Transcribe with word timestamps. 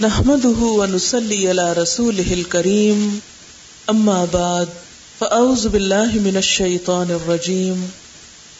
نحمده 0.00 0.58
ونصلي 0.58 1.48
على 1.48 1.72
رسوله 1.72 2.34
الكريم. 2.34 3.20
أما 3.90 4.24
بعد، 4.32 4.68
فأعوذ 5.20 5.68
بالله 5.68 6.06
من 6.06 6.36
الشيطان 6.36 7.10
الرجيم. 7.10 7.90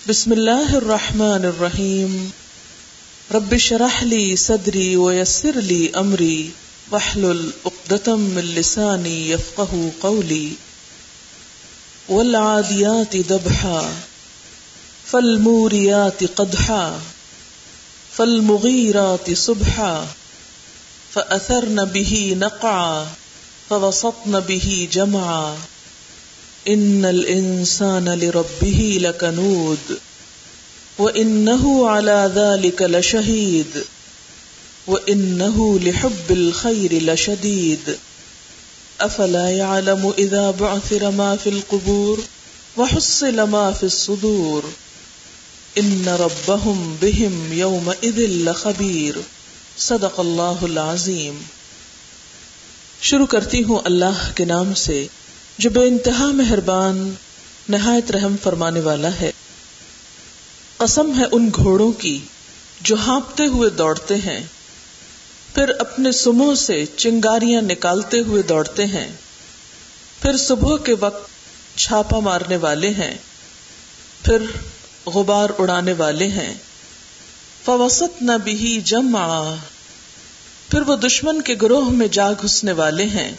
بسم 0.08 0.32
الله 0.32 0.76
الرحمن 0.76 1.44
الرحيم. 1.44 2.32
رب 3.32 3.54
اشرح 3.54 4.02
لي 4.02 4.36
صدري 4.36 4.96
ويسر 4.96 5.56
لي 5.56 5.90
أمري. 5.96 6.50
واحلل 6.90 7.50
عقدة 7.66 8.16
من 8.16 8.54
لساني 8.56 9.30
يفقه 9.30 9.90
قولي. 10.00 10.48
والعاديات 12.08 13.16
ذبحا. 13.16 13.94
فالموريات 15.06 16.24
قدحا. 16.24 17.00
فالمغيرات 18.16 19.32
صبحا. 19.32 20.06
فأثرن 21.14 21.84
به 21.84 22.36
نقعا 22.40 23.06
فوسطن 23.70 24.40
به 24.40 24.88
جمعا 24.92 25.56
إن 26.68 27.04
الإنسان 27.04 28.18
لربه 28.18 28.98
لكنود 29.00 29.98
وإنه 30.98 31.88
على 31.88 32.32
ذلك 32.34 32.82
لشهيد 32.82 33.84
وإنه 34.86 35.78
لحب 35.78 36.30
الخير 36.30 37.02
لشديد 37.02 37.98
أفلا 39.00 39.50
يعلم 39.50 40.12
إذا 40.18 40.50
بعثر 40.50 41.10
ما 41.10 41.36
في 41.36 41.48
القبور 41.48 42.24
وحصل 42.76 43.40
ما 43.40 43.72
في 43.72 43.82
الصدور 43.82 44.64
إن 45.78 46.08
ربهم 46.08 46.96
بهم 47.02 47.52
يومئذ 47.52 48.18
لخبير 48.18 49.16
صدق 49.78 50.20
اللہ 50.20 50.62
العظیم 50.62 51.42
شروع 53.00 53.26
کرتی 53.26 53.64
ہوں 53.64 53.78
اللہ 53.84 54.30
کے 54.34 54.44
نام 54.44 54.74
سے، 54.74 55.06
جو 55.58 55.70
بے 55.70 55.88
انتہا 55.88 56.26
مہربان، 56.26 57.14
نہایت 57.68 58.10
رحم 58.10 58.36
فرمانے 58.42 58.80
والا 58.80 59.08
ہے۔ 59.20 59.32
قسم 60.76 61.18
ہے 61.18 61.24
ان 61.32 61.50
گھوڑوں 61.54 61.92
کی 61.92 62.18
جو 62.80 62.96
ہانپتے 62.96 63.46
ہوئے 63.46 63.70
دوڑتے 63.70 64.16
ہیں۔ 64.16 64.46
پھر 65.54 65.68
اپنے 65.78 66.12
سموں 66.12 66.54
سے 66.54 66.84
چنگاریاں 66.96 67.62
نکالتے 67.62 68.20
ہوئے 68.20 68.42
دوڑتے 68.42 68.86
ہیں۔ 68.86 69.12
پھر 70.22 70.36
صبح 70.36 70.76
کے 70.76 70.94
وقت 71.00 71.30
چھاپا 71.78 72.18
مارنے 72.18 72.56
والے 72.56 72.88
ہیں۔ 72.88 73.14
پھر 74.22 74.38
غبار 75.06 75.50
اڑانے 75.58 75.92
والے 75.92 76.28
ہیں۔ 76.28 76.54
فوسط 77.64 78.22
نہ 78.22 78.32
بھی 78.44 78.80
جم 78.84 79.16
پھر 80.70 80.80
وہ 80.80 80.96
دشمن 80.96 81.42
کے 81.42 81.54
گروہ 81.62 81.90
میں 81.90 82.08
جا 82.08 82.32
گھسنے 82.32 82.72
والے 82.72 83.04
ہیں۔ 83.04 83.32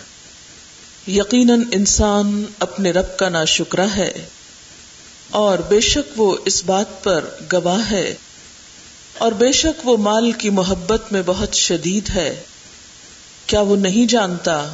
یقیناً 1.07 1.63
انسان 1.71 2.43
اپنے 2.59 2.91
رب 2.91 3.17
کا 3.17 3.29
نا 3.29 3.45
شکرا 3.45 3.85
ہے۔ 3.97 4.25
اور 5.29 5.57
بے 5.57 5.79
شک 5.79 6.19
وہ 6.19 6.37
اس 6.45 6.63
بات 6.65 7.03
پر 7.03 7.25
گواہ 7.53 7.91
ہے۔ 7.91 8.15
اور 9.17 9.31
بے 9.31 9.51
شک 9.51 9.87
وہ 9.87 9.97
مال 9.97 10.31
کی 10.31 10.49
محبت 10.49 11.11
میں 11.11 11.21
بہت 11.25 11.53
شدید 11.53 12.09
ہے۔ 12.09 12.43
کیا 13.45 13.61
وہ 13.61 13.75
نہیں 13.75 14.05
جانتا 14.05 14.73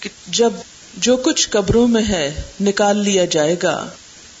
کہ 0.00 0.08
جب 0.28 0.50
جو 0.94 1.16
کچھ 1.16 1.48
قبروں 1.50 1.88
میں 1.88 2.04
ہے 2.08 2.42
نکال 2.60 2.96
لیا 2.98 3.24
جائے 3.24 3.56
گا 3.62 3.88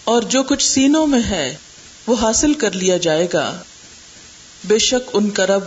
اور 0.04 0.22
جو 0.22 0.42
کچھ 0.42 0.64
سینوں 0.64 1.06
میں 1.06 1.22
ہے 1.30 1.56
وہ 2.06 2.16
حاصل 2.20 2.54
کر 2.54 2.72
لیا 2.72 2.96
جائے 2.96 3.28
گا۔ 3.32 3.62
بے 4.64 4.78
شک 4.78 5.10
ان 5.12 5.30
کا 5.30 5.46
رب 5.46 5.64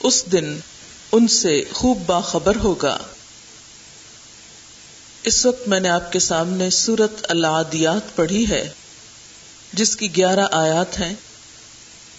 اس 0.00 0.24
دن 0.32 0.60
ان 1.12 1.28
سے 1.28 1.62
خوب 1.72 2.02
باخبر 2.06 2.56
ہوگا۔ 2.56 2.98
اس 5.22 5.46
وقت 5.46 5.68
میں 5.68 5.80
نے 5.80 5.88
آپ 5.88 6.12
کے 6.12 6.18
سامنے 6.18 6.70
سورت 6.70 7.26
العادیات 7.28 8.16
پڑھی 8.16 8.50
ہے، 8.50 8.70
جس 9.72 9.96
کی 9.96 10.16
گیارہ 10.16 10.46
آیات 10.52 11.00
ہیں۔ 11.00 11.14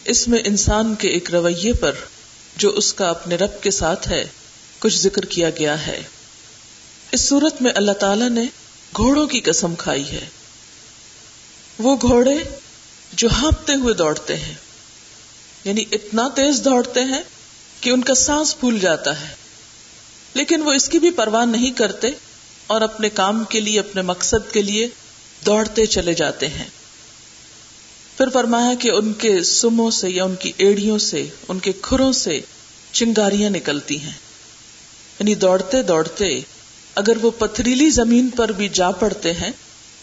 اس 0.05 0.27
میں 0.27 0.39
انسان 0.45 0.95
کے 0.95 1.07
ایک 1.07 1.31
رویے 1.31 1.73
پر 1.73 1.91
جو 2.55 2.69
اس 2.69 2.93
کا 2.93 3.09
اپنے 3.09 3.35
رب 3.35 3.63
کے 3.63 3.71
ساتھ 3.71 4.09
ہے، 4.09 4.27
کچھ 4.79 4.97
ذکر 4.97 5.25
کیا 5.25 5.49
گیا 5.49 5.87
ہے۔ 5.87 6.01
اس 7.11 7.21
صورت 7.21 7.61
میں 7.61 7.71
اللہ 7.75 7.91
تعالی 7.91 8.29
نے 8.29 8.43
گھوڑوں 8.95 9.27
کی 9.27 9.39
قسم 9.39 9.75
کھائی 9.75 10.11
ہے۔ 10.11 10.25
وہ 11.79 11.97
گھوڑے 12.01 12.35
جو 13.13 13.27
ہانپتے 13.31 13.73
ہوئے 13.73 13.93
دوڑتے 13.93 14.37
ہیں۔ 14.37 14.53
یعنی 15.63 15.83
اتنا 15.91 16.27
تیز 16.35 16.61
دوڑتے 16.65 17.03
ہیں 17.03 17.23
کہ 17.81 17.89
ان 17.89 18.01
کا 18.01 18.13
سانس 18.13 18.59
پھول 18.59 18.79
جاتا 18.79 19.21
ہے۔ 19.21 19.27
لیکن 20.33 20.61
وہ 20.61 20.71
اس 20.71 20.89
کی 20.89 20.99
بھی 20.99 21.11
پرواہ 21.11 21.45
نہیں 21.45 21.71
کرتے 21.71 22.07
اور 22.67 22.81
اپنے 22.81 23.09
کام 23.09 23.43
کے 23.43 23.59
لیے، 23.59 23.79
اپنے 23.79 24.01
مقصد 24.01 24.53
کے 24.53 24.61
لیے 24.61 24.87
دوڑتے 25.45 25.85
چلے 25.85 26.13
جاتے 26.13 26.47
ہیں۔ 26.47 26.65
پھر 28.17 28.29
فرمایا 28.29 28.73
کہ 28.79 28.91
ان 28.91 29.13
کے 29.13 29.43
سموں 29.43 29.91
سے 29.91 30.09
یا 30.09 30.23
ان 30.23 30.35
کی 30.35 30.51
ایڑیوں 30.57 30.97
سے، 30.97 31.27
ان 31.47 31.59
کے 31.59 31.71
کھروں 31.81 32.11
سے 32.11 32.41
چنگاریاں 32.91 33.49
نکلتی 33.49 33.99
ہیں۔ 33.99 34.13
یعنی 35.19 35.35
دوڑتے 35.35 35.81
دوڑتے 35.81 36.39
اگر 36.95 37.17
وہ 37.21 37.31
پتھریلی 37.37 37.89
زمین 37.89 38.29
پر 38.29 38.51
بھی 38.51 38.69
جا 38.69 38.91
پڑتے 38.91 39.33
ہیں، 39.33 39.51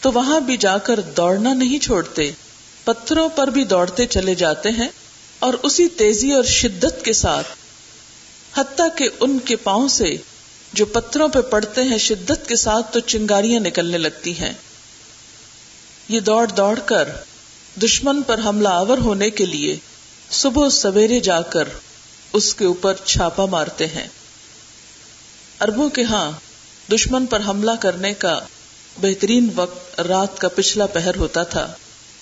تو 0.01 0.13
وہاں 0.13 0.41
بھی 0.41 0.57
جا 0.57 0.79
کر 0.79 1.01
دوڑنا 1.01 1.55
نہیں 1.55 1.79
چھوڑتے، 1.79 2.31
پتھروں 2.85 3.29
پر 3.29 3.49
بھی 3.49 3.65
دوڑتے 3.65 4.07
چلے 4.07 4.35
جاتے 4.35 4.69
ہیں۔ 4.69 4.89
اور 5.39 5.55
اسی 5.63 5.89
تیزی 5.89 6.33
اور 6.33 6.45
شدت 6.45 7.05
کے 7.05 7.13
ساتھ، 7.13 7.47
حتیٰ 8.59 8.89
کہ 8.97 9.09
ان 9.21 9.39
کے 9.39 9.57
پاؤں 9.57 9.89
سے 9.89 10.17
جو 10.73 10.87
پتھروں 10.87 11.29
پہ 11.29 11.41
پڑتے 11.41 11.83
ہیں، 11.83 11.99
شدت 11.99 12.49
کے 12.49 12.57
ساتھ 12.57 12.93
تو 12.93 13.01
چنگاریاں 13.01 13.61
نکلنے 13.61 13.99
لگتی 13.99 14.39
ہیں۔ 14.39 14.53
یہ 16.09 16.21
دوڑ 16.21 16.47
دوڑ 16.47 16.79
کر 16.79 17.09
دشمن 17.83 18.23
پر 18.23 18.41
حملہ 18.45 18.69
آور 18.69 18.99
ہونے 18.99 19.31
کے 19.31 19.47
لیے 19.47 19.77
صبح 20.31 20.69
سویرے 20.69 21.21
جا 21.21 21.41
کر 21.41 21.69
اس 22.33 22.55
کے 22.55 22.65
اوپر 22.65 22.95
چھاپا 23.05 23.47
مارتے 23.47 23.87
ہیں۔ 23.87 24.09
اربوں 25.61 25.89
کے 25.89 26.03
ہاں 26.03 26.33
دشمن 26.93 27.27
پر 27.27 27.41
حملہ 27.47 27.71
کرنے 27.81 28.15
کا 28.15 28.41
بہترین 29.01 29.49
وقت 29.55 30.01
رات 30.01 30.39
کا 30.39 30.49
پچھلا 30.49 30.87
پہر 30.87 31.17
ہوتا 31.17 31.43
تھا۔ 31.43 31.73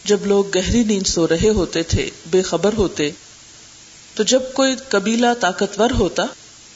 جب 0.04 0.26
لوگ 0.26 0.44
گہری 0.56 0.84
نیند 0.84 1.06
سو 1.06 1.28
رہے 1.28 1.48
ہوتے 1.48 1.82
تھے، 1.82 2.10
بے 2.26 2.42
خبر 2.42 2.72
ہوتے، 2.72 3.10
تو 4.14 4.22
جب 4.22 4.42
کوئی 4.52 4.76
قبیلہ 4.88 5.26
طاقتور 5.40 5.90
ہوتا 5.90 6.22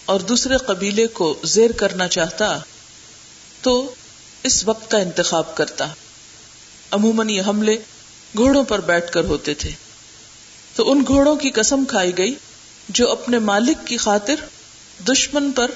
اور 0.05 0.21
دوسرے 0.21 0.57
قبیلے 0.57 1.07
کو 1.07 1.39
زیر 1.45 1.73
کرنا 1.73 2.09
چاہتا، 2.09 2.59
تو 3.63 3.95
اس 4.43 4.65
وقت 4.65 4.91
کا 4.91 4.99
انتخاب 4.99 5.57
کرتا۔ 5.57 5.89
عموماً 6.91 7.29
یہ 7.29 7.43
حملے 7.47 7.77
گھوڑوں 8.37 8.65
پر 8.65 8.81
بیٹھ 8.81 9.13
کر 9.13 9.25
ہوتے 9.25 9.55
تھے۔ 9.55 9.71
تو 10.75 10.93
ان 10.93 11.05
گھوڑوں 11.07 11.37
کی 11.37 11.51
قسم 11.51 11.85
کھائی 11.89 12.19
گئی 12.19 12.35
جو 12.89 13.11
اپنے 13.13 13.39
مالک 13.39 13.87
کی 13.87 13.97
خاطر 13.97 14.35
دشمن 15.09 15.53
پر 15.53 15.71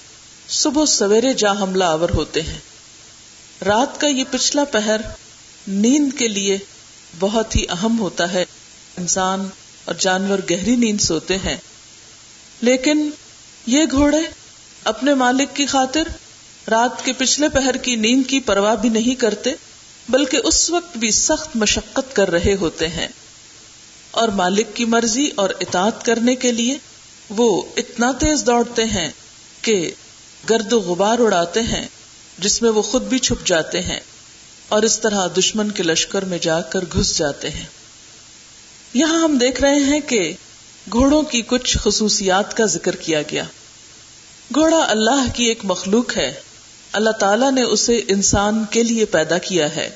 صبح 0.49 0.85
سویرے 0.85 1.33
جا 1.33 1.53
حملہ 1.53 1.85
آور 1.85 2.09
ہوتے 2.11 2.43
ہیں۔ 2.43 2.59
رات 3.65 4.01
کا 4.01 4.07
یہ 4.07 4.25
پچھلا 4.31 4.65
پہر 4.65 5.01
نیند 5.69 6.19
کے 6.19 6.29
لیے 6.29 6.59
بہت 7.19 7.57
ہی 7.57 7.65
اہم 7.69 7.99
ہوتا 7.99 8.33
ہے۔ 8.33 8.45
انسان 8.99 9.49
اور 9.85 9.95
جانور 9.95 10.39
گہری 10.51 10.77
نیند 10.77 11.01
سوتے 11.01 11.37
ہیں۔ 11.37 11.57
لیکن 12.61 13.11
یہ 13.67 13.81
گھوڑے 13.91 14.19
اپنے 14.85 15.15
مالک 15.15 15.57
کی 15.57 15.67
خاطر 15.67 16.03
رات 16.71 17.05
کے 17.05 17.13
پچھلے 17.13 17.49
پہر 17.49 17.77
کی 17.77 17.97
نیند 17.97 18.23
کی 18.27 18.41
پرواہ 18.41 18.77
بھی 18.77 18.89
نہیں 18.89 19.15
کرتے، 19.15 19.51
بلکہ 20.09 20.39
اس 20.45 20.71
وقت 20.71 20.97
بھی 20.97 21.11
سخت 21.11 21.57
مشقت 21.57 22.17
کر 22.17 22.31
رہے 22.31 22.55
ہوتے 22.61 22.89
ہیں۔ 22.89 23.09
اور 24.11 24.29
مالک 24.29 24.67
کی 24.75 24.85
مرضی 24.85 25.31
اور 25.35 25.51
اطاعت 25.61 26.05
کرنے 26.05 26.35
کے 26.35 26.53
لیے 26.53 26.79
وہ 27.31 27.63
اتنا 27.77 28.13
تیز 28.13 28.47
دوڑتے 28.47 28.85
ہیں 28.85 29.09
کہ 29.63 29.91
گرد 30.51 30.73
و 30.73 30.81
غبار 30.81 31.19
اڑاتے 31.19 31.63
ہیں، 31.63 31.87
جس 32.39 32.63
میں 32.63 32.71
وہ 32.71 32.83
خود 32.83 33.03
بھی 33.03 33.19
چھپ 33.19 33.47
جاتے 33.47 33.81
ہیں۔ 33.81 34.01
اور 34.73 34.83
اس 34.83 35.01
طرح 35.01 35.27
دشمن 35.39 35.71
کے 35.71 35.83
لشکر 35.83 36.25
میں 36.25 36.39
جا 36.39 36.61
کر 36.61 36.81
گھس 36.93 37.19
جاتے 37.19 37.51
ہیں۔ 37.51 37.65
یہاں 38.95 39.23
ہم 39.23 39.39
دیکھ 39.39 39.61
رہے 39.61 39.79
ہیں 39.79 40.01
کہ 40.01 40.33
گھوڑوں 40.93 41.23
کی 41.23 41.43
کچھ 41.47 41.79
خصوصیات 41.83 42.57
کا 42.57 42.65
ذکر 42.65 42.97
کیا 42.97 43.23
گیا۔ 43.23 43.45
گھوڑا 44.55 44.87
اللہ 44.89 45.25
کی 45.35 45.45
ایک 45.45 45.59
مخلوق 45.65 46.17
ہے۔ 46.17 46.35
اللہ 46.93 47.11
تعالیٰ 47.11 47.53
نے 47.53 47.63
اسے 47.63 48.01
انسان 48.09 48.65
کے 48.71 48.83
لیے 48.83 49.05
پیدا 49.05 49.39
کیا 49.39 49.77
ہے۔ 49.77 49.91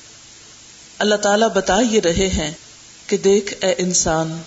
اللہ 0.99 1.15
تعالیٰ 1.15 1.49
بتا 1.49 1.81
یہ 1.81 2.01
رہے 2.01 2.29
ہیں 2.29 2.53
کہ 3.07 3.17
دیکھ 3.17 3.55
اے 3.65 3.75
انسان، 3.79 4.39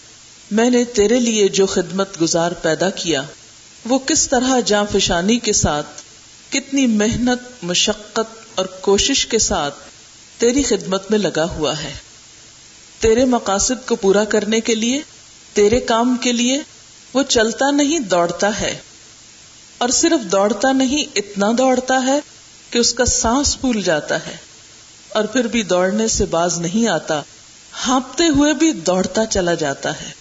میں 0.51 0.69
نے 0.69 0.83
تیرے 0.83 1.19
لیے 1.19 1.47
جو 1.47 1.65
خدمت 1.65 2.21
گزار 2.21 2.51
پیدا 2.51 2.89
کیا، 2.89 3.21
وہ 3.85 3.99
کس 3.99 4.29
طرح 4.29 4.59
جاں 4.65 4.85
فشانی 4.91 5.39
کے 5.39 5.53
ساتھ، 5.53 6.01
کتنی 6.49 6.87
محنت، 6.87 7.63
مشقت 7.63 8.35
اور 8.55 8.65
کوشش 8.65 9.27
کے 9.27 9.39
ساتھ 9.39 9.88
تیری 10.39 10.63
خدمت 10.63 11.11
میں 11.11 11.19
لگا 11.19 11.43
ہوا 11.43 11.83
ہے۔ 11.83 11.93
تیرے 12.99 13.25
مقاصد 13.25 13.87
کو 13.87 13.95
پورا 13.95 14.25
کرنے 14.25 14.59
کے 14.59 14.75
لیے، 14.75 15.01
تیرے 15.53 15.79
کام 15.79 16.17
کے 16.21 16.31
لیے 16.31 16.59
وہ 17.13 17.23
چلتا 17.23 17.71
نہیں، 17.71 17.99
دوڑتا 17.99 18.59
ہے۔ 18.61 18.77
اور 19.77 19.89
صرف 19.89 20.31
دوڑتا 20.31 20.71
نہیں، 20.71 21.05
اتنا 21.15 21.51
دوڑتا 21.57 22.03
ہے 22.05 22.19
کہ 22.69 22.77
اس 22.77 22.93
کا 22.93 23.05
سانس 23.05 23.59
پھول 23.59 23.81
جاتا 23.81 24.27
ہے۔ 24.27 24.37
اور 25.09 25.23
پھر 25.23 25.47
بھی 25.47 25.63
دوڑنے 25.63 26.07
سے 26.07 26.25
باز 26.25 26.59
نہیں 26.59 26.87
آتا، 26.87 27.21
ہانپتے 27.87 28.23
ہوئے 28.27 28.53
بھی 28.53 28.71
دوڑتا 28.71 29.25
چلا 29.25 29.53
جاتا 29.53 30.01
ہے۔ 30.01 30.11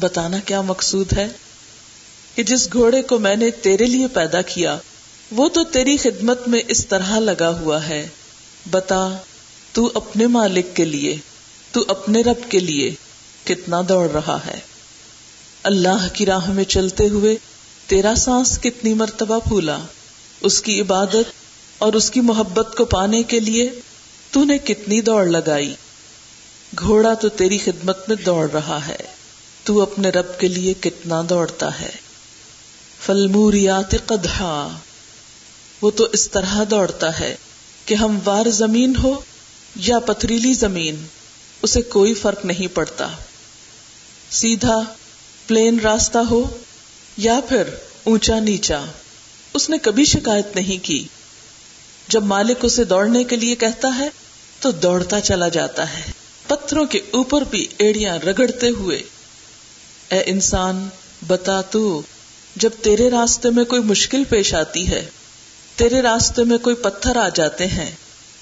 بتانا 0.00 0.38
کیا 0.38 0.60
مقصود 0.60 1.12
ہے؟ 1.12 1.28
کہ 2.34 2.42
جس 2.42 2.72
گھوڑے 2.72 3.02
کو 3.02 3.18
میں 3.18 3.36
نے 3.36 3.50
تیرے 3.50 3.84
لیے 3.84 4.06
پیدا 4.06 4.42
کیا، 4.42 4.78
وہ 5.30 5.48
تو 5.48 5.64
تیری 5.64 5.96
خدمت 5.96 6.48
میں 6.48 6.60
اس 6.68 6.86
طرح 6.86 7.18
لگا 7.18 7.48
ہوا 7.48 7.88
ہے۔ 7.88 8.08
بتا، 8.70 9.16
تو 9.72 9.90
اپنے 9.94 10.26
مالک 10.26 10.66
کے 10.74 10.84
لیے، 10.84 11.16
تو 11.72 11.84
اپنے 11.88 12.20
رب 12.20 12.50
کے 12.50 12.58
لیے 12.58 12.94
کتنا 13.44 13.80
دوڑ 13.88 14.10
رہا 14.10 14.38
ہے۔ 14.46 14.60
اللہ 15.62 16.06
کی 16.12 16.26
راہ 16.26 16.50
میں 16.50 16.64
چلتے 16.64 17.08
ہوئے 17.08 17.36
تیرا 17.86 18.14
سانس 18.14 18.58
کتنی 18.62 18.94
مرتبہ 18.94 19.38
پھولا۔ 19.38 19.78
اس 20.40 20.62
کی 20.62 20.80
عبادت 20.80 21.32
اور 21.78 21.92
اس 21.92 22.10
کی 22.10 22.20
محبت 22.20 22.76
کو 22.76 22.84
پانے 22.84 23.22
کے 23.22 23.40
لیے 23.40 23.70
تو 24.30 24.44
نے 24.44 24.58
کتنی 24.58 25.00
دوڑ 25.00 25.26
لگائی۔ 25.26 25.74
گھوڑا 26.78 27.14
تو 27.14 27.28
تیری 27.28 27.58
خدمت 27.58 28.08
میں 28.08 28.16
دوڑ 28.16 28.50
رہا 28.50 28.86
ہے۔ 28.86 28.96
تو 29.64 29.82
اپنے 29.82 30.08
رب 30.08 30.40
کے 30.40 30.48
لیے 30.48 30.74
کتنا 30.80 31.22
دوڑتا 31.28 31.80
ہے۔ 31.80 31.90
فلموریات 33.06 33.94
قدحا۔ 34.06 34.68
وہ 35.82 35.90
تو 35.90 36.08
اس 36.12 36.30
طرح 36.30 36.62
دوڑتا 36.70 37.20
ہے۔ 37.20 37.36
کہ 37.86 37.94
ہم 37.94 38.18
وار 38.24 38.50
زمین 38.50 38.96
ہو 39.02 39.20
یا 39.76 39.98
پتھریلی 39.98 40.54
زمین، 40.54 41.06
اسے 41.62 41.82
کوئی 41.82 42.14
فرق 42.14 42.44
نہیں 42.44 42.74
پڑتا۔ 42.74 43.08
سیدھا 44.30 44.80
پلین 45.46 45.80
راستہ 45.80 46.18
ہو 46.18 46.56
یا 47.16 47.40
پھر 47.48 47.62
اونچا 48.04 48.38
نیچا، 48.38 48.84
اس 49.54 49.70
نے 49.70 49.78
کبھی 49.78 50.04
شکایت 50.04 50.56
نہیں 50.56 50.84
کی۔ 50.84 51.06
جب 52.08 52.22
مالک 52.24 52.58
اسے 52.62 52.84
دوڑنے 52.84 53.24
کے 53.24 53.36
لیے 53.36 53.54
کہتا 53.54 53.88
ہے، 53.98 54.08
تو 54.60 54.70
دوڑتا 54.70 55.20
چلا 55.20 55.48
جاتا 55.48 55.98
ہے۔ 55.98 56.02
پتھروں 56.46 56.86
کے 56.86 57.00
اوپر 57.10 57.42
بھی 57.42 57.66
ایڑیاں 57.78 58.18
رگڑتے 58.18 58.68
ہوئے۔ 58.68 59.02
اے 60.08 60.22
انسان، 60.26 60.88
بتا 61.26 61.60
تو، 61.60 62.02
جب 62.56 62.70
تیرے 62.82 63.10
راستے 63.10 63.50
میں 63.50 63.64
کوئی 63.64 63.82
مشکل 63.82 64.24
پیش 64.24 64.54
آتی 64.54 64.88
ہے 64.88 65.10
تیرے 65.76 66.02
راستے 66.02 66.44
میں 66.44 66.58
کوئی 66.58 66.76
پتھر 66.76 67.16
آ 67.16 67.28
جاتے 67.28 67.66
ہیں، 67.66 67.90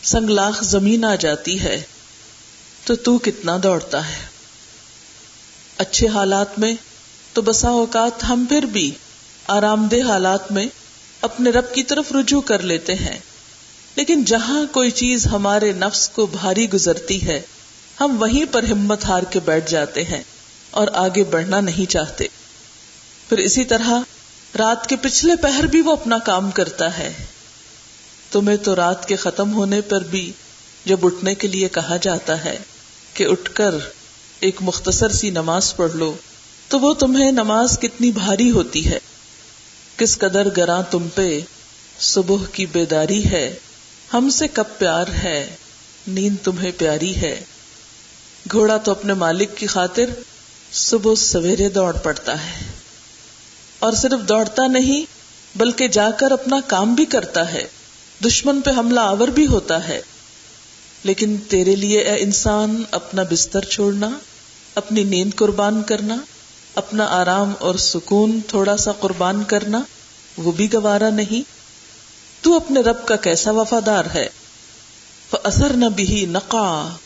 سنگلاخ 0.02 0.62
زمین 0.62 1.04
آ 1.04 1.14
جاتی 1.14 1.60
ہے، 1.60 1.82
تو 2.84 2.96
تو 2.96 3.18
کتنا 3.18 3.56
دوڑتا 3.62 4.08
ہے؟ 4.08 4.26
اچھے 5.78 6.08
حالات 6.08 6.58
میں 6.58 6.74
تو 7.32 7.42
بسا 7.42 7.68
اوقات 7.68 8.24
ہم 8.24 8.44
پھر 8.48 8.62
بھی 8.62 8.90
آرام 9.46 9.88
دہ 9.88 10.08
حالات 10.08 10.52
میں 10.52 10.66
اپنے 11.20 11.50
رب 11.50 11.74
کی 11.74 11.82
طرف 11.82 12.12
رجوع 12.12 12.40
کر 12.40 12.62
لیتے 12.62 12.94
ہیں۔ 12.94 13.18
لیکن 13.96 14.24
جہاں 14.24 14.64
کوئی 14.72 14.90
چیز 14.90 15.26
ہمارے 15.26 15.72
نفس 15.72 16.08
کو 16.08 16.26
بھاری 16.26 16.72
گزرتی 16.72 17.26
ہے، 17.26 17.40
ہم 18.00 18.22
وہیں 18.22 18.44
پر 18.52 18.62
ہمت 18.62 19.04
ہار 19.04 19.22
کے 19.22 19.40
بیٹھ 19.40 19.70
جاتے 19.70 20.04
ہیں 20.04 20.22
اور 20.70 20.88
آگے 20.92 21.24
بڑھنا 21.24 21.60
نہیں 21.60 21.90
چاہتے۔ 21.90 22.26
پھر 23.28 23.38
اسی 23.38 23.64
طرح 23.64 23.90
رات 24.58 24.86
کے 24.86 24.96
پچھلے 24.96 25.36
پہر 25.36 25.66
بھی 25.66 25.80
وہ 25.80 25.92
اپنا 25.92 26.18
کام 26.18 26.50
کرتا 26.50 26.98
ہے۔ 26.98 27.12
تمہیں 28.30 28.56
تو 28.56 28.76
رات 28.76 29.08
کے 29.08 29.16
ختم 29.16 29.54
ہونے 29.54 29.80
پر 29.80 30.00
بھی 30.00 30.32
جب 30.84 30.96
اٹھنے 31.02 31.34
کے 31.34 31.48
لیے 31.48 31.68
کہا 31.68 31.96
جاتا 31.96 32.44
ہے 32.44 32.58
کہ 33.14 33.26
اٹھ 33.26 33.50
کر 33.54 33.74
ایک 34.40 34.56
مختصر 34.60 35.08
سی 35.08 35.30
نماز 35.30 35.76
پڑھ 35.76 35.92
لو، 35.92 36.16
تو 36.68 36.80
وہ 36.80 36.94
تمہیں 36.94 37.32
نماز 37.32 37.78
کتنی 37.78 38.12
بھاری 38.12 38.50
ہوتی 38.50 38.86
ہے۔ 38.86 38.98
کس 39.96 40.18
قدر 40.18 40.48
گراں 40.56 40.82
تم 40.90 41.08
پہ 41.14 41.40
صبح 42.00 42.36
کی 42.52 42.66
بیداری 42.66 43.24
ہے، 43.24 43.58
ہم 44.12 44.30
سے 44.30 44.48
کب 44.48 44.64
پیار 44.78 45.06
ہے، 45.22 45.56
نیند 46.06 46.36
تمہیں 46.44 46.70
پیاری 46.78 47.16
ہے۔ 47.16 47.44
گھوڑا 48.52 48.76
تو 48.76 48.90
اپنے 48.90 49.14
مالک 49.14 49.56
کی 49.56 49.66
خاطر 49.66 50.04
صبح 50.72 51.14
سویرے 51.14 51.68
دوڑ 51.68 51.98
پڑتا 51.98 52.44
ہے۔ 52.44 52.79
اور 53.80 53.92
صرف 53.92 54.28
دوڑتا 54.28 54.66
نہیں، 54.66 55.04
بلکہ 55.58 55.88
جا 55.88 56.10
کر 56.10 56.30
اپنا 56.30 56.56
کام 56.66 56.94
بھی 56.94 57.04
کرتا 57.04 57.52
ہے۔ 57.52 57.66
دشمن 58.24 58.60
پہ 58.60 58.70
حملہ 58.70 59.00
آور 59.00 59.28
بھی 59.28 59.46
ہوتا 59.46 59.88
ہے۔ 59.88 60.02
لیکن 61.04 61.36
تیرے 61.48 61.76
لیے 61.76 62.00
اے 62.00 62.22
انسان، 62.22 62.82
اپنا 62.90 63.22
بستر 63.30 63.64
چھوڑنا، 63.64 64.10
اپنی 64.74 65.04
نیند 65.04 65.30
قربان 65.34 65.82
کرنا، 65.82 66.16
اپنا 66.74 67.04
آرام 67.04 67.52
اور 67.58 67.74
سکون 67.74 68.40
تھوڑا 68.46 68.76
سا 68.76 68.92
قربان 68.92 69.44
کرنا، 69.44 69.82
وہ 70.36 70.52
بھی 70.52 70.72
گوارا 70.72 71.10
نہیں۔ 71.10 71.50
تو 72.40 72.56
اپنے 72.56 72.80
رب 72.80 73.06
کا 73.06 73.16
کیسا 73.16 73.50
وفادار 73.50 74.04
ہے؟ 74.14 74.28
اثر 75.42 75.72
نہ 75.72 75.86
بھی 75.86 76.26
نقا 76.30 76.96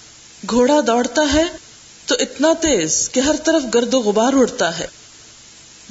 گھوڑا 0.50 0.80
دوڑتا 0.86 1.22
ہے 1.34 1.44
تو 2.06 2.14
اتنا 2.20 2.52
تیز 2.60 3.10
کہ 3.12 3.20
ہر 3.20 3.34
طرف 3.44 3.62
گرد 3.74 3.94
و 3.94 4.00
غبار 4.00 4.32
اڑتا 4.32 4.78
ہے۔ 4.78 4.86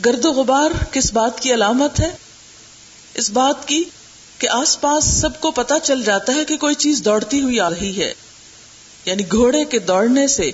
گرد 0.06 0.26
و 0.26 0.32
غبار 0.32 0.84
کس 0.92 1.14
بات 1.14 1.40
کی 1.40 1.54
علامت 1.54 2.00
ہے؟ 2.00 2.10
اس 3.14 3.30
بات 3.30 3.68
کی 3.68 3.84
کہ 4.38 4.50
آس 4.50 4.82
پاس 4.82 5.06
سب 5.06 5.42
کو 5.42 5.52
پتا 5.52 5.80
چل 5.80 6.04
جاتا 6.04 6.34
ہے 6.34 6.46
کہ 6.46 6.58
کوئی 6.58 6.76
چیز 6.76 7.02
دوڑتی 7.06 7.42
ہوئی 7.42 7.60
آ 7.60 7.70
رہی 7.70 8.02
ہے۔ 8.02 8.14
یعنی 9.06 9.24
گھوڑے 9.32 9.66
کے 9.66 9.80
دوڑنے 9.80 10.28
سے 10.28 10.52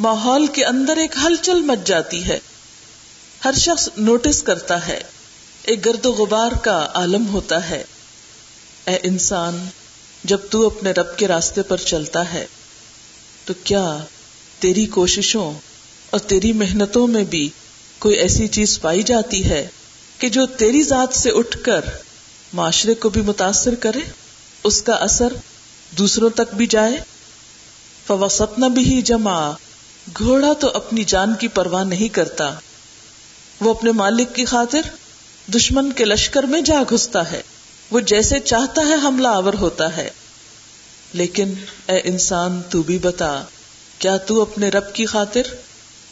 ماحول 0.00 0.46
کے 0.46 0.64
اندر 0.64 0.96
ایک 0.96 1.16
ہلچل 1.24 1.62
مچ 1.62 1.86
جاتی 1.86 2.24
ہے۔ 2.24 2.38
ہر 3.44 3.52
شخص 3.56 3.88
نوٹس 3.96 4.42
کرتا 4.42 4.86
ہے، 4.86 5.00
ایک 5.62 5.86
گرد 5.86 6.06
و 6.06 6.12
غبار 6.12 6.52
کا 6.52 6.88
عالم 6.94 7.28
ہوتا 7.28 7.70
ہے۔ 7.70 7.84
اے 8.86 8.98
انسان، 9.02 9.68
جب 10.24 10.38
تو 10.50 10.66
اپنے 10.66 10.90
رب 10.90 11.16
کے 11.16 11.28
راستے 11.28 11.62
پر 11.62 11.76
چلتا 11.76 12.32
ہے، 12.32 12.46
تو 13.44 13.54
کیا 13.64 13.98
تیری 14.58 14.86
کوششوں 14.86 15.52
اور 16.10 16.20
تیری 16.20 16.52
محنتوں 16.52 17.06
میں 17.06 17.24
بھی 17.24 17.48
کوئی 17.98 18.16
ایسی 18.16 18.48
چیز 18.48 18.80
پائی 18.80 19.02
جاتی 19.02 19.44
ہے 19.44 19.68
کہ 20.18 20.28
جو 20.28 20.46
تیری 20.46 20.82
ذات 20.82 21.16
سے 21.16 21.30
اٹھ 21.30 21.58
کر 21.62 21.80
معاشرے 22.52 22.94
کو 22.94 23.08
بھی 23.08 23.20
متاثر 23.20 23.74
کرے، 23.74 24.00
اس 24.64 24.82
کا 24.82 24.92
اثر 24.92 25.32
دوسروں 25.90 26.30
تک 26.30 26.54
بھی 26.54 26.66
جائے؟ 26.66 26.96
فوسط 28.06 28.60
بھی 28.60 29.02
جمع، 29.02 29.50
گھوڑا 30.18 30.52
تو 30.52 30.70
اپنی 30.74 31.04
جان 31.04 31.34
کی 31.34 31.48
پرواہ 31.48 31.84
نہیں 31.84 32.08
کرتا۔ 32.08 32.54
وہ 33.60 33.70
اپنے 33.70 33.92
مالک 33.92 34.34
کی 34.34 34.44
خاطر 34.44 34.80
دشمن 35.54 35.92
کے 35.92 36.04
لشکر 36.04 36.42
میں 36.42 36.60
جا 36.60 36.82
گھستا 36.90 37.30
ہے۔ 37.30 37.42
وہ 37.90 38.00
جیسے 38.00 38.40
چاہتا 38.40 38.82
ہے 38.88 38.94
حملہ 38.94 39.28
آور 39.28 39.54
ہوتا 39.54 39.96
ہے۔ 39.96 40.10
لیکن 41.12 41.54
اے 41.88 42.00
انسان 42.04 42.60
تو 42.70 42.82
بھی 42.82 42.98
بتا، 42.98 43.42
کیا 43.98 44.16
تو 44.16 44.42
اپنے 44.42 44.68
رب 44.68 44.94
کی 44.94 45.06
خاطر 45.06 45.42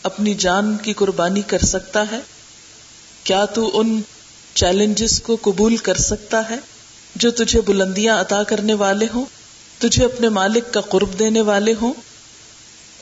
اپنی 0.07 0.35
جان 0.35 0.77
کی 0.77 0.93
قربانی 0.93 1.43
کر 1.43 1.59
سکتا 1.59 2.05
ہے؟ 2.13 2.19
کیا 3.25 3.45
تو 3.45 3.81
ان 3.81 4.01
چیلنجز 4.55 5.21
کو 5.21 5.37
قبول 5.43 5.77
کر 5.77 5.97
سکتا 5.97 6.51
ہے 6.51 6.57
جو 7.15 7.31
تجھے 7.31 7.61
بلندیاں 7.61 8.21
عطا 8.21 8.43
کرنے 8.43 8.75
والے 8.75 9.07
ہوں، 9.15 9.25
تجھے 9.79 10.05
اپنے 10.05 10.29
مالک 10.29 10.75
کا 10.75 10.81
قرب 10.81 11.19
دینے 11.19 11.41
والے 11.41 11.75
ہوں؟ 11.83 11.95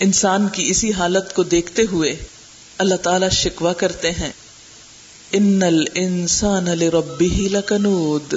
انسان 0.00 0.49
کی 0.49 0.70
اسی 0.70 0.92
حالت 0.92 1.34
کو 1.34 1.42
دیکھتے 1.42 1.82
ہوئے 1.92 2.25
اللہ 2.78 2.94
تعالی 2.94 3.26
شکوا 3.30 3.73
کرتے 3.73 4.11
ہیں۔ 4.11 4.32
ان 5.32 5.62
الانسان 5.62 6.64
لربه 6.64 7.58
لکنود۔ 7.58 8.34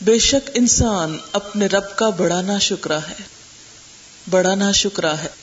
بے 0.00 0.18
شک 0.18 0.50
انسان 0.54 1.18
اپنے 1.32 1.66
رب 1.66 1.96
کا 1.96 2.08
بڑا 2.08 2.40
نا 2.40 2.58
شکرا 2.58 2.98
ہے۔ 2.98 3.22
بڑا 4.30 4.54
نا 4.54 4.72
شکرا 4.72 5.18
ہے۔ 5.18 5.39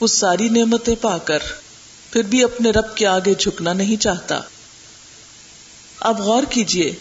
وہ 0.00 0.06
ساری 0.06 0.48
نعمتیں 0.48 0.94
پا 1.00 1.18
کر 1.18 1.38
پھر 2.10 2.22
بھی 2.22 2.44
اپنے 2.44 2.70
رب 2.70 2.96
کے 2.96 3.06
آگے 3.06 3.34
جھکنا 3.38 3.72
نہیں 3.72 3.96
چاہتا۔ 3.96 4.40
اب 6.00 6.20
غور 6.20 6.42
کیجیے 6.50 6.94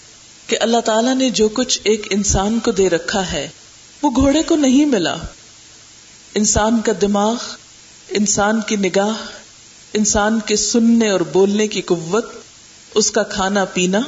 کہ 0.48 0.58
اللہ 0.62 0.80
تعالیٰ 0.80 1.16
نے 1.16 1.30
جو 1.30 1.50
کچھ 1.50 1.80
ایک 1.84 2.08
انسان 2.10 2.60
کو 2.60 2.72
دے 2.72 2.90
رکھا 2.90 3.32
ہے، 3.32 3.50
وہ 4.02 4.12
گھوڑے 4.16 4.44
کو 4.44 4.56
نہیں 4.56 4.86
ملا۔ 4.86 5.16
انسان 6.36 6.82
کا 6.82 6.92
دماغ، 7.02 7.36
انسان 8.10 8.62
کی 8.62 8.75
نگاہ، 8.75 9.25
انسان 9.94 10.40
کے 10.46 10.56
سننے 10.56 11.12
اور 11.12 11.20
بولنے 11.20 11.68
کی 11.68 11.82
قوت، 11.82 12.25
اس 12.96 13.12
کا 13.12 13.24
کھانا 13.24 13.66
پینا، 13.66 14.00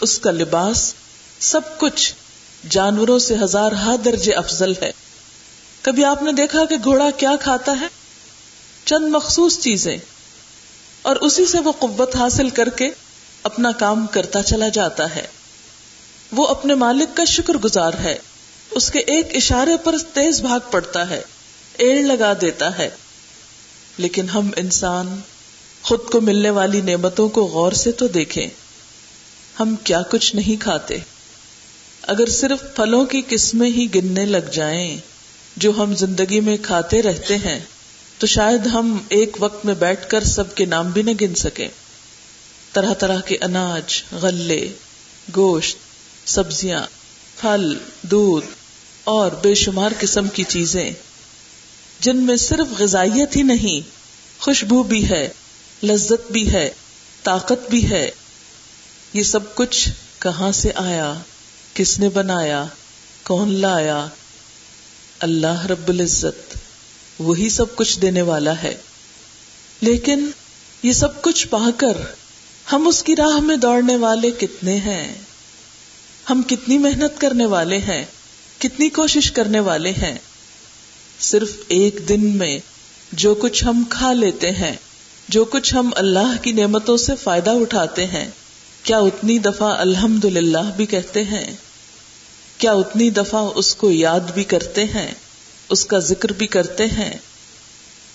اس 0.00 0.18
کا 0.18 0.30
لباس، 0.30 0.94
سب 1.40 1.60
کچھ 1.78 2.14
جانوروں 2.68 3.18
سے 3.18 3.34
ہزار 3.42 3.72
ہا 3.72 3.96
درجے 4.04 4.32
افضل 4.32 4.72
ہے۔ 4.82 4.90
کبھی 5.82 6.04
آپ 6.04 6.22
نے 6.22 6.32
دیکھا 6.32 6.64
کہ 6.64 6.76
گھوڑا 6.84 7.10
کیا 7.10 7.32
کھاتا 7.40 7.72
ہے؟ 7.80 7.97
چند 8.88 9.04
مخصوص 9.08 9.58
چیزیں 9.58 9.96
اور 11.02 11.16
اسی 11.16 11.46
سے 11.46 11.60
وہ 11.60 11.72
قوت 11.72 12.16
حاصل 12.16 12.50
کر 12.50 12.68
کے 12.68 12.88
اپنا 13.42 13.72
کام 13.72 14.06
کرتا 14.06 14.42
چلا 14.42 14.68
جاتا 14.68 15.14
ہے۔ 15.14 15.26
وہ 16.32 16.46
اپنے 16.46 16.74
مالک 16.74 17.16
کا 17.16 17.24
شکر 17.24 17.54
گزار 17.54 17.92
ہے۔ 18.02 18.18
اس 18.70 18.90
کے 18.90 18.98
ایک 18.98 19.36
اشارے 19.36 19.76
پر 19.84 19.98
تیز 19.98 20.40
بھاگ 20.40 20.60
پڑتا 20.70 21.10
ہے، 21.10 21.22
ایڑ 21.78 22.02
لگا 22.02 22.32
دیتا 22.40 22.78
ہے۔ 22.78 22.90
لیکن 23.98 24.28
ہم 24.28 24.50
انسان، 24.56 25.20
خود 25.82 26.00
کو 26.12 26.20
ملنے 26.20 26.50
والی 26.50 26.80
نعمتوں 26.80 27.28
کو 27.28 27.44
غور 27.44 27.72
سے 27.72 27.92
تو 27.92 28.06
دیکھیں۔ 28.06 28.48
ہم 29.60 29.76
کیا 29.84 30.02
کچھ 30.10 30.36
نہیں 30.36 30.62
کھاتے۔ 30.62 30.98
اگر 32.02 32.26
صرف 32.26 32.76
پھلوں 32.76 33.04
کی 33.04 33.22
قسمیں 33.28 33.70
ہی 33.70 33.86
گننے 33.94 34.26
لگ 34.26 34.50
جائیں، 34.52 34.98
جو 35.56 35.72
ہم 35.78 35.94
زندگی 35.94 36.40
میں 36.40 36.56
کھاتے 36.62 37.02
رہتے 37.02 37.36
ہیں 37.36 37.60
تو 38.18 38.26
شاید 38.26 38.66
ہم 38.66 38.98
ایک 39.08 39.36
وقت 39.40 39.64
میں 39.64 39.74
بیٹھ 39.74 40.08
کر 40.08 40.24
سب 40.24 40.54
کے 40.54 40.64
نام 40.64 40.90
بھی 40.90 41.02
نہ 41.02 41.10
گن 41.20 41.34
سکیں۔ 41.34 41.68
طرح 42.72 42.94
طرح 42.94 43.20
کے 43.20 43.36
اناج، 43.40 44.02
غلے، 44.12 44.72
گوشت، 45.36 45.78
سبزیاں، 46.28 46.86
پھل، 47.40 47.78
دودھ 48.02 48.46
اور 49.04 49.30
بے 49.30 49.54
شمار 49.54 49.92
قسم 50.00 50.28
کی 50.28 50.44
چیزیں۔ 50.48 50.90
جن 52.00 52.16
میں 52.16 52.36
صرف 52.36 52.80
غذائیت 52.80 53.36
ہی 53.36 53.42
نہیں، 53.42 53.90
خوشبو 54.40 54.82
بھی 54.82 55.10
ہے، 55.10 55.28
لذت 55.82 56.32
بھی 56.32 56.52
ہے، 56.52 56.70
طاقت 57.22 57.70
بھی 57.70 57.90
ہے۔ 57.90 58.10
یہ 59.12 59.22
سب 59.22 59.54
کچھ 59.54 59.88
کہاں 60.18 60.52
سے 60.52 60.70
آیا؟ 60.74 61.14
کس 61.74 61.98
نے 61.98 62.08
بنایا؟ 62.08 62.64
کون 63.22 63.54
لایا؟ 63.54 64.06
اللہ 65.18 65.66
رب 65.66 65.88
العزت۔ 65.88 66.57
وہی 67.18 67.48
سب 67.48 67.76
کچھ 67.76 68.00
دینے 68.00 68.22
والا 68.22 68.62
ہے۔ 68.62 68.74
لیکن 69.80 70.30
یہ 70.82 70.92
سب 70.92 71.22
کچھ 71.22 71.48
پا 71.48 71.70
کر 71.76 71.96
ہم 72.72 72.88
اس 72.88 73.02
کی 73.02 73.16
راہ 73.16 73.40
میں 73.40 73.56
دوڑنے 73.56 73.96
والے 73.96 74.30
کتنے 74.30 74.76
ہیں؟ 74.76 75.14
ہم 76.30 76.42
کتنی 76.46 76.78
محنت 76.78 77.20
کرنے 77.20 77.46
والے 77.46 77.78
ہیں؟ 77.78 78.04
کتنی 78.58 78.88
کوشش 78.88 79.32
کرنے 79.32 79.60
والے 79.60 79.90
ہیں؟ 79.90 80.18
صرف 81.20 81.52
ایک 81.68 82.00
دن 82.08 82.26
میں 82.26 82.58
جو 83.12 83.34
کچھ 83.34 83.64
ہم 83.64 83.82
کھا 83.90 84.12
لیتے 84.12 84.50
ہیں، 84.50 84.76
جو 85.28 85.44
کچھ 85.44 85.74
ہم 85.74 85.90
اللہ 85.96 86.42
کی 86.42 86.52
نعمتوں 86.52 86.96
سے 86.96 87.12
فائدہ 87.22 87.50
اٹھاتے 87.50 88.06
ہیں، 88.06 88.30
کیا 88.82 88.98
اتنی 88.98 89.38
دفعہ 89.38 89.76
الحمد 89.76 90.24
للہ 90.24 90.70
بھی 90.76 90.86
کہتے 90.86 91.24
ہیں؟ 91.24 91.56
کیا 92.58 92.72
اتنی 92.72 93.10
دفعہ 93.10 93.48
اس 93.54 93.74
کو 93.74 93.90
یاد 93.90 94.20
بھی 94.20 94.44
کرتے 94.44 94.84
ہیں؟ 94.84 95.14
اس 95.68 95.84
کا 95.84 95.98
ذکر 95.98 96.32
بھی 96.32 96.46
کرتے 96.46 96.86
ہیں۔ 96.86 97.14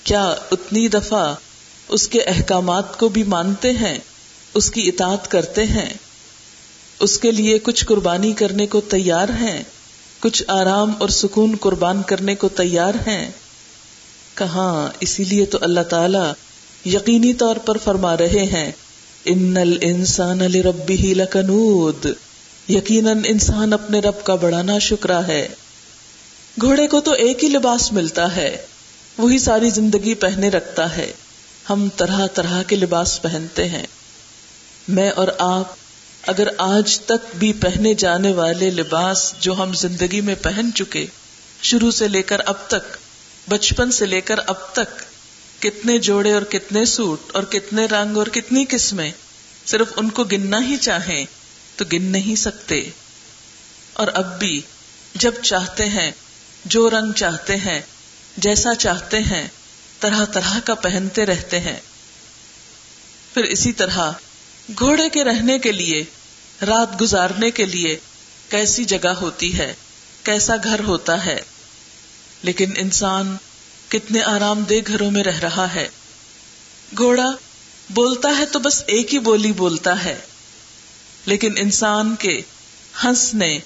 کیا 0.03 0.35
اتنی 0.51 0.87
دفعہ 0.87 1.35
اس 1.89 2.07
کے 2.07 2.21
احکامات 2.21 2.99
کو 2.99 3.09
بھی 3.09 3.23
مانتے 3.23 3.71
ہیں، 3.71 3.97
اس 4.53 4.71
کی 4.71 4.87
اطاعت 4.87 5.31
کرتے 5.31 5.63
ہیں۔ 5.63 5.93
اس 6.99 7.19
کے 7.19 7.31
لیے 7.31 7.59
کچھ 7.59 7.85
قربانی 7.85 8.33
کرنے 8.33 8.67
کو 8.67 8.81
تیار 8.81 9.29
ہیں، 9.29 9.63
کچھ 10.19 10.43
آرام 10.47 10.91
اور 10.99 11.09
سکون 11.09 11.55
قربان 11.59 12.01
کرنے 12.03 12.35
کو 12.35 12.49
تیار 12.49 12.93
ہیں۔ 13.07 13.31
کہاں؟ 14.33 14.89
اسی 14.99 15.23
لیے 15.23 15.45
تو 15.45 15.57
اللہ 15.61 15.79
تعالی 15.79 16.31
یقینی 16.89 17.33
طور 17.33 17.55
پر 17.55 17.77
فرما 17.77 18.17
رہے 18.17 18.45
ہیں، 18.53 18.71
ان 19.25 19.57
الانسان 19.57 20.37
لربه 20.37 21.03
لکنود 21.03 22.05
یقیناً 22.69 23.21
انسان 23.25 23.73
اپنے 23.73 23.99
رب 23.99 24.23
کا 24.23 24.35
بڑا 24.35 24.61
نا 24.61 24.79
شکرا 24.79 25.27
ہے۔ 25.27 25.47
گھوڑے 26.61 26.87
کو 26.87 27.01
تو 27.01 27.11
ایک 27.11 27.43
ہی 27.43 27.49
لباس 27.49 27.91
ملتا 27.91 28.35
ہے، 28.35 28.65
وہی 29.17 29.39
ساری 29.39 29.69
زندگی 29.69 30.13
پہنے 30.13 30.49
رکھتا 30.49 30.97
ہے۔ 30.97 31.11
ہم 31.69 31.89
طرح 31.97 32.27
طرح 32.27 32.63
کے 32.63 32.75
لباس 32.75 33.21
پہنتے 33.21 33.69
ہیں۔ 33.69 33.87
میں 34.87 35.09
اور 35.09 35.27
آپ 35.39 35.73
اگر 36.27 36.47
آج 36.57 36.99
تک 36.99 37.35
بھی 37.35 37.53
پہنے 37.53 37.93
جانے 37.93 38.33
والے 38.33 38.69
لباس 38.69 39.33
جو 39.39 39.53
ہم 39.53 39.73
زندگی 39.73 40.21
میں 40.21 40.35
پہن 40.35 40.69
چکے، 40.75 41.05
شروع 41.61 41.91
سے 41.91 42.07
لے 42.07 42.21
کر 42.21 42.41
اب 42.45 42.67
تک، 42.67 42.97
بچپن 43.49 43.91
سے 43.91 44.05
لے 44.05 44.21
کر 44.21 44.39
اب 44.47 44.73
تک، 44.73 44.99
کتنے 45.61 45.97
جوڑے 45.97 46.33
اور 46.33 46.41
کتنے 46.41 46.85
سوٹ 46.85 47.19
اور 47.33 47.43
کتنے 47.43 47.85
رنگ 47.85 48.17
اور 48.17 48.27
کتنی 48.27 48.65
قسمیں 48.69 49.11
صرف 49.65 49.87
ان 49.95 50.09
کو 50.09 50.23
گننا 50.23 50.59
ہی 50.67 50.77
چاہیں 50.77 51.25
تو 51.75 51.85
گن 51.93 52.03
نہیں 52.03 52.35
سکتے۔ 52.35 52.89
اور 53.93 54.07
اب 54.13 54.39
بھی 54.39 54.61
جب 55.15 55.31
چاہتے 55.41 55.85
ہیں 55.85 56.11
جو 56.65 56.89
رنگ 56.89 57.11
چاہتے 57.11 57.55
ہیں، 57.55 57.81
جیسا 58.37 58.75
چاہتے 58.75 59.19
ہیں، 59.19 59.47
طرح 59.99 60.25
طرح 60.25 60.59
کا 60.59 60.73
پہنتے 60.73 61.25
رہتے 61.25 61.59
ہیں۔ 61.59 61.79
پھر 63.33 63.43
اسی 63.43 63.73
طرح، 63.73 64.11
گھوڑے 64.79 65.09
کے 65.09 65.23
رہنے 65.23 65.59
کے 65.59 65.71
لیے، 65.71 66.03
رات 66.65 67.01
گزارنے 67.01 67.51
کے 67.51 67.65
لیے 67.65 67.99
کیسی 68.49 68.85
جگہ 68.85 69.07
ہوتی 69.07 69.57
ہے، 69.57 69.73
کیسا 70.23 70.55
گھر 70.63 70.79
ہوتا 70.79 71.25
ہے۔ 71.25 71.39
لیکن 72.43 72.71
انسان 72.77 73.37
کتنے 73.87 74.21
آرام 74.21 74.63
دہ 74.63 74.73
گھروں 74.87 75.11
میں 75.11 75.23
رہ 75.23 75.39
رہا 75.39 75.73
ہے۔ 75.73 75.87
گھوڑا 76.97 77.31
بولتا 77.89 78.29
ہے 78.37 78.45
تو 78.45 78.59
بس 78.59 78.83
ایک 78.87 79.13
ہی 79.13 79.19
بولی 79.19 79.51
بولتا 79.51 80.03
ہے۔ 80.03 80.19
لیکن 81.25 81.53
انسان 81.57 82.15
کے 82.15 82.41
ہنسنے، 83.03 83.59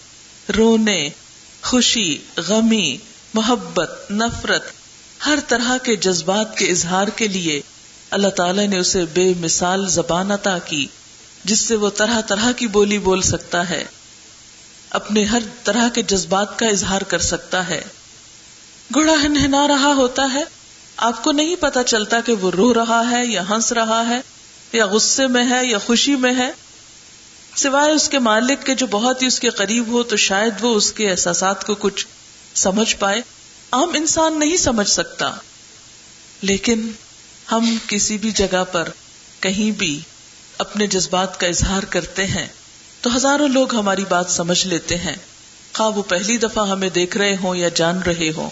رونے 0.58 1.10
خوشی، 1.64 2.18
غمی، 2.38 2.98
محبت، 3.34 4.12
نفرت، 4.12 4.64
ہر 5.26 5.40
طرح 5.48 5.78
کے 5.78 5.96
جذبات 5.96 6.58
کے 6.58 6.66
اظہار 6.66 7.08
کے 7.08 7.28
لیے 7.28 7.62
اللہ 8.10 8.28
تعالی 8.28 8.68
نے 8.68 8.78
اسے 8.80 9.06
بے 9.14 9.34
مثال 9.40 9.88
زبان 9.90 10.32
عطا 10.32 10.58
کی، 10.60 10.88
جس 11.44 11.60
سے 11.60 11.76
وہ 11.76 11.90
طرح 11.90 12.22
طرح 12.22 12.52
کی 12.52 12.68
بولی 12.68 13.00
بول 13.00 13.22
سکتا 13.22 13.70
ہے، 13.70 13.84
اپنے 14.90 15.24
ہر 15.24 15.42
طرح 15.64 15.90
کے 15.90 16.02
جذبات 16.02 16.60
کا 16.60 16.66
اظہار 16.66 17.02
کر 17.02 17.20
سکتا 17.20 17.68
ہے۔ 17.68 17.84
گھوڑا 18.94 19.14
ہنہنا 19.14 19.68
رہا 19.68 19.94
ہوتا 19.94 20.24
ہے، 20.34 20.44
آپ 20.98 21.24
کو 21.24 21.32
نہیں 21.32 21.56
پتا 21.56 21.84
چلتا 21.84 22.22
کہ 22.22 22.34
وہ 22.34 22.52
رو 22.52 22.74
رہا 22.74 23.02
ہے 23.12 23.26
یا 23.26 23.44
ہنس 23.50 23.72
رہا 23.72 24.04
ہے، 24.08 24.20
یا 24.74 24.86
غصے 24.86 25.28
میں 25.28 25.44
ہے 25.50 25.68
یا 25.68 25.78
خوشی 25.78 26.16
میں 26.16 26.36
ہے۔ 26.36 26.52
سوائے 27.58 27.92
اس 27.92 28.10
کے 28.10 28.20
مالک 28.20 28.66
کے 28.66 28.76
جو 28.76 28.88
بہت 28.88 29.22
ہی 29.22 29.28
اس 29.28 29.40
کے 29.40 29.50
قریب 29.50 29.88
ہو، 29.88 30.04
تو 30.04 30.16
شاید 30.16 30.54
وہ 30.62 30.76
اس 30.76 30.92
کے 30.92 31.12
احساسات 31.12 31.68
کو 31.68 31.76
کچھ 31.76 32.08
سمجھ 32.56 32.96
پائے۔ 32.96 33.22
عام 33.72 33.90
انسان 33.94 34.40
نہیں 34.40 34.58
سمجھ 34.58 34.90
سکتا۔ 34.90 35.36
لیکن 36.42 36.92
ہم 37.52 37.78
کسی 37.88 38.18
بھی 38.18 38.32
جگہ 38.32 38.64
پر 38.72 38.90
کہیں 39.40 39.72
بھی 39.72 40.00
اپنے 40.58 40.88
جذبات 40.88 41.40
کا 41.40 41.48
اظہار 41.48 41.84
کرتے 41.84 42.28
ہیں، 42.28 42.48
تو 43.02 43.16
ہزاروں 43.16 43.48
لوگ 43.48 43.76
ہماری 43.76 44.04
بات 44.10 44.32
سمجھ 44.32 44.68
لیتے 44.68 44.98
ہیں۔ 44.98 45.16
خواہ 45.74 45.90
وہ 45.90 46.04
پہلی 46.04 46.38
دفعہ 46.38 46.70
ہمیں 46.70 46.90
دیکھ 46.90 47.18
رہے 47.18 47.36
ہوں 47.36 47.56
یا 47.56 47.70
جان 47.70 48.00
رہے 48.00 48.32
ہوں۔ 48.36 48.50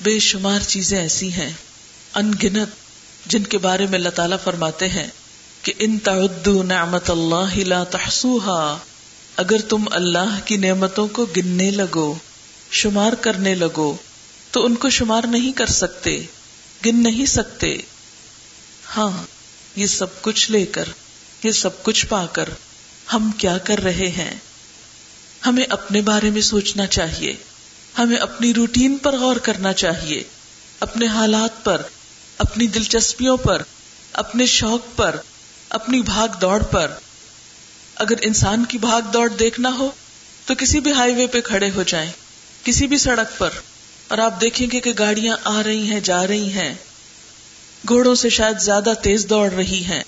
بے 0.00 0.18
شمار 0.18 0.60
چیزیں 0.60 1.00
ایسی 1.00 1.32
ہیں 1.32 1.52
ان 2.14 2.32
گنت 2.42 2.68
جن 3.26 3.42
کے 3.42 3.58
بارے 3.58 3.86
میں 3.86 3.98
اللہ 3.98 4.08
تعالیٰ 4.08 4.36
فرماتے 4.44 4.88
ہیں۔ 4.88 5.06
کہ 5.64 5.72
ان 5.78 5.98
تعدو 5.98 6.62
نعمت 6.62 7.10
اللہ 7.10 7.58
لا 7.58 7.84
تحسوها 7.84 8.78
اگر 9.36 9.60
تم 9.68 9.84
اللہ 9.90 10.38
کی 10.44 10.56
نعمتوں 10.56 11.08
کو 11.08 11.26
گننے 11.36 11.70
لگو، 11.70 12.14
شمار 12.70 13.12
کرنے 13.12 13.54
لگو، 13.54 13.96
تو 14.50 14.64
ان 14.64 14.74
کو 14.74 14.90
شمار 14.90 15.22
نہیں 15.24 15.52
کر 15.52 15.66
سکتے، 15.66 16.22
گن 16.86 17.02
نہیں 17.02 17.26
سکتے۔ 17.26 17.76
ہاں 18.96 19.26
یہ 19.76 19.86
سب 19.86 20.22
کچھ 20.22 20.50
لے 20.50 20.66
کر، 20.66 20.84
یہ 21.42 21.52
سب 21.52 21.82
کچھ 21.82 22.06
پا 22.06 22.26
کر 22.26 22.48
ہم 23.12 23.30
کیا 23.38 23.58
کر 23.58 23.78
رہے 23.78 24.08
ہیں؟ 24.08 24.34
ہمیں 25.46 25.64
اپنے 25.68 26.00
بارے 26.00 26.30
میں 26.30 26.42
سوچنا 26.42 26.86
چاہیے، 26.86 27.34
ہمیں 27.98 28.16
اپنی 28.16 28.54
روٹین 28.54 28.98
پر 28.98 29.18
غور 29.18 29.36
کرنا 29.36 29.72
چاہیے، 29.72 30.22
اپنے 30.80 31.06
حالات 31.06 31.64
پر، 31.64 31.82
اپنی 32.38 32.66
دلچسپیوں 32.66 33.36
پر، 33.36 33.62
اپنے 34.12 34.46
شوق 34.46 34.96
پر۔ 34.96 35.16
اپنی 35.74 36.02
بھاگ 36.02 36.28
دوڑ 36.40 36.62
پر۔ 36.62 36.90
اگر 37.94 38.14
انسان 38.20 38.64
کی 38.64 38.78
بھاگ 38.78 39.02
دوڑ 39.02 39.28
دیکھنا 39.28 39.68
ہو، 39.78 39.90
تو 40.46 40.54
کسی 40.58 40.80
بھی 40.80 40.92
ہائی 40.92 41.14
وے 41.14 41.26
پہ 41.26 41.40
کھڑے 41.40 41.70
ہو 41.74 41.82
جائیں، 41.82 42.10
کسی 42.64 42.86
بھی 42.86 42.98
سڑک 42.98 43.38
پر۔ 43.38 43.50
اور 44.08 44.18
آپ 44.18 44.40
دیکھیں 44.40 44.66
گے 44.72 44.80
کہ 44.80 44.92
گاڑیاں 44.98 45.36
آ 45.44 45.62
رہی 45.62 45.82
ہیں، 45.82 46.00
جا 46.00 46.26
رہی 46.26 46.52
ہیں۔ 46.52 46.74
گھوڑوں 47.88 48.14
سے 48.14 48.28
شاید 48.28 48.60
زیادہ 48.60 48.92
تیز 49.02 49.26
دوڑ 49.30 49.52
رہی 49.52 49.84
ہیں۔ 49.84 50.02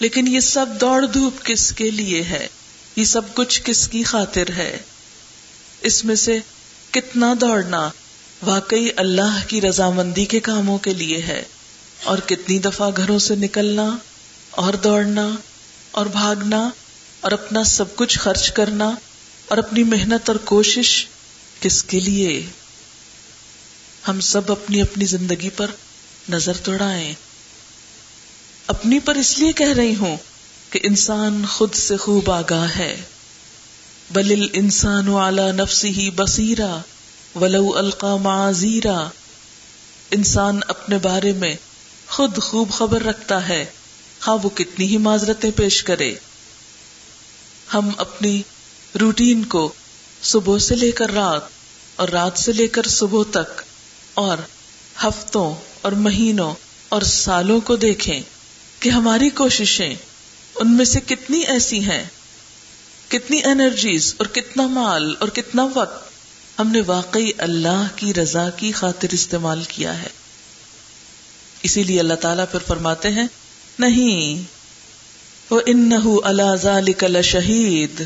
لیکن 0.00 0.26
یہ 0.26 0.40
سب 0.40 0.66
دوڑ 0.80 1.06
دھوپ 1.06 1.44
کس 1.44 1.72
کے 1.72 1.90
لیے 1.90 2.22
ہے؟ 2.22 2.48
یہ 2.96 3.04
سب 3.04 3.34
کچھ 3.34 3.62
کس 3.64 3.88
کی 3.88 4.02
خاطر 4.02 4.50
ہے؟ 4.56 4.78
اس 5.80 6.04
میں 6.04 6.14
سے 6.14 6.38
کتنا 6.90 7.34
دوڑنا 7.40 7.90
واقعی 8.42 8.88
اللہ 8.96 9.38
کی 9.46 9.60
رضامندی 9.60 10.24
کے 10.24 10.40
کاموں 10.40 10.78
کے 10.78 10.94
لیے 10.94 11.22
ہے؟ 11.22 11.42
اور 12.04 12.18
کتنی 12.18 12.58
دفعہ 12.58 12.90
گھروں 12.96 13.18
سے 13.18 13.34
نکلنا 13.34 13.96
اور 14.52 14.74
دوڑنا 14.74 15.30
اور 15.90 16.06
بھاگنا 16.06 16.70
اور 17.20 17.32
اپنا 17.32 17.64
سب 17.64 17.96
کچھ 17.96 18.18
خرچ 18.18 18.52
کرنا 18.52 18.90
اور 19.48 19.58
اپنی 19.58 19.82
محنت 19.82 20.28
اور 20.28 20.36
کوشش 20.36 21.06
کس 21.60 21.82
کے 21.82 22.00
لیے؟ 22.00 22.46
ہم 24.08 24.20
سب 24.20 24.52
اپنی 24.52 24.82
اپنی 24.82 25.04
زندگی 25.04 25.50
پر 25.50 25.70
نظر 26.28 26.52
توڑائیں 26.56 27.14
اپنی 28.66 28.98
پر 28.98 29.14
اس 29.14 29.38
لیے 29.38 29.52
کہہ 29.52 29.74
رہی 29.76 29.94
ہوں 29.96 30.16
کہ 30.70 30.80
انسان 30.82 31.44
خود 31.52 31.74
سے 31.74 31.96
خوب 31.96 32.30
آگاہ 32.30 32.78
ہے۔ 32.78 33.02
بل 34.10 34.46
انسان 34.52 35.08
والا 35.08 35.52
نفسی 35.52 35.88
ہی 35.88 36.10
بصیرا 36.10 36.78
ولو 37.34 37.76
القا 37.76 38.16
معذیرا 38.16 39.08
انسان 40.10 40.60
اپنے 40.68 40.98
بارے 40.98 41.32
میں 41.32 41.54
خود 42.08 42.42
خوب 42.42 42.70
خبر 42.70 43.02
رکھتا 43.02 43.48
ہے۔ 43.48 43.64
ہاں 44.26 44.38
وہ 44.42 44.48
کتنی 44.48 44.86
ہی 44.86 44.96
معذرتیں 44.96 45.50
پیش 45.50 45.82
کرے۔ 45.82 46.14
ہم 47.74 47.90
اپنی 47.96 48.42
روٹین 49.00 49.44
کو 49.44 49.72
صبح 50.22 50.58
سے 50.58 50.74
لے 50.74 50.92
کر 50.92 51.10
رات 51.10 51.40
اور 51.96 52.08
رات 52.08 52.38
سے 52.38 52.52
لے 52.52 52.68
کر 52.68 52.86
صبح 52.86 53.22
تک 53.30 53.62
اور 54.14 54.38
ہفتوں 55.04 55.54
اور 55.80 55.92
مہینوں 55.92 56.54
اور 56.88 57.02
سالوں 57.02 57.60
کو 57.60 57.76
دیکھیں 57.76 58.20
کہ 58.80 58.88
ہماری 58.88 59.30
کوششیں 59.30 59.94
ان 60.54 60.76
میں 60.76 60.84
سے 60.84 61.00
کتنی 61.00 61.38
ایسی 61.38 61.80
ہیں، 61.80 62.04
کتنی 63.08 63.44
انرجیز 63.44 64.14
اور 64.16 64.26
کتنا 64.26 64.66
مال 64.66 65.14
اور 65.18 65.28
کتنا 65.28 65.66
وقت 65.74 66.10
ہم 66.60 66.68
نے 66.68 66.80
واقعی 66.86 67.30
اللہ 67.38 67.86
کی 67.96 68.14
رضا 68.14 68.50
کی 68.50 68.72
خاطر 68.72 69.08
استعمال 69.12 69.62
کیا 69.68 70.02
ہے۔ 70.02 70.08
اسی 71.62 71.82
لیے 71.82 72.00
اللہ 72.00 72.14
تعالیٰ 72.14 72.44
پھر 72.50 72.58
فرماتے 72.66 73.10
ہیں 73.10 73.26
نہیں۔ 73.78 74.42
وہ 75.50 75.60
ان 75.66 75.90
اللہ 76.24 77.22
شہید 77.22 78.04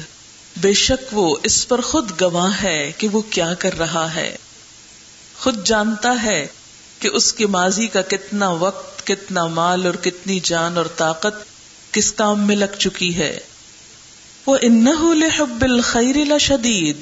بے 0.57 0.73
شک 0.73 1.19
وہ 1.19 1.37
اس 1.43 1.69
پر 1.69 1.81
خود 1.81 2.21
گواہ 2.21 2.63
ہے 2.63 2.93
کہ 2.99 3.09
وہ 3.09 3.21
کیا 3.21 3.55
کر 3.55 3.79
رہا 3.79 4.15
ہے۔ 4.15 4.37
خود 5.39 5.67
جانتا 5.67 6.23
ہے 6.23 6.47
کہ 6.99 7.09
اس 7.09 7.33
کے 7.33 7.47
ماضی 7.47 7.87
کا 7.87 8.03
کتنا 8.03 8.49
وقت، 8.49 9.07
کتنا 9.07 9.47
مال 9.47 9.87
اور 9.87 9.95
کتنی 9.95 10.41
جان 10.41 10.77
اور 10.77 10.87
طاقت 10.97 11.35
کس 11.93 12.13
کام 12.13 12.47
میں 12.47 12.57
لگ 12.57 12.79
چکی 12.79 13.17
ہے۔ 13.17 13.39
وہ 14.47 14.59
ان 14.63 14.85
لحب 15.15 15.63
الخیر 15.63 16.39
شدید 16.39 17.01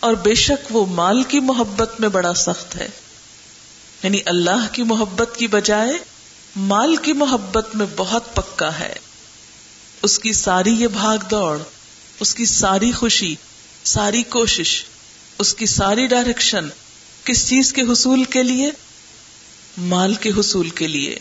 اور 0.00 0.14
بے 0.14 0.34
شک 0.34 0.76
وہ 0.76 0.86
مال 0.86 1.22
کی 1.22 1.40
محبت 1.40 2.00
میں 2.00 2.08
بڑا 2.08 2.34
سخت 2.34 2.76
ہے۔ 2.76 2.88
یعنی 4.02 4.18
اللہ 4.26 4.66
کی 4.72 4.82
محبت 4.82 5.30
کی 5.36 5.46
بجائے 5.46 5.92
مال 6.56 6.96
کی 6.96 7.12
محبت 7.12 7.74
میں 7.74 7.86
بہت 7.96 8.34
پکا 8.34 8.78
ہے۔ 8.78 8.94
اس 10.02 10.18
کی 10.18 10.32
ساری 10.32 10.72
یہ 10.72 10.88
بھاگ 10.88 11.18
دوڑ، 11.30 11.58
اس 12.20 12.34
کی 12.34 12.46
ساری 12.46 12.92
خوشی، 12.92 13.34
ساری 13.84 14.22
کوشش، 14.22 14.84
اس 15.38 15.54
کی 15.54 15.66
ساری 15.66 16.06
ڈائریکشن 16.06 16.68
کس 17.24 17.48
چیز 17.48 17.72
کے 17.72 17.82
حصول 17.82 18.24
کے 18.24 18.42
لیے؟ 18.42 18.70
مال 19.78 20.14
کے 20.14 20.30
حصول 20.30 20.70
کے 20.70 20.86
لیے۔ 20.86 21.18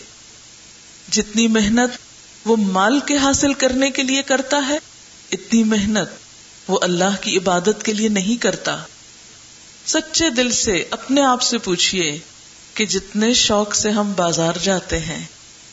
جتنی 1.12 1.48
محنت 1.48 1.92
وہ 2.46 2.56
مال 2.56 3.00
کے 3.00 3.18
حاصل 3.18 3.54
کرنے 3.54 3.92
کے 3.92 4.04
لیے 4.04 4.22
کرتا 4.22 4.58
ہے، 4.70 4.78
اتنی 5.32 5.64
محنت 5.64 6.10
وہ 6.68 6.80
اللہ 6.82 7.22
کی 7.22 7.38
عبادت 7.38 7.84
کے 7.84 7.94
لیے 7.94 8.08
نہیں 8.08 8.42
کرتا۔ 8.42 8.78
سچے 9.86 10.30
دل 10.30 10.52
سے 10.52 10.86
اپنے 10.92 11.22
آپ 11.22 11.42
سے 11.42 11.58
پوچھئے 11.58 12.20
کہ 12.74 12.86
جتنے 12.86 13.34
شوق 13.34 13.75
سے 13.75 13.90
ہم 13.90 14.13
بازار 14.16 14.54
جاتے 14.63 15.00
ہیں، 15.00 15.25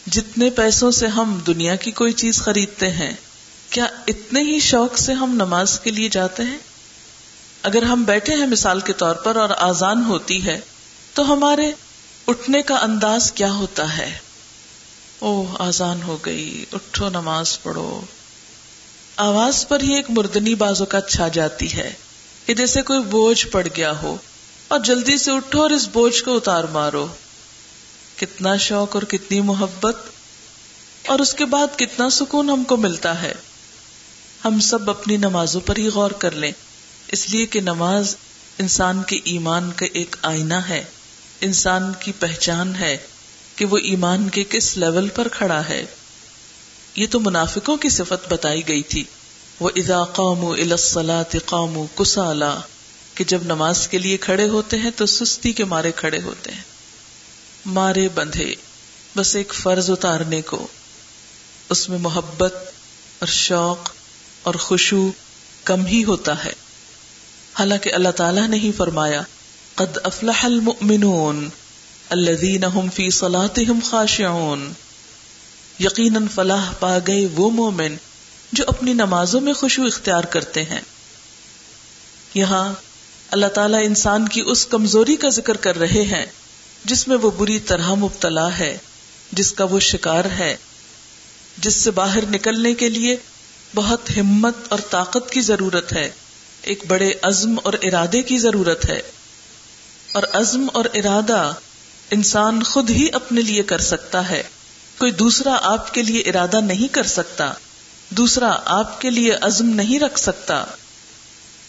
جتنے 0.06 0.50
پیسوں 0.50 0.90
سے 0.90 1.06
ہم 1.06 1.40
دنیا 1.46 1.76
کی 1.76 1.90
کوئی 1.90 2.12
چیز 2.12 2.42
خریدتے 2.42 2.90
ہیں، 2.90 3.12
کیا 3.70 3.86
اتنے 4.06 4.40
ہی 4.40 4.60
شوق 4.60 4.98
سے 4.98 5.12
ہم 5.12 5.30
نماز 5.34 5.80
کے 5.80 5.90
لیے 5.90 6.08
جاتے 6.08 6.42
ہیں؟ 6.42 6.58
اگر 7.62 7.82
ہم 7.82 8.04
بیٹھے 8.04 8.34
ہیں 8.34 8.46
مثال 8.46 8.80
کے 8.80 8.92
طور 8.92 9.14
پر 9.14 9.36
اور 9.36 9.48
آزان 9.58 10.04
ہوتی 10.04 10.46
ہے، 10.46 10.60
تو 11.14 11.32
ہمارے 11.32 11.72
اٹھنے 12.26 12.62
کا 12.62 12.74
انداز 12.74 13.32
کیا 13.32 13.52
ہوتا 13.52 13.98
ہے؟ 13.98 14.18
او 15.18 15.56
آزان 15.58 16.02
ہو 16.02 16.18
گئی، 16.26 16.64
اٹھو 16.72 17.08
نماز 17.08 17.62
پڑھو۔ 17.62 18.00
آواز 19.16 19.68
پر 19.68 19.80
ہی 19.80 19.94
ایک 19.94 20.06
مردنی 20.08 20.54
بازو 20.54 20.84
کا 20.84 21.00
چھا 21.00 21.28
جاتی 21.28 21.72
ہے 21.72 21.92
کہ 22.46 22.54
جیسے 22.54 22.82
کوئی 22.82 23.00
بوجھ 23.00 23.46
پڑ 23.46 23.66
گیا 23.76 23.92
ہو۔ 24.02 24.16
اور 24.68 24.80
جلدی 24.80 25.18
سے 25.18 25.30
اٹھو 25.30 25.62
اور 25.62 25.70
اس 25.70 25.88
بوجھ 25.88 26.24
کو 26.24 26.36
اتار 26.36 26.64
مارو۔ 26.64 27.06
کتنا 28.16 28.56
شوق 28.56 28.94
اور 28.94 29.02
کتنی 29.02 29.40
محبت۔ 29.40 29.96
اور 31.06 31.18
اس 31.18 31.34
کے 31.34 31.44
بعد 31.44 31.78
کتنا 31.78 32.10
سکون 32.10 32.50
ہم 32.50 32.64
کو 32.64 32.76
ملتا 32.76 33.22
ہے۔ 33.22 33.34
ہم 34.44 34.60
سب 34.60 34.90
اپنی 34.90 35.16
نمازوں 35.16 35.60
پر 35.60 35.76
ہی 35.76 35.88
غور 35.88 36.10
کر 36.10 36.30
لیں۔ 36.30 36.52
اس 37.08 37.30
لیے 37.30 37.46
کہ 37.46 37.60
نماز 37.60 38.16
انسان 38.58 39.02
کے 39.02 39.18
ایمان 39.24 39.72
کا 39.76 39.86
ایک 39.92 40.16
آئینہ 40.22 40.54
ہے۔ 40.54 40.84
انسان 41.40 41.92
کی 42.00 42.12
پہچان 42.12 42.74
ہے 42.74 42.96
کہ 43.56 43.64
وہ 43.64 43.78
ایمان 43.78 44.28
کے 44.28 44.44
کس 44.50 44.76
لیول 44.76 45.08
پر 45.08 45.28
کھڑا 45.28 45.68
ہے۔ 45.68 45.84
یہ 46.94 47.06
تو 47.10 47.20
منافقوں 47.20 47.76
کی 47.76 47.88
صفت 47.88 48.32
بتائی 48.32 48.68
گئی 48.68 48.82
تھی۔ 48.82 49.04
وہ 49.60 49.70
ادا 49.76 50.04
قوم 50.04 50.46
الاسلاط 50.46 51.36
قوم 51.46 51.86
کسالا 51.94 52.58
کہ 53.18 53.24
جب 53.24 53.42
نماز 53.42 53.88
کے 53.88 53.98
لیے 53.98 54.16
کھڑے 54.16 54.48
ہوتے 54.48 54.78
ہیں 54.78 54.90
تو 54.96 55.06
سستی 55.06 55.52
کے 55.52 55.64
مارے 55.64 55.92
کھڑے 55.92 56.20
ہوتے 56.22 56.52
ہیں۔ 56.52 56.62
مارے 57.66 58.08
بندھے، 58.14 58.54
بس 59.16 59.36
ایک 59.36 59.54
فرض 59.54 59.90
اتارنے 59.90 60.42
کو۔ 60.42 60.66
اس 61.68 61.88
میں 61.88 61.98
محبت 61.98 62.54
اور 63.18 63.26
شوق 63.26 63.90
اور 64.42 64.54
خوشبو 64.54 65.12
کم 65.64 65.86
ہی 65.86 66.04
ہوتا 66.04 66.44
ہے۔ 66.44 66.52
حالانکہ 67.58 67.92
اللہ 67.92 68.08
تعالیٰ 68.08 68.48
نے 68.48 68.56
ہی 68.56 68.72
فرمایا، 68.72 69.22
قد 69.74 69.98
افلح 70.04 70.44
المؤمنون 70.44 71.48
الذين 72.08 72.64
هم 72.74 72.90
في 72.94 73.10
صلاتهم 73.10 73.78
خاشعون۔ 73.84 74.72
یقیناً 75.80 76.26
فلاح 76.34 76.72
پا 76.80 76.98
گئے 77.06 77.26
وہ 77.26 77.50
مومن 77.50 77.96
جو 78.52 78.64
اپنی 78.66 78.92
نمازوں 78.92 79.40
میں 79.40 79.52
خوشبو 79.52 79.86
اختیار 79.86 80.24
کرتے 80.24 80.64
ہیں۔ 80.64 80.80
یہاں 82.34 82.72
اللہ 83.30 83.46
تعالیٰ 83.46 83.80
انسان 83.84 84.28
کی 84.28 84.42
اس 84.46 84.66
کمزوری 84.66 85.16
کا 85.16 85.28
ذکر 85.28 85.56
کر 85.56 85.78
رہے 85.78 86.02
ہیں، 86.02 86.26
جس 86.84 87.08
میں 87.08 87.16
وہ 87.16 87.30
بری 87.30 87.58
طرح 87.58 87.94
مبتلا 87.94 88.58
ہے، 88.58 88.78
جس 89.32 89.52
کا 89.52 89.64
وہ 89.64 89.80
شکار 89.80 90.24
ہے۔ 90.24 90.56
جس 91.58 91.74
سے 91.74 91.90
باہر 91.90 92.24
نکلنے 92.30 92.74
کے 92.74 92.88
لیے 92.88 93.16
بہت 93.74 94.10
ہمت 94.16 94.54
اور 94.68 94.78
طاقت 94.90 95.30
کی 95.30 95.40
ضرورت 95.40 95.92
ہے، 95.92 96.10
ایک 96.62 96.84
بڑے 96.88 97.12
عزم 97.22 97.54
اور 97.62 97.72
ارادے 97.82 98.22
کی 98.22 98.38
ضرورت 98.38 98.88
ہے۔ 98.88 99.02
اور 100.12 100.22
عزم 100.32 100.66
اور 100.72 100.84
ارادہ 100.94 101.54
انسان 102.10 102.62
خود 102.62 102.90
ہی 102.90 103.06
اپنے 103.12 103.40
لیے 103.40 103.62
کر 103.62 103.78
سکتا 103.78 104.28
ہے۔ 104.28 104.42
کوئی 104.98 105.12
دوسرا 105.12 105.58
آپ 105.62 105.94
کے 105.94 106.02
لیے 106.02 106.20
ارادہ 106.20 106.60
نہیں 106.60 106.94
کر 106.94 107.02
سکتا، 107.02 107.52
دوسرا 108.10 108.58
آپ 108.64 109.00
کے 109.00 109.10
لیے 109.10 109.32
عزم 109.40 109.68
نہیں 109.68 110.00
رکھ 110.00 110.20
سکتا۔ 110.20 110.64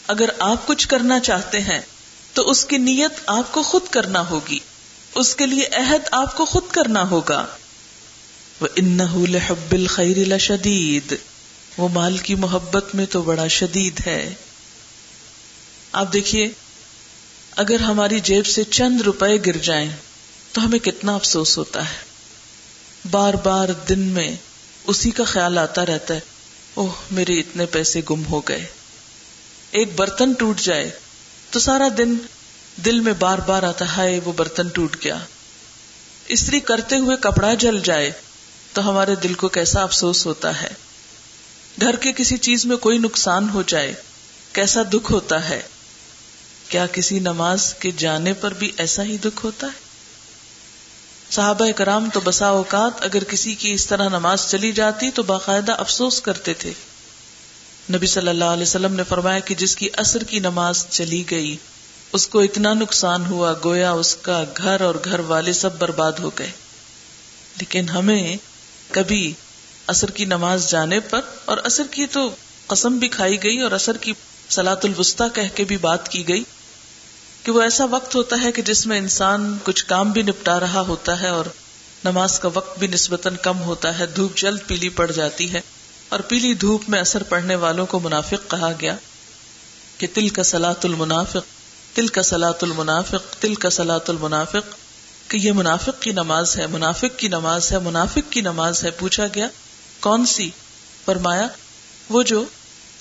اگر 0.10 0.30
آپ 0.40 0.68
کچھ 0.68 0.88
کرنا 0.88 1.20
چاہتے 1.20 1.62
ہیں، 1.62 1.82
تو 2.34 2.50
اس 2.50 2.66
کی 2.66 2.78
نیت 2.78 3.12
آپ 3.26 3.52
کو 3.52 3.64
خود 3.64 3.82
کرنا 3.92 4.30
ہوگی۔ 4.30 4.60
اس 5.16 5.36
کے 5.36 5.46
لیے 5.46 5.68
عہد 5.76 6.08
آپ 6.12 6.38
کو 6.38 6.46
خود 6.46 6.64
کرنا 6.72 7.10
ہوگا۔ 7.10 7.46
وہ 8.62 8.68
ان 8.76 9.00
الخیر 9.02 10.38
شدید 10.38 11.16
وہ 11.78 11.88
مال 11.88 12.18
کی 12.18 12.36
محبت 12.36 12.96
میں 12.96 13.06
تو 13.06 13.22
بڑا 13.22 13.48
شدید 13.48 14.08
ہے۔ 14.08 14.34
آپ 15.92 16.14
دیکھیے، 16.14 16.48
اگر 17.56 17.80
ہماری 17.80 18.20
جیب 18.20 18.46
سے 18.46 18.64
چند 18.64 19.02
روپے 19.02 19.38
گر 19.46 19.58
جائیں، 19.58 19.92
تو 20.52 20.66
ہمیں 20.66 20.80
کتنا 20.80 21.16
افسوس 21.16 21.58
ہوتا 21.58 21.90
ہے۔ 21.90 21.98
بار 23.12 23.34
بار 23.34 23.70
دن 23.90 24.00
میں 24.00 24.36
اسی 24.88 25.12
کا 25.12 25.24
خیال 25.24 25.58
آتا 25.58 25.86
رہتا 25.86 26.14
ہے، 26.14 26.20
اوہ، 26.74 26.92
میرے 27.12 27.40
اتنے 27.40 27.66
پیسے 27.66 28.02
گم 28.10 28.24
ہو 28.26 28.42
گئے۔ 28.42 28.66
ایک 29.72 29.90
برتن 29.96 30.34
ٹوٹ 30.34 30.60
جائے 30.60 30.92
تو 31.50 31.60
سارا 31.60 31.88
دن 31.98 32.16
دل 32.86 33.00
میں 33.00 33.14
بار 33.14 33.38
بار 33.38 33.64
آتا 33.64 33.98
ہے 33.98 34.20
وہ 34.26 34.34
برتن 34.34 34.68
ٹوٹ 34.68 34.96
گیا۔ 35.04 35.18
استری 36.28 36.60
کرتے 36.60 36.96
ہوئے 36.96 37.18
کپڑا 37.22 37.54
جل 37.54 37.80
جائے 37.80 38.12
تو 38.74 38.90
ہمارے 38.90 39.16
دل 39.16 39.34
کو 39.34 39.48
کیسا 39.48 39.84
افسوس 39.84 40.26
ہوتا 40.26 40.62
ہے۔ 40.62 40.70
گھر 41.82 41.96
کے 41.96 42.12
کسی 42.12 42.38
چیز 42.38 42.66
میں 42.66 42.78
کوئی 42.78 42.98
نقصان 42.98 43.50
ہو 43.50 43.62
جائے، 43.62 43.94
کیسا 44.54 44.82
دکھ 44.94 45.12
ہوتا 45.12 45.50
ہے۔ 45.50 45.62
کیا 46.70 46.86
کسی 46.88 47.20
نماز 47.20 47.74
کے 47.74 47.92
جانے 47.98 48.34
پر 48.34 48.54
بھی 48.54 48.72
ایسا 48.78 49.04
ہی 49.04 49.18
دکھ 49.18 49.46
ہوتا 49.46 49.68
ہے؟ 49.68 49.90
صحابہ 51.32 51.72
کرام 51.76 52.10
تو 52.14 52.20
بسا 52.24 52.48
اوقات 52.48 53.04
اگر 53.04 53.24
کسی 53.24 53.56
کی 53.56 53.72
اس 53.72 53.88
طرح 53.88 54.10
نماز 54.10 54.48
چلی 54.48 54.72
جاتی 54.72 55.12
تو 55.12 55.24
باقاعدہ 55.24 55.72
افسوس 55.72 56.22
کرتے 56.22 56.54
تھے۔ 56.54 56.74
نبی 57.94 58.08
صلی 58.08 58.28
اللہ 58.28 58.46
علیہ 58.46 58.64
وسلم 58.64 58.94
نے 58.94 59.04
فرمایا 59.04 59.40
کہ 59.40 59.56
جس 59.56 59.76
کی 59.76 59.90
اثر 59.98 60.24
کی 60.24 60.40
نماز 60.40 60.86
چلی 60.90 61.24
گئی، 61.32 61.56
اس 62.14 62.28
کو 62.28 62.40
اتنا 62.40 62.74
نقصان 62.74 63.26
ہوا 63.26 63.54
گویا 63.66 63.92
اس 63.92 64.16
کا 64.16 64.44
گھر 64.58 64.82
اور 64.82 64.96
گھر 65.06 65.20
والے 65.20 65.54
سب 65.54 65.78
برباد 65.78 66.20
ہو 66.20 66.30
گئے۔ 66.40 66.52
لیکن 67.58 67.90
ہمیں 67.90 68.38
کبھی 68.92 69.34
اثر 69.88 70.12
کی 70.12 70.26
نماز 70.26 70.70
جانے 70.70 71.00
پر، 71.00 71.22
اور 71.46 71.58
اثر 71.64 71.84
کی 71.92 72.06
تو 72.06 72.30
قسم 72.68 72.98
بھی 72.98 73.08
کھائی 73.08 73.44
گئی 73.44 73.60
اور 73.60 73.72
اثر 73.72 73.98
کی 73.98 74.14
سلاۃ 74.50 74.84
الوسطی 74.84 75.24
کہہ 75.34 75.56
کے 75.56 75.64
بھی 75.64 75.78
بات 75.78 76.10
کی 76.10 76.28
گئی 76.28 76.44
کہ 77.44 77.52
وہ 77.52 77.62
ایسا 77.62 77.86
وقت 77.86 78.16
ہوتا 78.16 78.36
ہے 78.42 78.52
کہ 78.52 78.62
جس 78.62 78.86
میں 78.86 78.98
انسان 78.98 79.58
کچھ 79.64 79.86
کام 79.86 80.12
بھی 80.12 80.22
نپٹا 80.22 80.60
رہا 80.60 80.82
ہوتا 80.82 81.20
ہے 81.22 81.30
اور 81.30 81.46
نماز 82.04 82.40
کا 82.40 82.50
وقت 82.54 82.80
بھی 82.80 82.88
نسبتاً 82.88 83.36
کم 83.42 83.62
ہوتا 83.62 84.00
ہے، 84.00 84.06
دھوپ 84.06 84.38
جلد 84.38 84.60
پیلی 84.68 84.90
پڑ 84.90 85.12
جاتی 85.12 85.54
ہے۔ 85.54 85.62
اور 86.10 86.20
پیلی 86.20 86.54
دھوپ 86.54 86.90
میں 86.90 87.00
اثر 87.00 87.24
پڑنے 87.24 87.56
والوں 87.56 87.86
کو 87.86 88.00
منافق 88.00 88.50
کہا 88.52 88.72
گیا 88.82 88.96
کہ 89.98 90.08
تل 90.14 90.30
کا 90.30 90.44
سلاۃ 90.44 90.84
المنافق 90.84 91.58
تل 91.96 92.08
کا 92.08 92.24
سلاۃ 92.24 92.62
المنافق 92.62 93.34
تل 93.40 93.56
کا 93.56 93.70
سلاۃ 93.70 94.08
المنافق، 94.08 94.76
کہ 95.30 95.38
یہ 95.38 95.52
منافق 95.52 96.02
کی 96.02 96.12
نماز 96.12 96.56
ہے، 96.58 96.68
منافق 96.68 97.18
کی 97.20 97.28
نماز 97.28 97.72
ہے، 97.72 97.80
منافق 97.80 98.32
کی 98.32 98.42
نماز 98.42 98.84
ہے، 98.84 98.92
پوچھا 98.92 99.26
گیا، 99.36 99.48
کون 100.00 100.26
سی؟ 100.26 100.50
فرمایا، 101.06 101.48
وہ 102.10 102.24
جو 102.24 102.44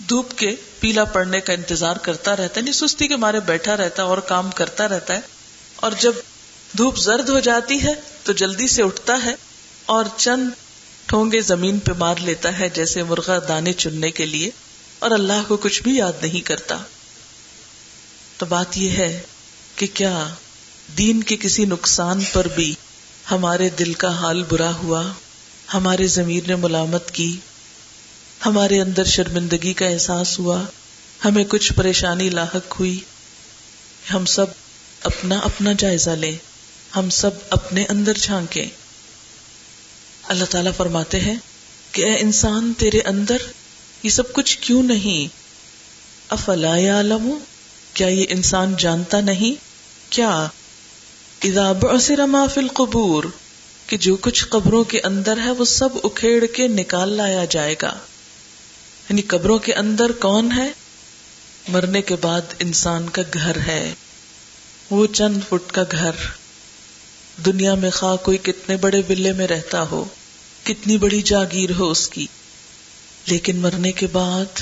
دھوپ 0.09 0.38
کے 0.38 0.55
پیلا 0.81 1.05
پڑنے 1.05 1.40
کا 1.40 1.53
انتظار 1.53 1.97
کرتا 1.97 2.37
رہتا 2.37 2.61
ہے 2.61 2.62
نہیں 2.62 2.73
سستی 2.73 3.09
کے 3.09 3.16
مارے 3.16 3.40
بیٹھا 3.40 3.77
رہتا 3.77 4.03
ہے 4.03 4.09
اور 4.09 4.18
کام 4.27 4.51
کرتا 4.51 4.88
رہتا 4.88 5.14
ہے، 5.14 5.21
اور 5.77 5.92
جب 6.01 6.12
دھوپ 6.79 6.99
زرد 6.99 7.29
ہو 7.29 7.38
جاتی 7.40 7.83
ہے 7.83 7.94
تو 8.23 8.33
جلدی 8.33 8.68
سے 8.68 8.83
اٹھتا 8.83 9.18
ہے 9.25 9.35
اور 9.87 10.05
چند 10.16 10.51
ٹھونگے 11.09 11.40
زمین 11.40 11.79
پہ 11.79 11.92
مار 11.99 12.14
لیتا 12.16 12.59
ہے 12.59 12.68
جیسے 12.68 13.03
مرغا 13.03 13.38
دانے 13.49 13.73
چننے 13.73 14.11
کے 14.11 14.27
لیے، 14.27 14.51
اور 14.99 15.11
اللہ 15.11 15.42
کو 15.49 15.57
کچھ 15.57 15.83
بھی 15.83 15.97
یاد 15.97 16.12
نہیں 16.23 16.40
کرتا۔ 16.40 16.77
تو 18.37 18.47
بات 18.47 18.79
یہ 18.79 18.90
ہے 18.90 19.21
کہ 19.77 19.87
کیا 19.94 20.29
دین 20.99 21.23
کے 21.23 21.37
کسی 21.37 21.64
نقصان 21.64 22.21
پر 22.33 22.49
بھی 22.49 22.75
ہمارے 23.31 23.68
دل 23.68 23.92
کا 23.94 24.11
حال 24.14 24.42
برا 24.42 24.73
ہوا؟ 24.75 25.03
ہمارے 25.75 26.07
ضمیر 26.07 26.42
نے 26.47 26.55
ملامت 26.55 27.11
کی؟ 27.11 27.37
ہمارے 28.47 28.81
اندر 28.81 29.05
شرمندگی 29.05 29.73
کا 29.73 29.87
احساس 29.87 30.38
ہوا؟ 30.38 30.62
ہمیں 31.25 31.44
کچھ 31.49 31.73
پریشانی 31.73 32.29
لاحق 32.31 32.81
ہوئی؟ 32.81 33.01
ہم 34.14 34.25
سب 34.25 34.47
اپنا 35.03 35.38
اپنا 35.38 35.73
جائزہ 35.73 36.11
لیں، 36.11 36.37
ہم 36.97 37.11
سب 37.11 37.31
اپنے 37.51 37.85
اندر 37.88 38.18
جھانکیں۔ 38.18 38.68
اللہ 40.28 40.44
تعالیٰ 40.44 40.72
فرماتے 40.76 41.20
ہیں 41.20 41.34
کہ 41.92 42.02
اے 42.02 42.16
انسان 42.18 42.72
تیرے 42.78 43.00
اندر 43.00 43.36
یہ 44.02 44.10
سب 44.10 44.32
کچھ 44.32 44.58
کیوں 44.58 44.82
نہیں؟ 44.82 45.34
افلا 46.28 46.72
عالم 46.72 47.38
کیا 47.94 48.08
یہ 48.08 48.26
انسان 48.28 48.74
جانتا 48.78 49.20
نہیں؟ 49.20 49.64
کیا؟ 50.10 50.48
اذا 51.44 51.72
بعثر 51.72 52.26
ما 52.26 52.46
فی 52.54 52.60
القبور، 52.60 53.24
کہ 53.86 53.96
جو 53.96 54.16
کچھ 54.16 54.46
قبروں 54.48 54.84
کے 54.84 55.00
اندر 55.04 55.38
ہے 55.44 55.50
وہ 55.50 55.64
سب 55.64 55.88
اکھیڑ 56.04 56.44
کے 56.46 56.66
نکال 56.68 57.08
لایا 57.08 57.44
جائے 57.50 57.74
گا۔ 57.82 57.94
یعنی 59.10 59.22
قبروں 59.22 59.58
کے 59.58 59.74
اندر 59.74 60.12
کون 60.12 60.52
ہے؟ 60.56 60.70
مرنے 61.68 62.02
کے 62.02 62.16
بعد 62.20 62.40
انسان 62.58 63.08
کا 63.08 63.22
گھر 63.34 63.56
ہے۔ 63.56 63.94
وہ 64.90 65.06
چند 65.06 65.40
فٹ 65.48 65.72
کا 65.72 65.84
گھر۔ 65.90 66.12
دنیا 67.46 67.74
میں 67.74 67.90
خواہ 67.90 68.16
کوئی 68.16 68.38
کتنے 68.38 68.76
بڑے 68.76 69.02
بلے 69.06 69.32
میں 69.32 69.46
رہتا 69.46 69.82
ہو۔ 69.82 70.04
کتنی 70.68 70.98
بڑی 70.98 71.22
جاگیر 71.22 71.70
ہو 71.78 71.90
اس 71.90 72.09
کی۔ 72.09 72.26
لیکن 73.26 73.57
مرنے 73.57 73.92
کے 73.92 74.07
بعد 74.07 74.61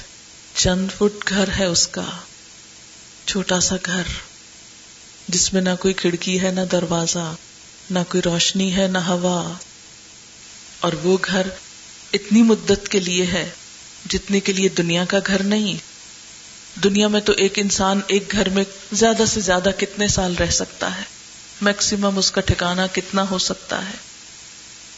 چند 0.55 0.89
فٹ 0.99 1.29
گھر 1.29 1.49
ہے 1.59 1.65
اس 1.65 1.89
کا۔ 1.89 2.05
چھوٹا 3.27 3.61
سا 3.61 3.77
گھر۔ 3.87 4.03
جس 5.29 5.53
میں 5.53 5.63
نہ 5.63 5.71
کوئی 5.81 5.95
کھڑکی 5.95 6.41
ہے، 6.41 6.51
نہ 6.51 6.61
دروازہ، 6.73 7.35
نہ 7.91 7.99
کوئی 8.09 8.23
روشنی 8.23 8.77
ہے، 8.77 8.87
نہ 8.87 8.99
ہوا۔ 8.99 9.53
اور 10.81 10.93
وہ 10.93 11.19
گھر 11.25 11.47
اتنی 12.13 12.43
مدت 12.43 12.89
کے 12.89 13.01
لیے 13.01 13.27
ہے، 13.27 13.51
جتنے 14.09 14.41
کے 14.41 14.53
لیے 14.53 14.69
دنیا 14.69 15.05
کا 15.05 15.19
گھر 15.27 15.43
نہیں۔ 15.43 15.77
دنیا 16.81 17.09
میں 17.09 17.21
تو 17.21 17.33
ایک 17.33 17.59
انسان 17.59 18.01
ایک 18.07 18.33
گھر 18.33 18.49
میں 18.49 18.65
زیادہ 18.93 19.25
سے 19.29 19.41
زیادہ 19.41 19.71
کتنے 19.79 20.09
سال 20.09 20.35
رہ 20.35 20.51
سکتا 20.51 20.97
ہے؟ 20.97 21.03
میکسیمم 21.61 22.19
اس 22.19 22.31
کا 22.31 22.41
ٹھکانا 22.41 22.87
کتنا 22.87 23.25
ہو 23.31 23.39
سکتا 23.39 23.87
ہے؟ 23.87 23.95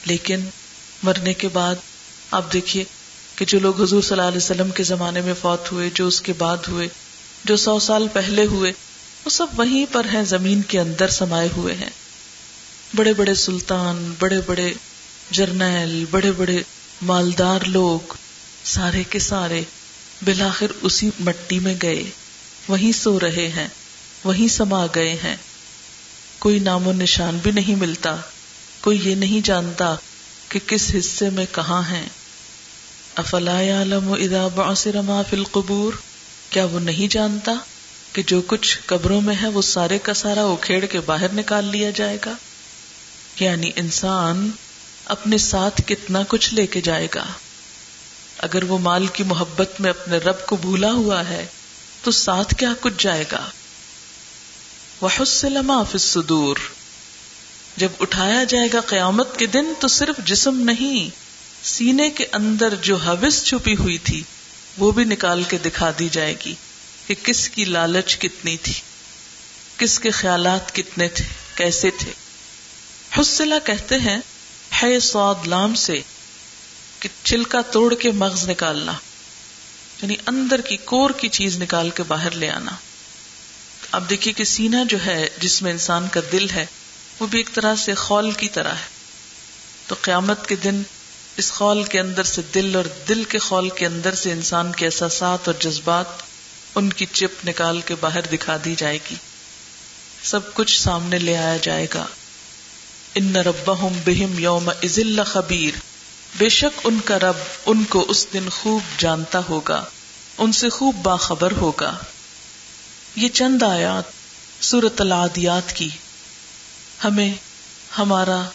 لیکن 0.04 0.40
مرنے 1.02 1.34
کے 1.34 1.48
بعد 1.48 1.74
آپ 2.30 2.52
دیکھیے 2.52 2.84
کہ 3.36 3.44
جو 3.44 3.58
لوگ 3.58 3.82
حضور 3.82 4.02
صلی 4.02 4.10
اللہ 4.10 4.28
علیہ 4.28 4.36
وسلم 4.36 4.70
کے 4.70 4.82
زمانے 4.82 5.20
میں 5.20 5.34
فوت 5.40 5.72
ہوئے، 5.72 5.90
جو 5.94 6.06
اس 6.06 6.20
کے 6.20 6.32
بعد 6.32 6.56
ہوئے، 6.68 6.88
جو 7.44 7.56
سو 7.56 7.78
سال 7.78 8.08
پہلے 8.12 8.46
ہوئے، 8.46 8.72
وہ 9.24 9.30
سب 9.30 9.46
وہیں 9.56 9.86
پر 9.92 10.06
ہیں، 10.12 10.22
زمین 10.24 10.62
کے 10.62 10.80
اندر 10.80 11.08
سمائے 11.08 11.48
ہوئے 11.56 11.74
ہیں۔ 11.74 11.90
بڑے 12.94 13.12
بڑے 13.12 13.34
سلطان، 13.34 14.14
بڑے 14.18 14.40
بڑے 14.46 14.72
جرنیل، 15.30 16.04
بڑے 16.10 16.32
بڑے 16.32 16.62
مالدار 17.02 17.60
لوگ 17.66 18.14
سارے 18.64 19.04
کے 19.04 19.18
سارے 19.18 19.62
بلاخر 20.22 20.66
اسی 20.82 21.10
مٹی 21.20 21.58
میں 21.58 21.74
گئے۔ 21.82 22.02
وہیں 22.68 22.92
سو 22.92 23.20
رہے 23.20 23.48
ہیں، 23.48 23.68
وہیں 24.24 24.48
سما 24.48 24.86
گئے 24.94 25.16
ہیں۔ 25.24 25.36
کوئی 26.38 26.58
نام 26.58 26.86
و 26.86 26.92
نشان 26.92 27.38
بھی 27.42 27.50
نہیں 27.50 27.74
ملتا، 27.74 28.16
کوئی 28.80 29.10
یہ 29.10 29.14
نہیں 29.14 29.46
جانتا 29.46 29.94
کہ 30.48 30.58
کس 30.66 30.94
حصے 30.98 31.30
میں 31.30 31.46
کہاں 31.52 31.82
ہیں؟ 31.82 32.08
افلا 33.14 33.60
عالم 33.60 34.12
اذا 34.12 34.48
بعثر 34.54 35.00
ما 35.00 35.22
فی 35.22 35.36
القبور؟ 35.36 35.92
کیا 36.50 36.64
وہ 36.64 36.80
نہیں 36.80 37.12
جانتا 37.12 37.52
کہ 38.12 38.22
جو 38.22 38.40
کچھ 38.46 38.78
قبروں 38.86 39.20
میں 39.20 39.36
ہے 39.42 39.48
وہ 39.48 39.62
سارے 39.62 39.98
کا 39.98 40.14
سارا 40.14 40.44
اکھیڑ 40.44 40.84
کے 40.84 41.00
باہر 41.00 41.32
نکال 41.32 41.64
لیا 41.64 41.90
جائے 41.90 42.18
گا؟ 42.26 42.32
یعنی 43.40 43.70
انسان 43.76 44.50
اپنے 45.04 45.38
ساتھ 45.38 45.82
کتنا 45.86 46.22
کچھ 46.28 46.54
لے 46.54 46.66
کے 46.66 46.80
جائے 46.80 47.08
گا۔ 47.14 47.24
اگر 48.38 48.64
وہ 48.64 48.78
مال 48.78 49.06
کی 49.06 49.22
محبت 49.22 49.80
میں 49.80 49.90
اپنے 49.90 50.18
رب 50.18 50.46
کو 50.46 50.56
بھولا 50.56 50.92
ہوا 50.92 51.28
ہے، 51.28 51.46
تو 52.02 52.10
ساتھ 52.10 52.54
کیا 52.54 52.72
کچھ 52.80 52.94
جائے 52.98 53.24
گا؟ 53.32 53.50
وہ 55.00 55.08
الصدور۔ 55.18 56.56
جب 57.78 57.88
اٹھایا 58.00 58.44
جائے 58.44 58.68
گا 58.72 58.80
قیامت 58.80 59.38
کے 59.38 59.46
دن 59.46 59.72
تو 59.80 59.88
صرف 59.88 60.16
جسم 60.24 60.60
نہیں، 60.60 61.10
سینے 61.62 62.10
کے 62.10 62.26
اندر 62.32 62.74
جو 62.74 62.96
حوث 62.96 63.42
چھپی 63.44 63.76
ہوئی 63.76 63.98
تھی، 63.98 64.22
وہ 64.78 64.92
بھی 64.92 65.04
نکال 65.04 65.42
کے 65.42 65.58
دکھا 65.58 65.90
دی 65.98 66.08
جائے 66.12 66.34
گی 66.44 66.54
کہ 67.06 67.14
کس 67.22 67.48
کی 67.48 67.64
لالچ 67.64 68.18
کتنی 68.18 68.56
تھی، 68.56 68.72
کس 69.76 69.98
کے 70.00 70.10
خیالات 70.10 70.74
کتنے 70.74 71.08
تھے، 71.08 71.24
کیسے 71.54 71.90
تھے۔ 71.90 72.12
حسلہ 73.20 73.54
کہتے 73.64 73.98
ہیں، 73.98 74.18
ہے 74.82 75.00
سعود 75.00 75.46
لام 75.46 75.74
سے 75.74 76.00
کہ 77.00 77.08
چھلکا 77.22 77.60
توڑ 77.60 77.94
کے 77.94 78.10
مغز 78.10 78.48
نکالنا 78.48 78.92
یعنی 80.02 80.16
اندر 80.26 80.60
کی 80.60 80.76
کور 80.76 81.10
کی 81.10 81.28
چیز 81.28 81.62
نکال 81.62 81.90
کے 81.90 82.02
باہر 82.02 82.30
لے 82.30 82.50
آنا۔ 82.50 82.72
اب 83.90 84.10
دیکھیے 84.10 84.34
کہ 84.34 84.44
سینا 84.44 84.84
جو 84.88 85.06
ہے، 85.06 85.28
جس 85.38 85.62
میں 85.62 85.72
انسان 85.72 86.08
کا 86.08 86.20
دل 86.32 86.50
ہے 86.50 86.66
وہ 87.20 87.26
بھی 87.26 87.38
ایک 87.38 87.50
طرح 87.54 87.74
سے 87.74 87.94
خول 87.94 88.30
کی 88.30 88.48
طرح 88.48 88.72
ہے۔ 88.72 88.98
تو 89.86 89.94
قیامت 90.02 90.46
کے 90.46 90.56
دن 90.56 90.82
اس 91.36 91.52
خول 91.52 91.84
کے 91.84 92.00
اندر 92.00 92.22
سے 92.22 92.42
دل 92.54 92.76
اور 92.76 92.84
دل 93.08 93.24
کے 93.24 93.38
خول 93.38 93.70
کے 93.70 93.86
اندر 93.86 94.14
سے 94.14 94.32
انسان 94.32 94.72
کے 94.72 94.86
احساسات 94.86 95.48
اور 95.48 95.54
جذبات 95.60 96.06
ان 96.74 96.92
کی 96.92 97.06
چپ 97.12 97.48
نکال 97.48 97.80
کے 97.80 97.94
باہر 98.00 98.20
دکھا 98.20 98.56
دی 98.64 98.74
جائے 98.74 98.98
گی۔ 99.10 99.14
سب 100.22 100.54
کچھ 100.54 100.80
سامنے 100.80 101.18
لے 101.18 101.36
آیا 101.36 101.56
جائے 101.56 101.86
گا۔ 101.94 102.06
ان 103.14 103.36
رب 103.36 103.70
بہم 103.98 104.38
یوم 104.38 104.68
ازل 104.68 105.20
خبیر۔ 105.26 105.78
بے 106.38 106.48
شک 106.48 106.80
ان 106.84 107.00
کا 107.04 107.18
رب 107.18 107.36
ان 107.66 107.84
کو 107.84 108.06
اس 108.08 108.26
دن 108.32 108.48
خوب 108.48 109.00
جانتا 109.00 109.40
ہوگا۔ 109.48 109.84
ان 110.38 110.52
سے 110.52 110.68
خوب 110.68 110.94
باخبر 110.94 111.52
ہوگا۔ 111.52 111.96
یہ 113.16 113.28
چند 113.28 113.62
آیات 113.62 114.04
سورت 114.64 115.00
العادیات 115.00 115.72
کی۔ 115.72 115.88
ہمیں 117.04 117.34
ہمارا 117.98 118.48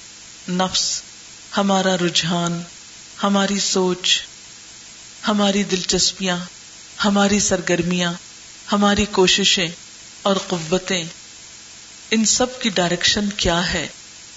نفس، 0.50 1.02
ہمارا 1.58 1.98
رجحان، 1.98 2.62
ہماری 3.24 3.60
سوچ، 3.60 4.22
ہماری 5.28 5.64
دلچسپیاں، 5.64 6.38
ہماری 7.06 7.40
سرگرمیاں، 7.40 8.14
ہماری 8.72 9.06
کوششیں 9.06 9.68
اور 10.22 10.36
قوتیں، 10.48 11.04
ان 12.12 12.26
سب 12.26 12.62
کی 12.62 12.70
ڈائریکشن 12.70 13.30
کیا 13.30 13.74
ہے؟ 13.74 13.88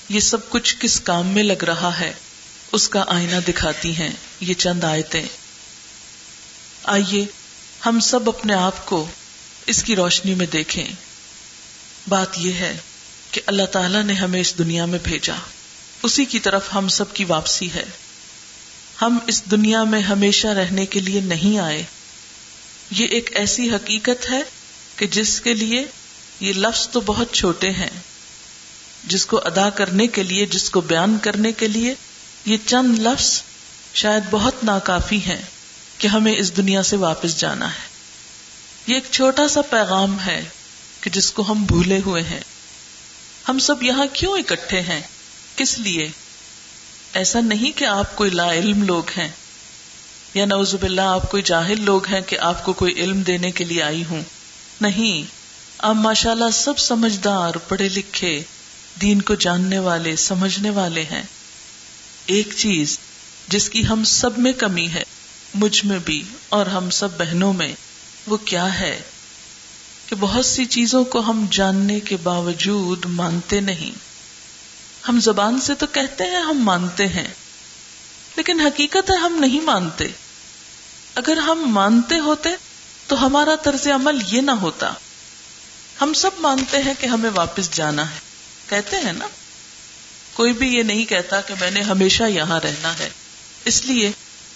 یہ 0.08 0.20
سب 0.20 0.50
کچھ 0.50 0.76
کس 0.80 1.00
کام 1.00 1.26
میں 1.26 1.42
لگ 1.42 1.64
رہا 1.64 1.98
ہے؟ 1.98 2.12
اس 2.72 2.88
کا 2.88 3.04
آئینہ 3.08 3.36
دکھاتی 3.48 3.96
ہیں 3.96 4.10
یہ 4.40 4.54
چند 4.54 4.84
آیتیں۔ 4.84 5.26
آئیے 6.84 7.26
ہم 7.86 8.00
سب 8.00 8.28
اپنے 8.28 8.54
آپ 8.54 8.86
کو 8.86 9.08
اس 9.66 9.82
کی 9.82 9.96
روشنی 9.96 10.34
میں 10.34 10.46
دیکھیں۔ 10.46 10.86
بات 12.08 12.28
یہ 12.36 12.52
ہے 12.52 12.78
کہ 13.36 13.42
اللہ 13.46 13.62
تعالی 13.62 14.02
نے 14.02 14.12
ہمیں 14.12 14.40
اس 14.40 14.58
دنیا 14.58 14.84
میں 14.84 14.98
بھیجا۔ 15.02 15.34
اسی 16.02 16.24
کی 16.24 16.38
طرف 16.38 16.74
ہم 16.74 16.88
سب 16.88 17.14
کی 17.14 17.24
واپسی 17.24 17.72
ہے۔ 17.72 17.84
ہم 19.02 19.18
اس 19.26 19.50
دنیا 19.50 19.84
میں 19.84 20.00
ہمیشہ 20.00 20.46
رہنے 20.46 20.86
کے 20.86 21.00
لیے 21.00 21.20
نہیں 21.20 21.58
آئے۔ 21.58 21.82
یہ 22.90 23.06
ایک 23.06 23.30
ایسی 23.36 23.70
حقیقت 23.70 24.30
ہے 24.30 24.42
کہ 24.96 25.06
جس 25.06 25.40
کے 25.40 25.54
لیے 25.54 25.84
یہ 26.40 26.52
لفظ 26.52 26.88
تو 26.88 27.00
بہت 27.00 27.32
چھوٹے 27.32 27.70
ہیں۔ 27.70 27.90
جس 29.04 29.26
کو 29.26 29.40
ادا 29.44 29.70
کرنے 29.70 30.06
کے 30.06 30.22
لیے، 30.22 30.46
جس 30.46 30.70
کو 30.70 30.80
بیان 30.80 31.18
کرنے 31.22 31.52
کے 31.52 31.68
لیے 31.68 31.94
یہ 32.44 32.56
چند 32.66 32.98
لفظ 32.98 33.42
شاید 33.94 34.22
بہت 34.30 34.64
ناکافی 34.64 35.18
ہیں 35.18 35.42
کہ 35.98 36.08
ہمیں 36.08 36.34
اس 36.36 36.56
دنیا 36.56 36.82
سے 36.82 36.96
واپس 36.96 37.40
جانا 37.40 37.72
ہے۔ 37.72 37.88
یہ 38.86 38.94
ایک 38.94 39.04
چھوٹا 39.10 39.48
سا 39.48 39.60
پیغام 39.62 40.16
ہے 40.26 40.44
کہ 41.00 41.10
جس 41.10 41.30
کو 41.30 41.52
ہم 41.52 41.64
بھولے 41.64 42.00
ہوئے 42.06 42.22
ہیں۔ 42.22 42.40
ہم 43.48 43.58
سب 43.58 43.82
یہاں 43.82 44.06
کیوں 44.12 44.38
اکٹھے 44.38 44.80
ہیں؟ 44.80 45.00
کس 45.56 45.78
لیے؟ 45.78 46.08
ایسا 47.12 47.40
نہیں 47.40 47.78
کہ 47.78 47.84
آپ 47.84 48.16
کوئی 48.16 48.30
لا 48.30 48.52
علم 48.52 48.82
لوگ 48.82 49.10
ہیں، 49.16 49.28
یا 50.34 50.46
نوز 50.46 50.74
باللہ 50.74 51.00
آپ 51.00 51.30
کوئی 51.30 51.42
جاہل 51.42 51.84
لوگ 51.84 52.06
ہیں 52.06 52.20
کہ 52.20 52.38
آپ 52.38 52.64
کو 52.64 52.72
کوئی 52.72 52.94
علم 52.94 53.22
دینے 53.22 53.50
کے 53.50 53.64
لیے 53.64 53.82
آئی 53.82 54.04
ہوں۔ 54.10 54.22
نہیں، 54.80 55.30
آپ 55.78 55.94
ماشاء 55.94 56.30
اللہ 56.30 56.50
سب 56.52 56.78
سمجھدار، 56.78 57.54
پڑھے 57.68 57.88
لکھے، 57.88 58.42
دین 59.00 59.22
کو 59.22 59.34
جاننے 59.34 59.78
والے، 59.78 60.16
سمجھنے 60.16 60.70
والے 60.70 61.02
ہیں۔ 61.02 61.22
ایک 62.26 62.48
چیز 62.56 62.98
جس 63.48 63.70
کی 63.70 63.86
ہم 63.86 64.04
سب 64.04 64.38
میں 64.38 64.52
کمی 64.52 64.88
ہے، 64.88 65.02
مجھ 65.54 65.84
میں 65.84 65.98
بھی 65.98 66.22
اور 66.48 66.66
ہم 66.66 66.90
سب 66.90 67.18
بہنوں 67.18 67.52
میں، 67.52 67.72
وہ 68.26 68.36
کیا 68.36 68.80
ہے؟ 68.80 69.00
کہ 70.06 70.16
بہت 70.20 70.46
سی 70.46 70.64
چیزوں 70.64 71.04
کو 71.04 71.20
ہم 71.20 71.46
جاننے 71.50 72.00
کے 72.00 72.16
باوجود 72.16 73.04
مانتے 73.06 73.60
نہیں۔ 73.60 73.90
ہم 75.08 75.20
زبان 75.20 75.60
سے 75.60 75.74
تو 75.74 75.86
کہتے 75.86 76.24
ہیں 76.24 76.40
ہم 76.40 76.58
مانتے 76.58 77.08
ہیں، 77.08 77.28
لیکن 78.36 78.60
حقیقت 78.60 79.10
ہے 79.10 79.16
ہم 79.16 79.36
نہیں 79.40 79.60
مانتے۔ 79.60 80.08
اگر 81.14 81.36
ہم 81.36 81.62
مانتے 81.66 82.18
ہوتے 82.18 82.48
تو 83.06 83.26
ہمارا 83.26 83.54
طرز 83.54 83.88
عمل 83.88 84.18
یہ 84.30 84.40
نہ 84.40 84.50
ہوتا۔ 84.50 84.92
ہم 86.00 86.12
سب 86.12 86.30
مانتے 86.38 86.82
ہیں 86.82 86.94
کہ 87.00 87.06
ہمیں 87.06 87.30
واپس 87.34 87.70
جانا 87.70 88.10
ہے۔ 88.10 88.18
کہتے 88.68 88.96
ہیں 88.96 89.12
نا، 89.12 89.26
کوئی 90.34 90.52
بھی 90.52 90.74
یہ 90.74 90.82
نہیں 90.82 91.04
کہتا 91.04 91.40
کہ 91.40 91.54
میں 91.60 91.70
نے 91.70 91.80
ہمیشہ 91.80 92.22
یہاں 92.22 92.60
رہنا 92.60 92.98
ہے۔ 92.98 93.08
اس 93.64 93.84
لیے 93.84 94.12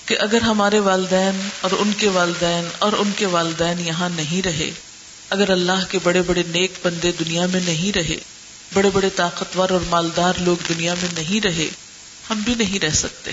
کہ 0.07 0.17
اگر 0.19 0.41
ہمارے 0.41 0.79
والدین 0.79 1.49
اور 1.61 1.71
ان 1.79 1.93
کے 1.99 2.09
والدین 2.09 2.69
اور 2.79 2.93
ان 2.93 3.13
کے 3.17 3.27
والدین 3.27 3.81
یہاں 3.81 4.09
نہیں 4.09 4.43
رہے 4.43 4.71
اگر 5.31 5.51
اللہ 5.51 5.85
کے 5.89 5.99
بڑے 6.03 6.23
بڑے 6.23 6.43
نیک 6.49 6.73
بندے 6.83 7.13
دنیا 7.13 7.47
میں 7.47 7.61
نہیں 7.65 7.99
رہے، 7.99 8.17
بڑے 8.73 8.91
بڑے 8.91 9.11
طاقتور 9.17 9.71
اور 9.71 9.81
مالدار 9.81 10.35
لوگ 10.41 10.57
دنیا 10.69 10.95
میں 10.95 11.09
نہیں 11.15 11.47
رہے، 11.47 11.69
ہم 12.31 12.41
بھی 12.41 12.55
نہیں 12.55 12.79
رہ 12.79 12.91
سکتے۔ 12.91 13.31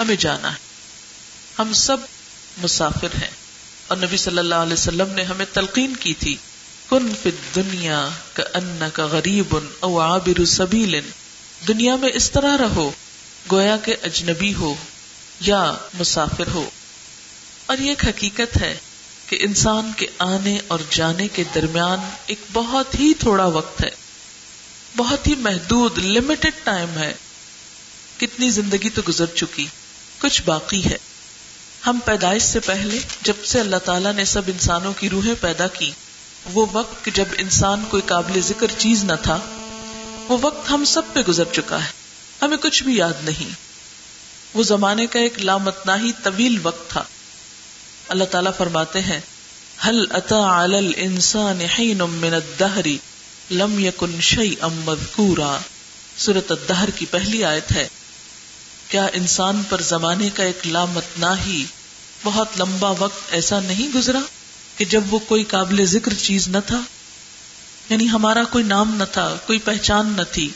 ہمیں 0.00 0.16
جانا 0.16 0.52
ہے۔ 0.52 0.56
ہم 1.58 1.72
سب 1.72 1.96
مسافر 2.62 3.22
ہیں۔ 3.22 3.30
اور 3.86 3.96
نبی 3.96 4.16
صلی 4.16 4.38
اللہ 4.38 4.54
علیہ 4.54 4.72
وسلم 4.72 5.08
نے 5.10 5.22
ہمیں 5.22 5.46
تلقین 5.52 5.96
کی 5.96 6.14
تھی۔ 6.14 6.36
کن 6.90 7.12
فی 7.22 7.30
دنیا 7.54 8.08
کا 8.32 8.42
ان 8.54 8.82
کا 8.92 9.06
غریب 9.06 9.58
او 9.80 10.00
عابر 10.00 10.44
سبیل۔ 10.44 11.00
دنیا 11.68 11.96
میں 11.96 12.08
اس 12.14 12.30
طرح 12.30 12.58
رہو، 12.58 12.90
گویا 13.52 13.76
کے 13.76 13.94
اجنبی 14.02 14.54
ہو 14.54 14.74
یا 15.40 15.74
مسافر 15.94 16.46
ہو۔ 16.54 16.70
اور 17.66 17.78
یہ 17.78 17.88
ایک 17.88 18.04
حقیقت 18.04 18.60
ہے۔ 18.60 18.78
کہ 19.28 19.38
انسان 19.40 19.92
کے 19.96 20.06
آنے 20.18 20.58
اور 20.68 20.78
جانے 20.90 21.28
کے 21.28 21.44
درمیان 21.54 21.98
ایک 22.26 22.38
بہت 22.52 22.94
ہی 22.94 23.14
تھوڑا 23.14 23.44
وقت 23.44 23.84
ہے۔ 23.84 23.90
بہت 24.96 25.26
ہی 25.26 25.34
محدود 25.34 25.98
لمیٹڈ 25.98 26.52
ٹائم 26.64 26.98
ہے۔ 26.98 27.14
کتنی 28.18 28.50
زندگی 28.50 28.90
تو 28.90 29.02
گزر 29.08 29.26
چکی، 29.26 29.66
کچھ 30.18 30.42
باقی 30.42 30.84
ہے۔ 30.84 30.96
ہم 31.86 31.98
پیدائش 32.04 32.42
سے 32.42 32.60
پہلے 32.60 32.98
جب 33.22 33.32
سے 33.44 33.60
اللہ 33.60 33.76
تعالیٰ 33.76 34.12
نے 34.12 34.24
سب 34.24 34.42
انسانوں 34.46 34.92
کی 34.92 35.10
روحیں 35.10 35.34
پیدا 35.40 35.66
کی، 35.66 35.90
وہ 36.52 36.66
وقت 36.72 37.08
جب 37.14 37.24
انسان 37.38 37.84
کوئی 37.88 38.02
قابل 38.06 38.40
ذکر 38.40 38.66
چیز 38.78 39.04
نہ 39.04 39.12
تھا، 39.22 39.38
وہ 40.28 40.38
وقت 40.40 40.70
ہم 40.70 40.84
سب 40.84 41.02
پہ 41.12 41.20
گزر 41.20 41.44
چکا 41.52 41.84
ہے۔ 41.84 41.90
ہمیں 42.42 42.56
کچھ 42.56 42.82
بھی 42.82 42.96
یاد 42.96 43.12
نہیں۔ 43.22 43.50
وہ 44.54 44.62
زمانے 44.62 45.06
کا 45.06 45.18
ایک 45.18 45.38
لامتنا 45.38 46.00
ہی 46.00 46.12
طویل 46.22 46.58
وقت 46.62 46.90
تھا۔ 46.90 47.04
اللہ 48.08 48.24
تعالیٰ 48.24 48.52
فرماتے 48.58 49.00
ہیں 49.00 49.20
حل 49.86 50.04
اتا 50.10 50.66
انسان 50.96 51.58
من 51.98 52.34
الدہری 52.34 52.98
لم 53.50 53.78
یکن 53.78 54.20
شعی 54.20 54.54
مذکورا؟ 54.84 55.58
سورت 56.16 56.50
الدہر 56.50 56.90
کی 56.90 57.06
پہلی 57.06 57.44
آیت 57.44 57.72
ہے، 57.72 57.88
کیا 58.88 59.06
انسان 59.12 59.62
پر 59.68 59.80
زمانے 59.80 60.30
کا 60.30 60.42
ایک 60.42 60.66
لامتنا 60.66 61.46
ہی 61.46 61.64
بہت 62.24 62.48
لمبا 62.58 62.90
وقت 62.98 63.20
ایسا 63.30 63.60
نہیں 63.60 63.88
گزرا 63.94 64.20
کہ 64.76 64.84
جب 64.84 65.02
وہ 65.10 65.18
کوئی 65.18 65.44
قابل 65.44 65.86
ذکر 65.86 66.14
چیز 66.14 66.48
نہ 66.48 66.58
تھا؟ 66.66 66.80
یعنی 67.90 68.08
ہمارا 68.08 68.44
کوئی 68.44 68.64
نام 68.64 68.94
نہ 68.94 69.04
تھا، 69.12 69.36
کوئی 69.46 69.58
پہچان 69.58 70.12
نہ 70.16 70.22
تھی۔ 70.32 70.48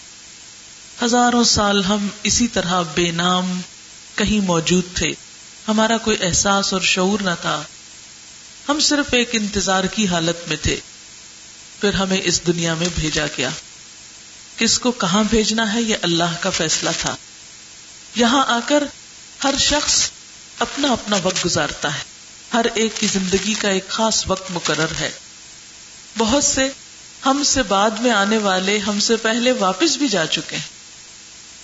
ہزاروں 1.05 1.45
سال 1.45 1.85
ہم 1.85 2.09
اسی 2.23 2.49
طرح 2.49 2.83
بے 2.95 3.11
نام 3.11 3.61
کہیں 4.15 4.41
موجود 4.41 4.85
تھے۔ 4.95 5.12
ہمارا 5.68 5.98
کوئی 5.98 6.16
احساس 6.20 6.72
اور 6.72 6.81
شعور 6.81 7.20
نہ 7.20 7.31
تھا۔ 7.40 7.62
ہم 8.68 8.81
صرف 8.81 9.14
ایک 9.14 9.29
انتظار 9.33 9.85
کی 9.85 10.07
حالت 10.09 10.48
میں 10.48 10.57
تھے۔ 10.62 10.81
پھر 11.81 11.94
ہمیں 11.94 12.20
اس 12.25 12.46
دنیا 12.46 12.75
میں 12.75 12.88
بھیجا 12.94 13.27
گیا۔ 13.37 13.48
کس 14.57 14.79
کو 14.79 14.92
کہاں 14.92 15.25
بھیجنا 15.25 15.75
ہے 15.75 15.83
یہ 15.83 15.96
اللہ 16.03 16.37
کا 16.40 16.51
فیصلہ 16.51 16.90
تھا۔ 16.98 17.16
یہاں 18.14 18.44
آ 18.48 18.59
کر 18.68 18.85
ہر 19.44 19.55
شخص 19.59 20.11
اپنا 20.59 20.88
اپنا 20.88 21.16
وقت 21.22 21.44
گزارتا 21.44 21.94
ہے۔ 21.94 22.03
ہر 22.55 22.66
ایک 22.75 22.96
کی 22.96 23.07
زندگی 23.07 23.55
کا 23.55 23.68
ایک 23.68 23.88
خاص 23.88 24.25
وقت 24.27 24.51
مقرر 24.51 24.94
ہے۔ 25.01 25.11
بہت 26.18 26.44
سے 26.44 26.68
ہم 27.27 27.42
سے 27.46 27.62
بعد 27.62 27.90
میں 27.90 28.11
آنے 28.11 28.38
والے 28.38 28.79
ہم 28.79 29.01
سے 29.01 29.16
پہلے 29.16 29.53
واپس 29.53 29.96
بھی 29.96 30.09
جا 30.09 30.27
چکے 30.27 30.57
ہیں۔ 30.57 30.68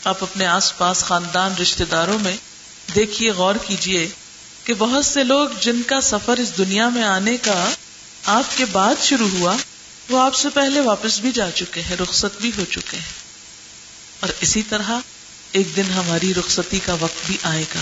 آپ 0.04 0.22
اپنے 0.22 0.46
آس 0.46 0.78
پاس 0.78 0.98
خاندان 0.98 1.54
رشتے 1.62 1.84
داروں 1.84 2.18
میں 2.18 2.36
دیکھیے 2.94 3.30
غور 3.30 3.54
کیجیے 3.66 4.08
کہ 4.64 4.74
بہت 4.74 5.04
سے 5.04 5.24
لوگ 5.24 5.48
جن 5.60 5.82
کا 5.86 6.00
سفر 6.00 6.36
اس 6.36 6.58
دنیا 6.58 6.88
میں 6.88 7.02
آنے 7.02 7.36
کا 7.36 7.70
آپ 8.24 8.56
کے 8.56 8.64
بعد 8.64 8.94
شروع 9.02 9.28
ہوا، 9.28 9.56
وہ 10.08 10.20
آپ 10.20 10.34
سے 10.34 10.48
پہلے 10.48 10.80
واپس 10.80 11.20
بھی 11.20 11.32
جا 11.32 11.50
چکے 11.50 11.82
ہیں، 11.82 11.96
رخصت 11.96 12.40
بھی 12.40 12.50
ہو 12.58 12.64
چکے 12.70 12.96
ہیں۔ 12.96 13.12
اور 14.20 14.30
اسی 14.40 14.62
طرح 14.68 14.90
ایک 15.52 15.76
دن 15.76 15.90
ہماری 15.90 16.34
رخصتی 16.34 16.78
کا 16.84 16.96
وقت 17.00 17.26
بھی 17.26 17.36
آئے 17.42 17.64
گا۔ 17.74 17.80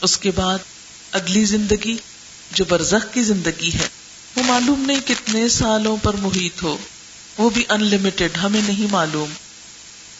اس 0.00 0.18
کے 0.18 0.30
بعد 0.30 0.58
اگلی 1.12 1.44
زندگی 1.44 1.96
جو 2.50 2.64
برزخ 2.64 3.14
کی 3.14 3.22
زندگی 3.22 3.72
ہے، 3.72 3.88
وہ 4.36 4.42
معلوم 4.42 4.80
نہیں 4.80 5.00
کتنے 5.06 5.48
سالوں 5.48 5.96
پر 6.02 6.14
محیط 6.14 6.62
ہو، 6.62 6.76
وہ 7.38 7.50
بھی 7.50 7.64
ان 7.68 7.84
لمیٹڈ 7.84 8.36
ہمیں 8.42 8.62
نہیں 8.66 8.86
معلوم۔ 8.90 9.32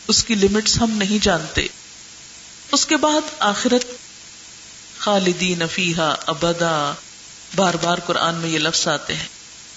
اس 0.09 0.25
کی 0.25 0.35
لمٹس 0.35 0.77
ہم 0.77 0.91
نہیں 0.91 1.25
جانتے۔ 1.25 1.67
اس 2.73 2.87
کے 2.87 2.97
بعد 2.97 3.21
آخرت 3.39 3.87
خالدی 4.99 5.55
نفیحا 5.55 6.15
ابدا۔ 6.27 6.93
بار 7.55 7.75
بار 7.75 7.99
قرآن 7.99 8.35
میں 8.35 8.49
یہ 8.49 8.59
لفظ 8.59 8.89
آتے 8.89 9.17
ہیں، 9.17 9.27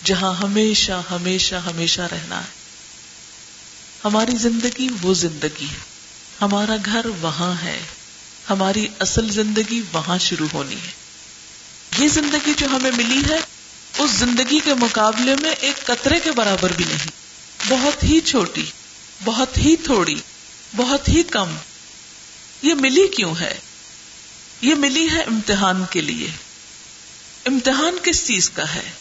جہاں 0.03 0.33
ہمیشہ 0.33 1.01
ہمیشہ 1.11 1.55
ہمیشہ 1.55 2.01
رہنا 2.01 2.39
ہے۔ 2.39 2.47
ہماری 4.05 4.31
زندگی 4.31 4.87
وہ 5.01 5.13
زندگی 5.13 5.65
ہے، 5.65 5.79
ہمارا 6.41 6.75
گھر 6.85 7.05
وہاں 7.21 7.53
ہے، 7.63 7.81
ہماری 8.49 8.87
اصل 8.99 9.29
زندگی 9.29 9.81
وہاں 9.93 10.17
شروع 10.17 10.47
ہونی 10.53 10.75
ہے۔ 10.75 10.91
یہ 12.03 12.07
زندگی 12.07 12.53
جو 12.57 12.67
ہمیں 12.67 12.91
ملی 12.91 13.21
ہے، 13.29 13.39
اس 13.97 14.11
زندگی 14.11 14.59
کے 14.59 14.73
مقابلے 14.73 15.35
میں 15.35 15.51
ایک 15.51 15.85
قطرے 15.85 16.19
کے 16.19 16.31
برابر 16.31 16.71
بھی 16.71 16.85
نہیں۔ 16.85 17.11
بہت 17.69 18.03
ہی 18.03 18.19
چھوٹی، 18.19 18.65
بہت 19.23 19.57
ہی 19.57 19.75
تھوڑی، 19.75 20.15
بہت 20.75 21.09
ہی 21.09 21.23
کم۔ 21.23 21.55
یہ 22.65 22.73
ملی 22.73 23.07
کیوں 23.07 23.35
ہے؟ 23.39 23.59
یہ 24.61 24.75
ملی 24.75 25.07
ہے 25.11 25.21
امتحان 25.21 25.83
کے 25.89 26.01
لیے۔ 26.01 26.27
امتحان 27.45 27.97
کس 28.03 28.27
چیز 28.27 28.49
کا 28.49 28.73
ہے؟ 28.73 28.91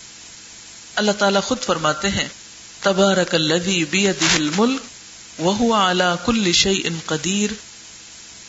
اللہ 0.95 1.13
تعالیٰ 1.13 1.43
خود 1.43 1.61
فرماتے 1.61 2.09
ہیں 2.09 2.29
تبارک 2.81 3.35
الذی 3.35 3.85
بیدہ 3.85 4.35
الملک 4.35 4.81
وهو 5.39 5.75
على 5.75 6.05
كل 6.25 6.53
شيء 6.53 6.89
قدیر 7.07 7.51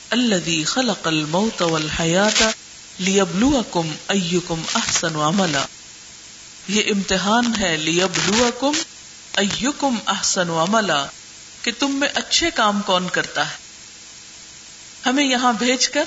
الذي 0.09 0.63
خلق 0.63 1.07
الموت 1.07 1.61
والحیات 1.61 2.43
لیبلوکم 2.99 3.91
ایکم 4.07 4.61
احسن 4.75 5.15
عملا۔ 5.15 5.65
یہ 6.67 6.83
امتحان 6.87 7.53
ہے، 7.59 7.77
لیبلوکم 7.77 8.71
ایکم 9.35 9.95
احسن 10.07 10.49
عملا، 10.49 11.05
کہ 11.61 11.71
تم 11.79 11.91
میں 11.91 12.07
اچھے 12.15 12.51
کام 12.55 12.81
کون 12.81 13.07
کرتا 13.09 13.51
ہے؟ 13.51 13.64
ہمیں 15.05 15.23
یہاں 15.23 15.53
بھیج 15.53 15.89
کر 15.89 16.03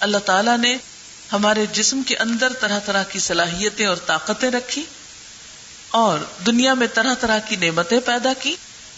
اللہ 0.00 0.18
تعالی 0.18 0.56
نے 0.60 0.76
ہمارے 1.32 1.66
جسم 1.72 2.02
کے 2.02 2.16
اندر 2.16 2.52
طرح 2.52 2.78
طرح 2.78 3.02
کی 3.02 3.18
صلاحیتیں 3.18 3.86
اور 3.86 3.96
طاقتیں 3.96 4.50
رکھی 4.50 4.84
اور 5.88 6.18
دنیا 6.46 6.74
میں 6.74 6.86
طرح 6.94 7.14
طرح 7.14 7.38
کی 7.38 7.56
نعمتیں 7.56 8.00
پیدا 8.00 8.32
کی 8.32 8.56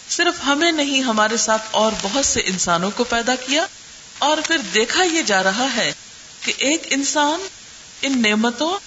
صرف 0.08 0.46
ہمیں 0.46 0.72
نہیں، 0.72 1.02
ہمارے 1.02 1.36
ساتھ 1.36 1.62
اور 1.70 1.92
بہت 2.02 2.24
سے 2.24 2.40
انسانوں 2.40 2.90
کو 2.96 3.04
پیدا 3.04 3.34
کیا 3.34 3.66
اور 4.18 4.38
پھر 4.46 4.56
دیکھا 4.74 5.02
یہ 5.02 5.22
جا 5.22 5.42
رہا 5.42 5.66
ہے 5.76 5.92
کہ 6.40 6.52
ایک 6.58 6.86
انسان 6.90 7.46
ان 8.02 8.22
نعمتوں 8.22 8.78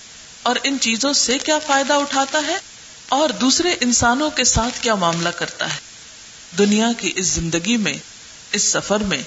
اور 0.43 0.55
ان 0.63 0.77
چیزوں 0.81 1.13
سے 1.13 1.37
کیا 1.37 1.59
فائدہ 1.59 1.93
اٹھاتا 1.93 2.41
ہے 2.47 2.57
اور 3.09 3.29
دوسرے 3.29 3.75
انسانوں 3.79 4.29
کے 4.29 4.43
ساتھ 4.43 4.83
کیا 4.83 4.95
معاملہ 4.95 5.29
کرتا 5.29 5.73
ہے۔ 5.73 5.79
دنیا 6.57 6.87
کی 6.97 7.13
اس 7.15 7.25
زندگی 7.25 7.77
میں، 7.77 7.93
اس 8.51 8.63
سفر 8.63 8.99
میں 8.99 9.23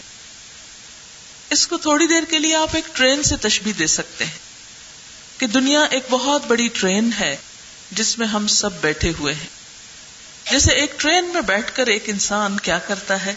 اس 1.50 1.66
کو 1.66 1.76
تھوڑی 1.76 2.06
دیر 2.06 2.22
کے 2.30 2.38
لیے 2.38 2.54
آپ 2.54 2.68
ایک 2.72 2.96
ٹرین 2.96 3.22
سے 3.22 3.36
تشبیح 3.36 3.72
دے 3.78 3.86
سکتے 3.86 4.24
ہیں 4.24 4.38
کہ 5.38 5.46
دنیا 5.46 5.80
ایک 5.80 6.02
بہت 6.10 6.42
بڑی 6.46 6.68
ٹرین 6.68 7.10
ہے 7.20 7.36
جس 7.90 8.18
میں 8.18 8.26
ہم 8.26 8.46
سب 8.46 8.72
بیٹھے 8.72 9.12
ہوئے 9.18 9.34
ہیں۔ 9.34 9.56
جیسے 10.50 10.72
ایک 10.72 10.92
ٹرین 10.96 11.24
میں 11.24 11.40
بیٹھ 11.40 11.76
کر 11.76 11.86
ایک 11.86 12.02
انسان 12.06 12.60
کیا 12.60 12.78
کرتا 12.78 13.26
ہے؟ 13.26 13.34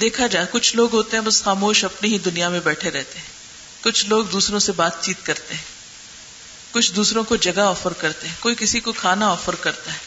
دیکھا 0.00 0.26
جائے، 0.26 0.46
کچھ 0.50 0.76
لوگ 0.76 0.92
ہوتے 0.92 1.16
ہیں 1.16 1.24
بس 1.24 1.42
خاموش 1.42 1.84
اپنی 1.84 2.12
ہی 2.12 2.18
دنیا 2.18 2.48
میں 2.48 2.60
بیٹھے 2.60 2.90
رہتے 2.90 3.18
ہیں۔ 3.18 3.26
کچھ 3.80 4.06
لوگ 4.06 4.24
دوسروں 4.24 4.58
سے 4.58 4.72
بات 4.72 5.04
چیت 5.04 5.26
کرتے 5.26 5.54
ہیں۔ 5.54 5.62
کچھ 6.70 6.92
دوسروں 6.92 7.24
کو 7.24 7.36
جگہ 7.36 7.60
آفر 7.60 7.92
کرتے 7.92 8.28
ہیں۔ 8.28 8.34
کوئی 8.40 8.54
کسی 8.58 8.80
کو 8.80 8.92
کھانا 8.92 9.28
آفر 9.28 9.54
کرتا 9.54 9.92
ہے۔ 9.92 9.98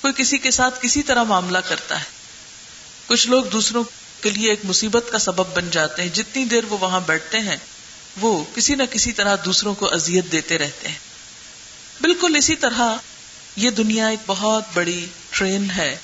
کوئی 0.00 0.12
کسی 0.16 0.38
کے 0.38 0.50
ساتھ 0.50 0.82
کسی 0.82 1.02
طرح 1.02 1.22
معاملہ 1.22 1.58
کرتا 1.58 1.98
ہے۔ 1.98 2.04
کچھ 3.06 3.28
لوگ 3.28 3.44
دوسروں 3.44 3.84
کے 4.20 4.30
لیے 4.30 4.50
ایک 4.50 4.60
مصیبت 4.64 5.04
کا 5.12 5.18
سبب 5.18 5.46
بن 5.54 5.70
جاتے 5.70 6.02
ہیں۔ 6.02 6.08
جتنی 6.08 6.44
دیر 6.44 6.64
وہ 6.64 6.78
وہاں 6.80 7.00
بیٹھتے 7.06 7.38
ہیں، 7.38 7.56
وہ 8.20 8.44
کسی 8.54 8.74
نہ 8.74 8.82
کسی 8.90 9.12
طرح 9.12 9.36
دوسروں 9.44 9.74
کو 9.74 9.94
اذیت 9.94 10.32
دیتے 10.32 10.58
رہتے 10.58 10.88
ہیں۔ 10.88 10.98
بالکل 12.00 12.36
اسی 12.36 12.56
طرح 12.56 12.96
یہ 13.56 13.70
دنیا 13.70 14.06
ایک 14.06 14.18
بہت 14.26 14.64
بڑی 14.74 15.06
ٹرین 15.30 15.70
ہے 15.70 15.96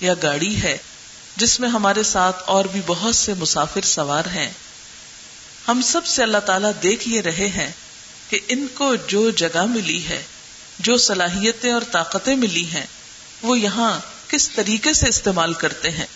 یا 0.00 0.14
گاڑی 0.22 0.62
ہے، 0.62 0.78
جس 1.36 1.60
میں 1.60 1.68
ہمارے 1.68 2.02
ساتھ 2.02 2.42
اور 2.46 2.64
بھی 2.64 2.80
بہت 2.86 3.16
سے 3.16 3.34
مسافر 3.34 3.80
سوار 3.80 4.24
ہیں۔ 4.24 4.50
ہم 5.68 5.82
سب 5.82 6.06
سے 6.06 6.22
اللہ 6.22 6.38
تعالیٰ 6.38 6.72
دیکھ 6.82 7.08
یہ 7.08 7.20
رہے 7.20 7.48
ہیں 7.48 7.72
کہ 8.28 8.38
ان 8.48 8.66
کو 8.74 8.94
جو 8.94 9.30
جگہ 9.30 9.66
ملی 9.66 10.04
ہے، 10.08 10.22
جو 10.78 10.96
صلاحیتیں 10.96 11.72
اور 11.72 11.82
طاقتیں 11.92 12.36
ملی 12.36 12.64
ہیں، 12.64 12.86
وہ 13.42 13.58
یہاں 13.58 14.00
کس 14.28 14.50
طریقے 14.50 14.92
سے 14.92 15.08
استعمال 15.08 15.52
کرتے 15.52 15.90
ہیں۔ 15.90 16.06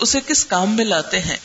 اسے 0.00 0.20
کس 0.26 0.44
کام 0.44 0.76
میں 0.76 0.84
لاتے 0.84 1.20
ہیں؟ 1.20 1.36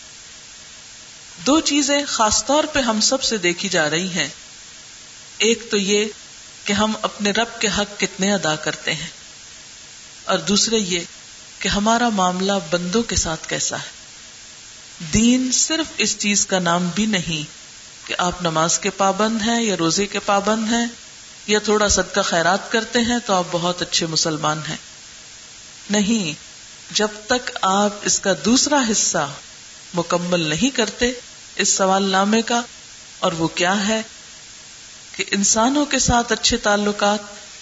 دو 1.45 1.59
چیزیں 1.59 1.99
خاص 2.07 2.45
طور 2.45 2.63
پہ 2.63 2.79
ہم 2.79 3.01
سب 3.01 3.23
سے 3.23 3.37
دیکھی 3.37 3.69
جا 3.69 3.89
رہی 3.89 4.09
ہیں۔ 4.09 4.27
ایک 5.37 5.71
تو 5.71 5.77
یہ 5.77 6.05
کہ 6.65 6.73
ہم 6.73 6.93
اپنے 7.01 7.31
رب 7.31 7.61
کے 7.61 7.67
حق 7.67 7.99
کتنے 7.99 8.33
ادا 8.33 8.55
کرتے 8.55 8.93
ہیں۔ 8.93 9.07
اور 10.23 10.39
دوسرے 10.39 10.77
یہ 10.77 10.99
کہ 11.59 11.67
ہمارا 11.67 12.09
معاملہ 12.09 12.51
بندوں 12.69 13.03
کے 13.03 13.15
ساتھ 13.15 13.47
کیسا 13.47 13.75
ہے۔ 13.79 13.95
دین 15.13 15.51
صرف 15.51 15.91
اس 15.97 16.17
چیز 16.17 16.45
کا 16.45 16.59
نام 16.59 16.89
بھی 16.95 17.05
نہیں 17.05 17.43
کہ 18.07 18.15
آپ 18.17 18.41
نماز 18.41 18.79
کے 18.79 18.89
پابند 18.89 19.41
ہیں 19.41 19.63
یا 19.63 19.75
روزے 19.79 20.05
کے 20.05 20.19
پابند 20.19 20.73
ہیں 20.73 20.85
یا 21.47 21.59
تھوڑا 21.59 21.87
صدقہ 21.87 22.21
خیرات 22.21 22.71
کرتے 22.71 22.99
ہیں 22.99 23.17
تو 23.25 23.33
آپ 23.33 23.43
بہت 23.51 23.81
اچھے 23.81 24.05
مسلمان 24.05 24.61
ہیں۔ 24.69 24.77
نہیں 25.89 26.54
جب 26.91 27.07
تک 27.27 27.51
آپ 27.61 27.93
اس 28.01 28.19
کا 28.19 28.33
دوسرا 28.45 28.81
حصہ 28.91 29.31
مکمل 29.93 30.39
نہیں 30.39 30.75
کرتے 30.75 31.11
اس 31.55 31.69
سوال 31.69 32.03
نامے 32.03 32.41
کا، 32.41 32.61
اور 33.19 33.31
وہ 33.31 33.47
کیا 33.47 33.87
ہے 33.87 34.01
کہ 35.15 35.23
انسانوں 35.31 35.85
کے 35.85 35.99
ساتھ 35.99 36.31
اچھے 36.31 36.57
تعلقات 36.57 37.19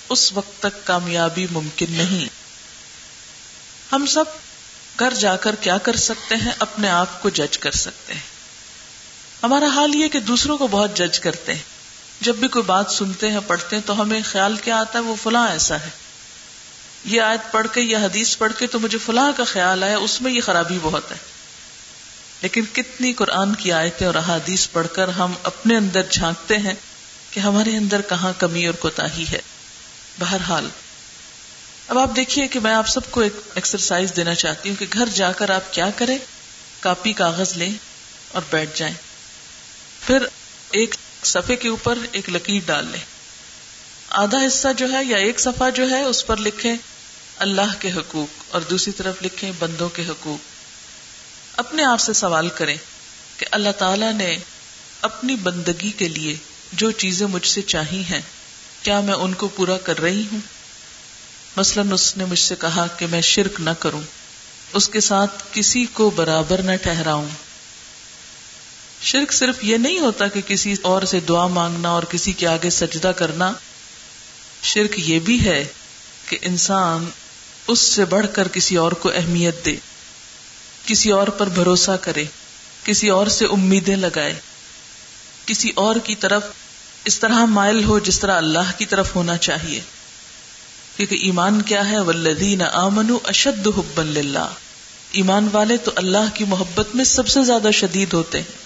اس 0.09 0.33
وقت 0.33 0.59
تک 0.59 0.88
کامیابی 0.88 1.47
ممکن 1.51 1.86
نہیں۔ 1.89 2.29
ہم 3.91 4.05
سب 4.05 4.25
گھر 4.99 5.13
جا 5.13 5.36
کر 5.36 5.55
کیا 5.55 5.77
کر 5.77 5.95
سکتے 5.95 6.36
ہیں؟ 6.36 6.51
اپنے 6.59 6.89
آپ 6.89 7.21
کو 7.21 7.29
جج 7.29 7.57
کر 7.57 7.71
سکتے 7.71 8.13
ہیں۔ 8.13 8.21
ہمارا 9.43 9.67
حال 9.67 9.95
یہ 9.95 10.07
کہ 10.07 10.19
دوسروں 10.19 10.57
کو 10.57 10.67
بہت 10.67 10.97
جج 10.97 11.19
کرتے 11.19 11.53
ہیں۔ 11.53 11.62
جب 12.21 12.36
بھی 12.36 12.47
کوئی 12.47 12.63
بات 12.63 12.91
سنتے 12.91 13.31
ہیں، 13.31 13.39
پڑھتے 13.47 13.75
ہیں، 13.75 13.83
تو 13.86 14.01
ہمیں 14.01 14.21
خیال 14.31 14.57
کیا 14.57 14.77
آتا 14.77 14.99
ہے، 14.99 15.03
وہ 15.03 15.15
فلاں 15.23 15.47
ایسا 15.47 15.75
ہے۔ 15.75 15.89
یہ 17.06 17.22
آیت 17.22 17.52
پڑھ 17.52 17.68
کے 17.74 17.82
یا 17.82 18.00
حدیث 18.00 18.38
پڑھ 18.38 18.54
کے 18.60 18.68
تو 18.68 18.80
مجھے 18.80 18.98
فلاں 18.98 19.32
کا 19.38 19.44
خیال 19.44 19.84
آیا، 19.84 19.98
اس 19.98 20.22
میں 20.22 20.32
یہ 20.32 20.42
خرابی 20.42 20.80
بہت 20.82 21.12
ہے۔ 21.12 21.18
لیکن 22.42 22.66
کتنی 22.74 23.13
قرآن 23.13 23.56
کی 23.56 23.72
آیتیں 23.72 24.08
اور 24.08 24.16
احادیث 24.16 24.68
پڑھ 24.72 24.88
کر 24.94 25.08
ہم 25.08 25.34
اپنے 25.44 25.78
اندر 25.78 26.02
جھانکتے 26.10 26.58
ہیں 26.58 26.74
کہ 27.32 27.39
ہمارے 27.39 27.78
اندر 27.78 28.02
کہاں 28.02 28.34
کمی 28.38 28.66
اور 28.66 28.74
کوتا 28.74 29.18
ہے۔ 29.32 29.42
بہرحال، 30.20 30.70
اب 31.88 32.00
آپ 32.00 32.10
دیکھیے 32.16 32.48
کہ 32.48 32.60
میں 32.60 32.74
آپ 32.74 32.88
سب 32.88 33.12
کو 33.12 33.22
ایک 33.22 33.34
ایکسرسائز 33.56 34.12
دینا 34.16 34.36
چاہتی 34.36 34.70
ہوں 34.70 34.76
کہ 34.76 34.86
گھر 34.94 35.06
جا 35.13 35.32
کر 35.32 35.50
آپ 35.50 35.74
کیا 35.74 35.89
کریں۔ 35.96 36.18
کاپی، 36.80 37.13
کاغذ 37.13 37.54
لیں 37.58 37.72
اور 38.28 38.42
بیٹھ 38.52 38.80
جائیں۔ 38.80 38.96
پھر 40.08 40.18
ایک 40.72 40.96
صفحے 41.24 41.56
کے 41.56 41.70
اوپر 41.70 41.98
ایک 42.12 42.30
لکیر 42.30 42.60
ڈال 42.66 42.88
لیں۔ 42.92 43.02
آدھا 44.10 44.38
حصہ 44.48 44.68
جو 44.78 44.92
ہے 44.92 45.06
یا 45.06 45.18
ایک 45.18 45.39
صفحہ 45.39 45.70
جو 45.70 45.89
ہے، 45.89 46.04
اس 46.04 46.28
پر 46.28 46.38
لکھیں 46.38 46.76
اللہ 47.38 47.80
کے 47.80 47.91
حقوق 47.91 48.43
اور 48.50 48.62
دوسری 48.62 48.93
طرف 48.93 49.15
لکھیں 49.22 49.52
بندوں 49.60 49.89
کے 49.89 50.04
حقوق۔ 50.10 50.54
اپنے 51.60 51.84
آپ 51.84 52.00
سے 52.00 52.13
سوال 52.13 52.50
کریں 52.50 52.78
کہ 53.38 53.46
اللہ 53.52 53.69
تعالی 53.78 54.12
نے 54.12 54.38
اپنی 55.02 55.36
بندگی 55.36 55.91
کے 55.91 56.08
لیے 56.08 56.36
جو 56.74 56.91
چیزیں 56.91 57.28
مجھ 57.28 57.48
سے 57.48 57.62
چاہی 57.62 58.02
ہیں، 58.02 58.22
کیا 58.84 59.00
میں 59.00 59.13
ان 59.13 59.34
کو 59.34 59.48
پورا 59.48 59.78
کر 59.78 60.00
رہی 60.00 60.24
ہوں؟ 60.32 60.39
مثلاً 61.56 61.91
اس 61.91 62.17
نے 62.17 62.26
مجھ 62.26 62.39
سے 62.39 62.56
کہا 62.62 62.88
کہ 62.88 63.08
میں 63.08 63.22
شرک 63.22 63.62
نہ 63.62 63.69
کروں، 63.80 64.02
اس 64.74 64.89
کے 64.89 65.00
ساتھ 65.00 65.43
کسی 65.52 65.86
کو 65.86 66.10
برابر 66.10 66.62
نہ 66.62 66.76
ٹھہراؤں۔ 66.76 67.28
شرک 69.02 69.34
صرف 69.34 69.63
یہ 69.63 69.78
نہیں 69.78 70.00
ہوتا 70.00 70.28
کہ 70.28 70.41
کسی 70.41 70.76
اور 70.82 71.02
سے 71.02 71.19
دعا 71.19 71.48
مانگنا 71.48 71.89
اور 71.89 72.04
کسی 72.04 72.32
کے 72.32 72.48
آگے 72.48 72.69
سجدہ 72.69 73.08
کرنا، 73.08 73.52
شرک 74.63 75.00
یہ 75.00 75.19
بھی 75.19 75.46
ہے 75.46 75.65
کہ 76.30 76.38
انسان 76.41 77.10
اس 77.67 77.80
سے 77.80 78.06
بڑھ 78.06 78.26
کر 78.34 78.47
کسی 78.47 78.76
اور 78.76 78.91
کو 78.91 79.12
اہمیت 79.15 79.65
دے، 79.65 79.76
کسی 80.86 81.12
اور 81.12 81.28
پر 81.28 81.49
بھروسہ 81.49 81.91
کرے، 82.02 82.26
کسی 82.84 83.10
اور 83.10 83.28
سے 83.28 83.45
امیدیں 83.45 83.95
لگائے۔ 83.95 84.34
کسی 85.45 85.71
اور 85.76 85.95
کی 85.95 86.15
طرف 86.15 86.43
اس 87.06 87.19
طرح 87.19 87.45
مائل 87.45 87.84
ہو 87.84 87.99
جس 87.99 88.19
طرح 88.19 88.38
اللہ 88.38 88.71
کی 88.78 88.86
طرف 88.86 89.15
ہونا 89.15 89.38
چاہیے۔ 89.38 89.82
کیونکہ 90.97 91.15
ایمان 91.15 91.62
کیا 91.62 91.91
ہے؟ 91.91 91.99
ولدین 91.99 92.62
آمن 92.62 93.15
اشد 93.23 93.67
حب 93.67 93.99
اللہ 93.99 94.54
ایمان 95.12 95.49
والے 95.52 95.78
تو 95.78 95.91
اللہ 95.95 96.34
کی 96.34 96.43
محبت 96.43 96.95
میں 96.95 97.06
سب 97.06 97.28
سے 97.28 97.43
زیادہ 97.43 97.71
شدید 97.71 98.13
ہوتے 98.13 98.38
ہیں۔ 98.38 98.58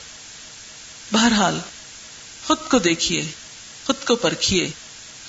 بہرحال، 1.14 1.60
خود 2.48 2.58
کو 2.72 2.80
دیکھیے، 2.80 3.26
خود 3.86 4.08
کو 4.08 4.16
پرکھیے، 4.16 4.70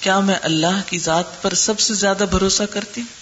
کیا 0.00 0.20
میں 0.20 0.36
اللہ 0.42 0.80
کی 0.86 0.98
ذات 0.98 1.42
پر 1.42 1.54
سب 1.54 1.80
سے 1.80 1.94
زیادہ 1.94 2.24
بھروسہ 2.30 2.62
کرتی 2.62 3.00
ہوں؟ 3.00 3.17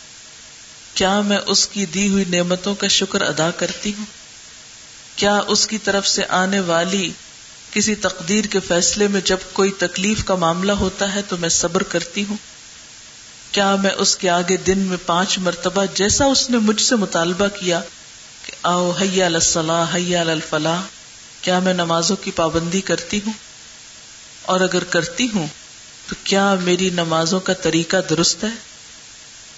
کیا 0.96 1.20
میں 1.20 1.38
اس 1.46 1.68
کی 1.68 1.86
دی 1.86 2.08
ہوئی 2.08 2.24
نعمتوں 2.28 2.74
کا 2.74 2.88
شکر 2.88 3.20
ادا 3.20 3.50
کرتی 3.50 3.92
ہوں؟ 3.98 4.04
کیا 5.16 5.40
اس 5.46 5.66
کی 5.66 5.78
طرف 5.78 6.08
سے 6.08 6.22
آنے 6.28 6.60
والی 6.60 7.10
کسی 7.70 7.94
تقدیر 7.94 8.44
کے 8.44 8.60
فیصلے 8.60 9.08
میں 9.08 9.20
جب 9.20 9.36
کوئی 9.52 9.70
تکلیف 9.70 10.24
کا 10.24 10.34
معاملہ 10.34 10.72
ہوتا 10.72 11.14
ہے 11.14 11.20
تو 11.28 11.36
میں 11.36 11.48
صبر 11.48 11.82
کرتی 11.82 12.24
ہوں؟ 12.24 12.36
کیا 13.52 13.76
میں 13.76 13.90
اس 13.90 14.16
کے 14.16 14.30
آگے 14.30 14.56
دن 14.56 14.78
میں 14.78 14.96
پانچ 15.06 15.38
مرتبہ 15.38 15.84
جیسا 15.94 16.24
اس 16.24 16.50
نے 16.50 16.58
مجھ 16.58 16.80
سے 16.80 16.96
مطالبہ 16.96 17.48
کیا 17.48 17.80
کہ 18.46 18.52
آؤ 18.62 18.90
حیا 18.90 19.26
الصلاح 19.26 19.94
حیا 19.94 20.20
الفلاح، 20.20 20.80
کیا 21.40 21.58
میں 21.58 21.74
نمازوں 21.74 22.16
کی 22.16 22.30
پابندی 22.30 22.80
کرتی 22.80 23.20
ہوں؟ 23.26 23.32
اور 24.42 24.60
اگر 24.60 24.84
کرتی 24.84 25.28
ہوں 25.34 25.46
تو 26.08 26.14
کیا 26.24 26.54
میری 26.54 26.90
نمازوں 26.90 27.40
کا 27.40 27.52
طریقہ 27.52 27.96
درست 28.10 28.44
ہے؟ 28.44 28.65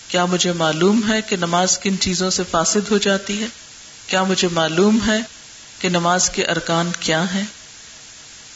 کیا 0.08 0.24
مجھے 0.24 0.52
معلوم 0.52 1.00
ہے 1.08 1.22
کہ 1.22 1.36
نماز 1.36 1.78
کن 1.78 2.00
چیزوں 2.00 2.30
سے 2.30 2.42
فاسد 2.50 2.90
ہو 2.90 2.98
جاتی 2.98 3.42
ہے؟ 3.42 3.46
کیا 4.06 4.22
مجھے 4.22 4.48
معلوم 4.48 4.98
ہے 5.06 5.18
کہ 5.78 5.88
نماز 5.88 6.30
کے 6.30 6.44
ارکان 6.44 6.90
کیا 7.00 7.34
ہیں؟ 7.34 7.44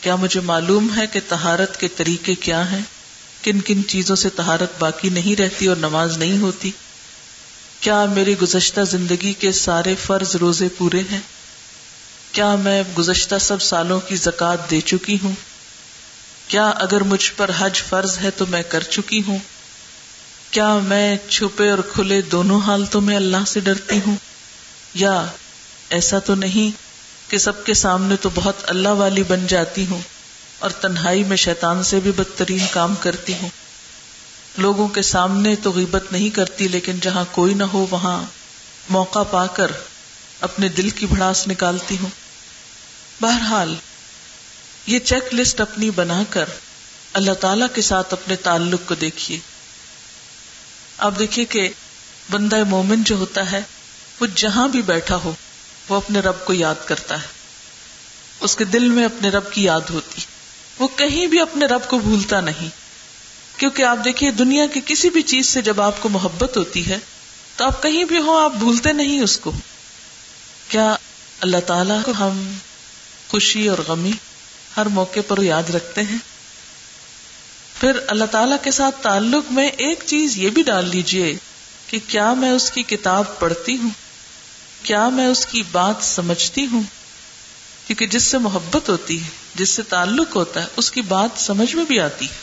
کیا 0.01 0.17
مجھے 0.17 0.41
معلوم 0.41 0.97
ہے 0.97 1.07
کہ 1.07 1.21
تہارت 1.29 1.81
کے 1.81 1.89
طریقے 1.89 2.35
کیا 2.35 2.71
ہیں؟ 2.71 2.81
کن 3.43 3.61
کن 3.61 3.89
چیزوں 3.89 4.17
سے 4.17 4.29
تہارت 4.29 4.71
باقی 4.79 5.09
نہیں 5.09 5.41
رہتی 5.41 5.67
اور 5.67 5.77
نماز 5.77 6.19
نہیں 6.19 6.39
ہوتی؟ 6.39 6.71
کیا 7.81 8.05
میری 8.05 8.35
گزشتہ 8.43 8.81
زندگی 8.81 9.33
کے 9.33 9.53
سارے 9.53 9.95
فرض 10.07 10.37
روزے 10.37 10.69
پورے 10.79 11.01
ہیں؟ 11.11 11.21
کیا 12.33 12.57
میں 12.57 12.83
گزشتہ 12.99 13.35
سب 13.41 13.63
سالوں 13.63 14.01
کی 14.01 14.17
زکات 14.17 14.71
دے 14.71 14.81
چکی 14.81 15.19
ہوں؟ 15.23 15.33
کیا 16.49 16.69
اگر 16.69 17.01
مجھ 17.01 17.33
پر 17.37 17.51
حج 17.59 17.83
فرض 17.83 18.19
ہے 18.19 18.31
تو 18.31 18.47
میں 18.47 18.63
کر 18.69 18.83
چکی 18.83 19.23
ہوں؟ 19.27 19.39
کیا 20.53 20.79
میں 20.79 21.17
چھپے 21.29 21.71
اور 21.71 21.79
کھلے 21.93 22.23
دونوں 22.23 22.61
حالتوں 22.61 23.01
میں 23.01 23.17
اللہ 23.17 23.37
سے 23.47 23.61
ڈرتی 23.61 24.01
ہوں؟ 24.07 24.17
یا 24.95 25.27
ایسا 25.89 26.19
تو 26.19 26.35
نہیں 26.35 26.71
کہ 27.31 27.39
سب 27.39 27.65
کے 27.65 27.75
سامنے 27.75 28.17
تو 28.17 28.29
بہت 28.35 28.55
اللہ 28.63 28.89
والی 28.89 29.23
بن 29.23 29.47
جاتی 29.47 29.87
ہوں 29.91 30.01
اور 30.59 30.71
تنہائی 30.71 31.25
میں 31.25 31.37
شیطان 31.37 31.83
سے 31.83 32.01
بھی 32.01 32.13
بدترین 32.13 32.67
کام 32.71 32.95
کرتی 33.01 33.35
ہوں؟ 33.43 33.49
لوگوں 34.59 34.89
کے 34.89 35.03
سامنے 35.03 35.57
تو 35.57 35.73
غیبت 35.73 36.13
نہیں 36.13 36.31
کرتی، 36.31 36.69
لیکن 36.69 36.99
جہاں 37.01 37.25
کوئی 37.31 37.55
نہ 37.55 37.63
ہو، 37.63 37.87
وہاں 37.91 38.23
موقع 38.91 39.23
پا 39.23 39.47
کر 39.47 39.71
اپنے 40.41 40.69
دل 40.69 40.91
کی 40.91 41.07
بڑاس 41.07 41.49
نکالتی 41.49 41.97
ہوں۔ 42.03 42.11
بہرحال، 43.21 43.75
یہ 44.87 44.99
چیک 44.99 45.35
لسٹ 45.35 45.61
اپنی 45.61 45.91
بنا 45.91 46.23
کر 46.31 46.45
اللہ 47.13 47.33
تعالی 47.33 47.65
کے 47.75 47.83
ساتھ 47.83 48.13
اپنے 48.13 48.37
تعلق 48.37 48.81
کو 48.87 48.95
دیکھیے۔ 48.95 49.52
آپ 51.03 51.19
دیکھیے 51.19 51.45
کہ 51.45 51.69
بندہ 52.31 52.65
مومن 52.65 53.03
جو 53.03 53.17
ہوتا 53.17 53.53
ہے، 53.53 53.61
وہ 54.21 54.27
جہاں 54.35 54.69
بھی 54.69 54.83
بیٹھا 54.83 55.17
ہو، 55.17 55.35
وہ 55.89 55.97
اپنے 55.97 56.21
رب 56.21 56.45
کو 56.45 56.53
یاد 56.53 56.75
کرتا 56.87 57.23
ہے۔ 57.23 57.27
اس 58.41 58.57
کے 58.57 58.65
دل 58.65 58.89
میں 58.89 59.05
اپنے 59.05 59.29
رب 59.29 59.53
کی 59.53 59.63
یاد 59.63 59.81
ہوتی۔ 59.91 60.23
وہ 60.79 60.89
کہیں 60.97 61.27
بھی 61.27 61.41
اپنے 61.41 61.67
رب 61.67 61.81
کو 61.89 61.99
بھولتا 61.99 62.41
نہیں۔ 62.41 62.69
کیونکہ 63.57 63.83
آپ 63.83 63.99
دیکھیے، 64.05 64.31
دنیا 64.31 64.67
کی 64.67 64.81
کسی 64.87 65.11
بھی 65.11 65.23
چیز 65.23 65.47
سے 65.47 65.63
جب 65.63 65.81
آپ 65.81 66.03
کو 66.03 66.09
محبت 66.09 66.57
ہوتی 66.57 66.87
ہے، 66.87 66.99
تو 67.57 67.65
آپ 67.65 67.83
کہیں 67.83 68.05
بھی 68.05 68.19
ہو 68.19 68.39
آپ 68.39 68.53
بھولتے 68.53 68.93
نہیں 68.93 69.21
اس 69.21 69.39
کو۔ 69.39 69.53
کیا 70.69 70.97
اللہ 71.41 71.61
تعالی 71.67 71.95
کو 72.05 72.13
ہم 72.19 72.53
خوشی 73.29 73.69
اور 73.69 73.79
غمی 73.89 74.13
ہر 74.77 74.87
موقع 74.87 75.21
پر 75.29 75.43
یاد 75.43 75.71
رکھتے 75.71 76.03
ہیں؟ 76.03 76.19
پھر 77.83 78.01
اللہ 78.09 78.25
تعالی 78.25 78.55
کے 78.63 78.71
ساتھ 78.71 79.03
تعلق 79.03 79.53
میں 79.53 79.69
ایک 79.69 80.03
چیز 80.07 80.39
یہ 80.39 80.49
بھی 80.49 80.63
ڈال 80.63 80.89
لیجیے 80.89 81.37
کہ 81.87 81.99
کیا 82.07 82.35
میں 82.35 82.51
اس 82.51 82.71
کی 82.71 82.83
کتاب 82.83 83.39
پڑھتی 83.39 83.77
ہوں؟ 83.77 83.91
کیا 84.83 85.09
میں 85.09 85.27
اس 85.27 85.47
کی 85.47 85.63
بات 85.73 85.95
سمجھتی 86.05 86.67
ہوں؟ 86.67 86.83
کیونکہ 87.87 88.07
جس 88.07 88.23
سے 88.23 88.39
محبت 88.39 88.89
ہوتی 88.89 89.23
ہے، 89.25 89.29
جس 89.55 89.69
سے 89.71 89.83
تعلق 89.83 90.37
ہوتا 90.37 90.63
ہے، 90.63 90.67
اس 90.77 90.91
کی 90.91 91.03
بات 91.03 91.41
سمجھ 91.41 91.77
میں 91.77 91.85
بھی 91.85 92.01
آتی 92.01 92.25
ہے۔ 92.25 92.35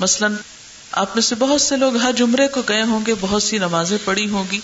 مثلا، 0.00 0.28
آپ 0.92 1.14
میں 1.14 1.22
سے 1.22 1.34
بہت 1.34 1.60
سے 1.60 1.76
لوگ 1.76 1.96
ہر 1.96 2.12
جمرے 2.12 2.48
کو 2.48 2.62
گئے 2.68 2.82
ہوں 2.82 3.00
گے، 3.06 3.14
بہت 3.20 3.42
سی 3.42 3.58
نمازیں 3.58 3.98
پڑھی 4.04 4.28
ہوں 4.28 4.44
گی۔ 4.50 4.60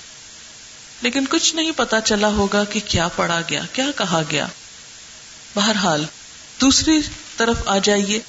لیکن 1.02 1.24
کچھ 1.30 1.54
نہیں 1.54 1.72
پتا 1.76 2.00
چلا 2.00 2.28
ہوگا 2.28 2.64
کہ 2.64 2.80
کیا 2.84 3.08
پڑھا 3.08 3.40
گیا، 3.50 3.62
کیا 3.72 3.86
کہا 3.96 4.22
گیا۔ 4.30 4.46
بہرحال، 5.54 6.04
دوسری 6.60 7.00
طرف 7.36 7.56
آ 7.66 7.78
جائیے۔ 7.78 8.20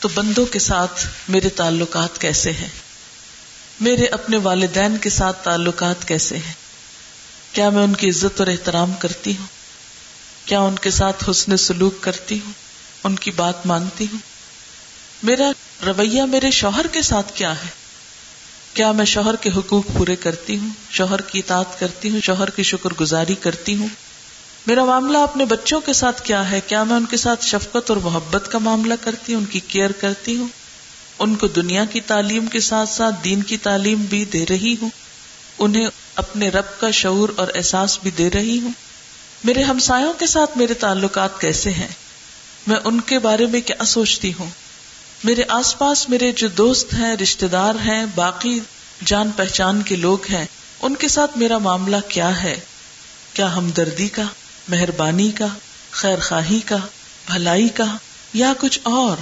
تو 0.00 0.08
بندوں 0.14 0.46
کے 0.46 0.58
ساتھ 0.58 1.06
میرے 1.28 1.48
تعلقات 1.48 2.20
کیسے 2.20 2.52
ہیں؟ 2.52 2.68
میرے 3.80 4.06
اپنے 4.06 4.36
والدین 4.36 4.96
کے 4.96 5.10
ساتھ 5.10 5.44
تعلقات 5.44 6.08
کیسے 6.08 6.36
ہیں؟ 6.36 6.52
کیا 7.52 7.70
میں 7.70 7.82
ان 7.82 7.94
کی 7.94 8.08
عزت 8.08 8.40
اور 8.40 8.46
احترام 8.46 8.92
کرتی 8.92 9.36
ہوں؟ 9.36 9.46
کیا 10.44 10.60
ان 10.60 10.76
کے 10.76 10.90
ساتھ 10.90 11.30
حسن 11.30 11.56
سلوک 11.56 11.94
کرتی 12.00 12.38
ہوں؟ 12.44 12.52
ان 13.04 13.16
کی 13.16 13.30
بات 13.30 13.66
مانتی 13.66 14.06
ہوں؟ 14.12 14.18
میرا 15.22 15.50
رویہ 15.86 16.22
میرے 16.22 16.50
شوہر 16.50 16.86
کے 16.92 17.02
ساتھ 17.02 17.32
کیا 17.34 17.52
ہے؟ 17.52 17.68
کیا 18.74 18.92
میں 18.92 19.04
شوہر 19.04 19.36
کے 19.36 19.50
حقوق 19.56 19.84
پورے 19.98 20.16
کرتی 20.16 20.58
ہوں؟ 20.58 20.68
شوہر 20.90 21.20
کی 21.20 21.38
اطاعت 21.38 21.80
کرتی 21.80 22.10
ہوں؟ 22.10 22.20
شوہر 22.20 22.50
کی 22.50 22.62
شکر 22.62 22.90
گزاری 23.00 23.34
کرتی 23.34 23.74
ہوں؟ 23.74 23.88
میرا 24.66 24.84
معاملہ 24.84 25.18
اپنے 25.18 25.44
بچوں 25.44 25.80
کے 25.80 25.92
ساتھ 25.92 26.22
کیا 26.22 26.50
ہے؟ 26.50 26.60
کیا 26.66 26.84
میں 26.84 26.96
ان 26.96 27.06
کے 27.06 27.16
ساتھ 27.16 27.44
شفقت 27.44 27.90
اور 27.90 27.96
محبت 27.96 28.52
کا 28.52 28.58
معاملہ 28.58 28.94
کرتی 29.00 29.34
ہوں؟ 29.34 29.40
ان 29.40 29.46
کی 29.46 29.60
کیئر 29.60 29.92
کرتی 29.92 30.36
ہوں؟ 30.36 30.48
ان 31.18 31.34
کو 31.34 31.46
دنیا 31.46 31.84
کی 31.84 32.00
تعلیم 32.00 32.46
کے 32.46 32.60
ساتھ 32.60 32.88
ساتھ 32.88 33.14
دین 33.24 33.42
کی 33.42 33.56
تعلیم 33.56 34.02
بھی 34.02 34.24
دے 34.24 34.44
رہی 34.50 34.76
ہوں؟ 34.82 34.90
انہیں 35.58 35.86
اپنے 36.14 36.48
رب 36.48 36.80
کا 36.80 36.90
شعور 36.90 37.28
اور 37.36 37.48
احساس 37.54 37.98
بھی 38.02 38.10
دے 38.10 38.30
رہی 38.30 38.60
ہوں؟ 38.60 38.70
میرے 39.44 39.62
ہمسایوں 39.62 40.12
کے 40.12 40.26
ساتھ 40.26 40.58
میرے 40.58 40.74
تعلقات 40.74 41.40
کیسے 41.40 41.70
ہیں؟ 41.70 41.88
میں 42.66 42.76
ان 42.84 43.00
کے 43.00 43.18
بارے 43.18 43.46
میں 43.46 43.60
کیا 43.60 43.84
سوچتی 43.84 44.32
ہوں؟ 44.38 44.50
میرے 45.24 45.42
آس 45.48 45.78
پاس 45.78 46.08
میرے 46.08 46.32
جو 46.32 46.48
دوست 46.48 46.94
ہیں 46.94 47.16
رشتے 47.16 47.48
دار 47.48 47.74
ہیں، 47.74 48.06
باقی 48.14 48.60
جان 49.04 49.30
پہچان 49.36 49.82
کے 49.82 49.96
لوگ 49.96 50.18
ہیں، 50.30 50.46
ان 50.82 50.94
کے 50.94 51.08
ساتھ 51.08 51.38
میرا 51.38 51.58
معاملہ 51.58 51.96
کیا 52.08 52.42
ہے؟ 52.42 52.60
کیا 53.32 53.56
ہمدردی 53.56 54.08
کا؟ 54.08 54.22
مہربانی 54.70 55.32
کا 55.32 55.46
خیر 55.90 56.20
خواہی 56.20 56.60
کا، 56.60 56.76
بھلائی 57.26 57.68
کا 57.68 57.96
یا 58.34 58.52
کچھ 58.60 58.78
اور۔ 58.82 59.16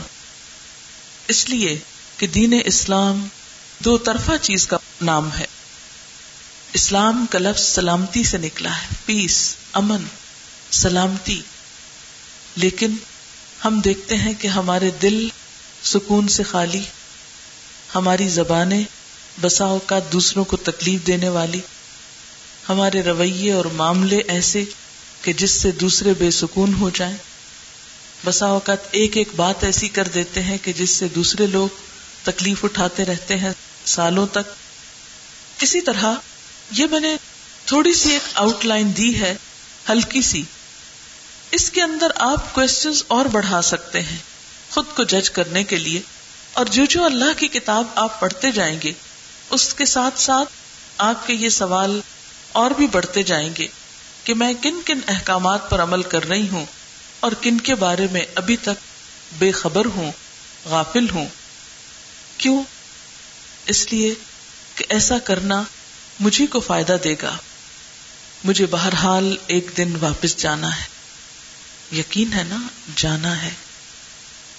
اس 1.28 1.48
لیے 1.48 1.78
کہ 2.16 2.26
دین 2.26 2.54
اسلام 2.64 3.28
دو 3.78 3.98
طرفہ 3.98 4.32
چیز 4.42 4.66
کا 4.66 4.76
نام 5.02 5.30
ہے۔ 5.38 5.46
اسلام 6.72 7.26
کا 7.30 7.38
لفظ 7.38 7.62
سلامتی 7.62 8.24
سے 8.24 8.38
نکلا 8.38 8.76
ہے۔ 8.76 8.86
پیس 9.06 9.56
امن، 9.72 10.04
سلامتی۔ 10.70 11.42
لیکن 12.56 12.96
ہم 13.64 13.80
دیکھتے 13.80 14.16
ہیں 14.16 14.34
کہ 14.34 14.48
ہمارے 14.48 14.90
دل 15.02 15.28
سکون 15.84 16.28
سے 16.28 16.42
خالی، 16.42 16.82
ہماری 17.94 18.28
زبانیں 18.28 18.84
بسا 19.40 19.64
اوقات 19.64 20.12
دوسروں 20.12 20.44
کو 20.44 20.56
تکلیف 20.56 21.06
دینے 21.06 21.28
والی، 21.28 21.60
ہمارے 22.68 23.02
رویے 23.02 23.52
اور 23.52 23.64
معاملے 23.64 24.16
ایسے 24.16 24.64
کہ 25.22 25.32
جس 25.32 25.50
سے 25.50 25.70
دوسرے 25.70 26.14
بے 26.18 26.30
سکون 26.30 26.74
ہو 26.74 26.90
جائیں۔ 26.90 27.16
بسا 28.24 28.46
اوقات 28.46 28.78
ایک 28.90 29.16
ایک 29.16 29.28
بات 29.36 29.64
ایسی 29.64 29.88
کر 29.88 30.08
دیتے 30.08 30.42
ہیں 30.42 30.58
کہ 30.62 30.72
جس 30.72 30.90
سے 30.90 31.08
دوسرے 31.08 31.46
لوگ 31.46 31.68
تکلیف 32.22 32.64
اٹھاتے 32.64 33.04
رہتے 33.04 33.36
ہیں 33.36 33.52
سالوں 33.84 34.26
تک۔ 34.26 34.52
اسی 35.60 35.80
طرح 35.80 36.14
یہ 36.70 36.86
میں 36.90 37.00
نے 37.00 37.16
تھوڑی 37.66 37.92
سی 37.92 38.10
ایک 38.10 38.22
آؤٹ 38.34 38.64
لائن 38.64 38.96
دی 38.96 39.20
ہے، 39.20 39.36
ہلکی 39.88 40.22
سی۔ 40.22 40.42
اس 41.50 41.70
کے 41.70 41.82
اندر 41.82 42.06
آپ 42.14 42.54
کوشچنس 42.54 43.04
اور 43.08 43.26
بڑھا 43.26 43.62
سکتے 43.62 44.02
ہیں 44.02 44.18
خود 44.70 44.84
کو 44.96 45.04
جج 45.04 45.30
کرنے 45.30 45.64
کے 45.64 45.76
لیے۔ 45.76 46.00
اور 46.52 46.66
جو 46.66 46.84
جو 46.84 47.04
اللہ 47.04 47.38
کی 47.38 47.48
کتاب 47.48 47.86
آپ 47.94 48.20
پڑھتے 48.20 48.50
جائیں 48.50 48.78
گے، 48.84 48.92
اس 49.50 49.74
کے 49.74 49.84
ساتھ 49.84 50.20
ساتھ 50.20 50.48
آپ 50.98 51.26
کے 51.26 51.34
یہ 51.34 51.48
سوال 51.48 52.00
اور 52.52 52.70
بھی 52.70 52.86
بڑھتے 52.86 53.22
جائیں 53.22 53.50
گے۔ 53.58 53.66
کہ 54.24 54.34
میں 54.34 54.54
کن 54.62 54.80
کن 54.86 55.00
احکامات 55.08 55.70
پر 55.70 55.82
عمل 55.82 56.02
کر 56.02 56.28
رہی 56.28 56.48
ہوں 56.48 56.66
اور 57.20 57.32
کن 57.40 57.58
کے 57.58 57.74
بارے 57.74 58.06
میں 58.12 58.22
ابھی 58.34 58.56
تک 58.56 58.88
بے 59.38 59.52
خبر 59.52 59.84
ہوں، 59.84 60.12
غافل 60.64 61.10
ہوں۔ 61.10 61.26
کیوں؟ 62.38 62.62
اس 63.66 63.92
لیے 63.92 64.14
کہ 64.74 64.84
ایسا 64.88 65.18
کرنا 65.18 65.62
مجھے 66.20 66.46
کو 66.46 66.60
فائدہ 66.60 66.96
دے 67.04 67.14
گا۔ 67.22 67.36
مجھے 68.44 68.66
بہرحال 68.66 69.36
ایک 69.46 69.70
دن 69.76 69.96
واپس 70.00 70.36
جانا 70.36 70.80
ہے۔ 70.80 70.84
یقین 71.96 72.32
ہے 72.32 72.42
نا؟ 72.42 72.56
جانا 72.96 73.42
ہے۔ 73.42 73.50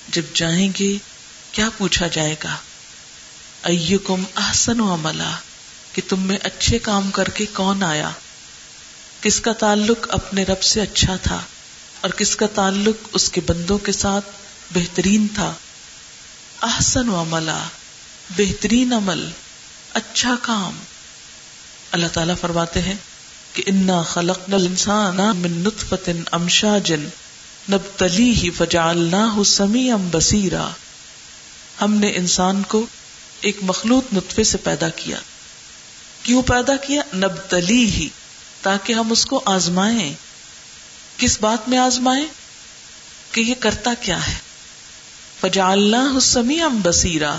جب 0.08 0.22
جائیں 0.34 0.72
گے، 0.80 0.98
کیا 1.52 1.70
پوچھا 1.78 2.08
جائے 2.08 2.36
گا؟ 2.44 2.56
ایکم 3.64 4.24
احسن 4.36 4.80
و 4.80 4.94
عملہ 4.94 5.36
کہ 5.94 6.02
تم 6.08 6.20
میں 6.20 6.38
اچھے 6.44 6.80
کام 6.80 7.12
کر 7.12 7.30
کے 7.30 7.46
کون 7.46 7.84
آیا؟ 7.84 8.12
کس 9.22 9.42
کا 9.42 9.54
تعلق 9.54 10.06
اپنے 10.10 10.44
رب 10.44 10.64
سے 10.64 10.82
اچھا 10.82 11.16
تھا 11.16 11.40
اور 12.02 12.10
کس 12.10 12.36
کا 12.36 12.48
تعلق 12.48 13.08
اس 13.14 13.30
کے 13.30 13.42
بندوں 13.42 13.78
کے 13.78 13.92
ساتھ 13.92 14.26
بہترین 14.74 15.28
تھا؟ 15.36 15.54
احسن 16.62 17.10
و 17.10 17.22
عملہ 17.22 17.68
بہترین 18.38 18.94
عمل 18.94 19.30
اچھا 19.94 20.36
کام۔ 20.42 20.80
اللہ 21.92 22.08
تعالیٰ 22.14 22.36
فرماتے 22.42 22.82
ہیں 22.82 22.96
کہ 23.54 23.64
انا 23.66 24.04
خلق 24.04 24.40
انسان 24.48 25.16
من 25.16 25.52
نطفت 25.52 26.10
امشاجن 26.32 27.10
نبتلی 27.72 28.32
ہی 28.32 28.50
فجالنا 28.50 29.36
سمی 29.46 29.92
ام 29.92 30.10
بسیرا 30.12 30.70
ہم 31.82 31.94
نے 31.94 32.12
انسان 32.16 32.64
کو 32.64 32.86
ایک 33.42 33.58
مخلوط 33.62 34.14
نطفے 34.14 34.44
سے 34.44 34.58
پیدا 34.58 34.90
کیا۔ 34.90 35.18
کیوں 36.24 36.42
پیدا 36.42 36.76
کیا؟ 36.76 37.02
نبتلی 37.14 37.86
ہی 37.86 38.10
تاکہ 38.62 38.94
ہم 38.94 39.12
اس 39.12 39.26
کو 39.26 39.42
آزمائیں۔ 39.46 40.14
کس 41.18 41.38
بات 41.42 41.70
میں 41.70 41.78
آزمائیں؟ 41.78 42.26
کہ 43.32 43.42
یہ 43.42 43.56
کرتا 43.60 43.94
کیا 44.02 44.28
ہے۔ 44.28 44.36
فجالنا 45.42 46.20
سمی 46.22 46.62
ام 46.62 46.82
بسیرا 46.82 47.38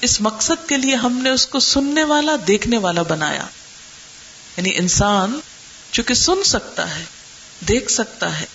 اس 0.00 0.20
مقصد 0.20 0.68
کے 0.68 0.76
لیے 0.76 0.94
ہم 0.94 1.18
نے 1.22 1.30
اس 1.30 1.46
کو 1.46 1.60
سننے 1.60 2.04
والا، 2.04 2.36
دیکھنے 2.46 2.78
والا 2.78 3.02
بنایا۔ 3.02 3.46
یعنی 4.56 4.70
انسان 4.74 5.40
چونکہ 5.92 6.14
سن 6.14 6.44
سکتا 6.44 6.98
ہے، 6.98 7.04
دیکھ 7.68 7.90
سکتا 7.90 8.40
ہے۔ 8.40 8.46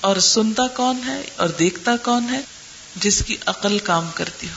اور 0.00 0.16
سنتا 0.16 0.66
کون 0.66 1.00
ہے 1.06 1.22
اور 1.36 1.48
دیکھتا 1.48 1.96
کون 1.96 2.26
ہے؟ 2.30 2.40
جس 2.96 3.22
کی 3.26 3.36
عقل 3.46 3.78
کام 3.78 4.10
کرتی 4.14 4.46
ہو۔ 4.46 4.54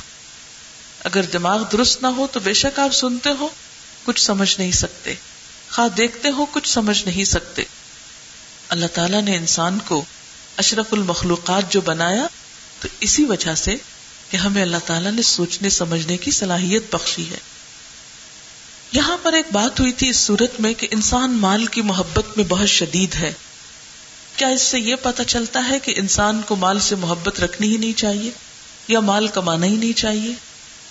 اگر 1.03 1.23
دماغ 1.23 1.63
درست 1.71 2.01
نہ 2.01 2.07
ہو 2.07 2.27
تو 2.31 2.39
بے 2.39 2.53
شک 2.53 2.79
آپ 2.79 2.93
سنتے 2.93 3.29
ہو، 3.39 3.47
کچھ 4.03 4.21
سمجھ 4.21 4.59
نہیں 4.59 4.71
سکتے۔ 4.71 5.13
خواہ 5.71 5.87
دیکھتے 5.87 6.29
ہو، 6.29 6.45
کچھ 6.45 6.69
سمجھ 6.69 7.05
نہیں 7.05 7.23
سکتے۔ 7.23 7.63
اللہ 8.69 8.85
تعالیٰ 8.93 9.21
نے 9.21 9.35
انسان 9.35 9.77
کو 9.85 10.05
اشرف 10.57 10.85
المخلوقات 10.91 11.71
جو 11.71 11.81
بنایا، 11.81 12.27
تو 12.79 12.87
اسی 12.99 13.23
وجہ 13.23 13.55
سے 13.55 13.75
کہ 14.29 14.37
ہمیں 14.37 14.61
اللہ 14.61 14.77
تعالیٰ 14.85 15.11
نے 15.11 15.21
سوچنے، 15.21 15.69
سمجھنے 15.69 16.17
کی 16.17 16.31
صلاحیت 16.31 16.95
بخشی 16.95 17.29
ہے۔ 17.29 17.37
یہاں 18.91 19.17
پر 19.21 19.33
ایک 19.33 19.45
بات 19.51 19.79
ہوئی 19.79 19.91
تھی 19.91 20.09
اس 20.09 20.17
صورت 20.17 20.61
میں 20.61 20.73
کہ 20.73 20.87
انسان 20.91 21.31
مال 21.31 21.65
کی 21.65 21.81
محبت 21.81 22.37
میں 22.37 22.45
بہت 22.45 22.69
شدید 22.69 23.15
ہے۔ 23.15 23.33
کیا 24.35 24.47
اس 24.47 24.61
سے 24.61 24.79
یہ 24.79 24.95
پتا 24.95 25.23
چلتا 25.23 25.69
ہے 25.69 25.79
کہ 25.79 25.93
انسان 25.97 26.41
کو 26.41 26.55
مال 26.55 26.79
سے 26.79 26.95
محبت 26.95 27.39
رکھنی 27.39 27.67
ہی 27.67 27.77
نہیں 27.77 27.97
چاہیے؟ 27.97 28.31
یا 28.87 28.99
مال 28.99 29.27
کمانا 29.27 29.65
ہی 29.65 29.75
نہیں 29.75 29.93
چاہیے؟ 29.93 30.33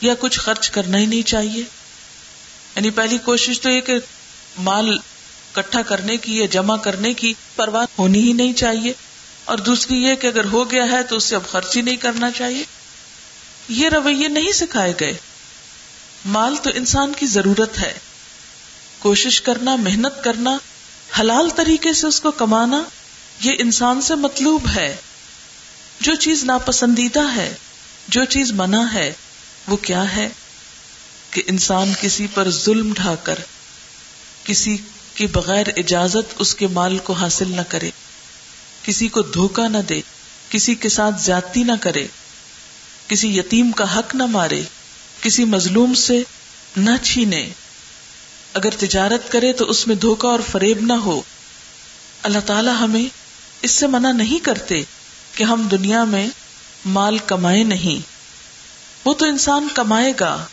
یا 0.01 0.15
کچھ 0.21 0.39
خرچ 0.39 0.71
کرنا 0.71 0.99
ہی 0.99 1.07
نہیں 1.07 1.23
چاہیے؟ 1.23 1.63
یعنی 2.77 2.91
پہلی 2.91 3.19
کوشش 3.19 3.61
تو 3.61 3.71
یہ 3.71 3.81
کہ 3.81 3.95
مال 4.63 4.99
کٹھا 5.53 5.83
کرنے 5.83 6.17
کی 6.17 6.39
یا 6.39 6.47
جمع 6.47 6.77
کرنے 6.77 7.15
کی 7.15 7.35
پرواہ 7.57 7.87
ہونی 7.99 8.21
ہی 8.21 8.33
نہیں 8.33 8.53
چاہیے۔ 8.53 8.93
اور 9.45 9.59
دوسری 9.59 9.97
یہ 9.97 10.15
کہ 10.15 10.27
اگر 10.27 10.45
ہو 10.45 10.71
گیا 10.71 10.85
ہے 10.91 11.03
تو 11.03 11.17
اس 11.17 11.25
سے 11.25 11.35
اب 11.35 11.43
خرچ 11.51 11.77
ہی 11.77 11.83
نہیں 11.83 11.97
کرنا 11.97 12.31
چاہیے۔ 12.31 12.65
یہ 13.69 13.89
رویے 13.89 14.29
نہیں 14.29 14.53
سکھائے 14.53 14.93
گئے۔ 15.01 15.17
مال 16.25 16.57
تو 16.57 16.71
انسان 16.75 17.13
کی 17.17 17.27
ضرورت 17.27 17.79
ہے۔ 17.79 17.99
کوشش 18.99 19.43
کرنا، 19.43 19.77
محنت 19.77 20.25
کرنا، 20.25 20.59
حلال 21.21 21.51
طریقے 21.57 21.93
سے 21.93 22.07
اس 22.07 22.21
کو 22.21 22.31
کمانا، 22.31 22.83
یہ 23.41 23.53
انسان 23.59 24.01
سے 24.01 24.15
مطلوب 24.15 24.63
ہے۔ 24.77 24.97
جو 26.01 26.15
چیز 26.15 26.45
ناپسندیدہ 26.45 27.37
ہے، 27.37 27.55
جو 28.09 28.25
چیز 28.25 28.53
منع 28.53 28.83
ہے، 28.95 29.13
وہ 29.69 29.77
کیا 29.77 30.17
ہے؟ 30.17 30.29
کہ 31.31 31.43
انسان 31.47 31.93
کسی 32.01 32.27
پر 32.35 32.51
ظلم 32.51 32.93
ڈھا 32.93 33.15
کر 33.15 33.39
کسی 34.45 34.77
کے 35.15 35.27
بغیر 35.27 35.67
اجازت 35.77 36.35
اس 36.39 36.55
کے 36.55 36.67
مال 36.67 36.99
کو 36.99 37.13
حاصل 37.13 37.57
نہ 37.57 37.61
کرے، 37.69 37.91
کسی 38.83 39.09
کو 39.09 39.23
دھوکا 39.23 39.69
نہ 39.69 39.79
دے، 39.79 40.01
کسی 40.49 40.75
کے 40.75 40.89
ساتھ 40.89 41.23
زیادتی 41.23 41.63
نہ 41.63 41.73
کرے، 41.81 42.07
کسی 43.09 43.39
یتیم 43.39 43.73
کا 43.73 43.99
حق 43.99 44.15
نہ 44.15 44.27
مارے، 44.27 44.63
کسی 45.21 45.45
مظلوم 45.45 45.95
سے 45.95 46.23
نہ 46.77 46.91
چھینے۔ 47.03 47.49
اگر 48.55 48.71
تجارت 48.79 49.33
کرے 49.33 49.53
تو 49.53 49.65
اس 49.65 49.87
میں 49.87 49.97
دھوکا 49.97 50.29
اور 50.29 50.41
فریب 50.51 50.79
نہ 50.81 50.93
ہو۔ 50.93 51.23
اللہ 52.23 52.39
تعالی 52.47 52.71
ہمیں 52.81 53.05
اس 53.63 53.71
سے 53.71 53.87
منع 53.87 54.13
نہیں 54.13 54.45
کرتے 54.45 54.83
کہ 55.35 55.45
ہم 55.45 55.69
دنیا 55.71 56.05
میں 56.05 56.29
مال 56.85 57.19
کمائے 57.19 57.65
نہیں۔ 57.65 58.07
وہ 59.05 59.15
تو 59.15 59.25
انسان 59.25 59.69
کمائے 59.75 60.13
گا، 60.21 60.45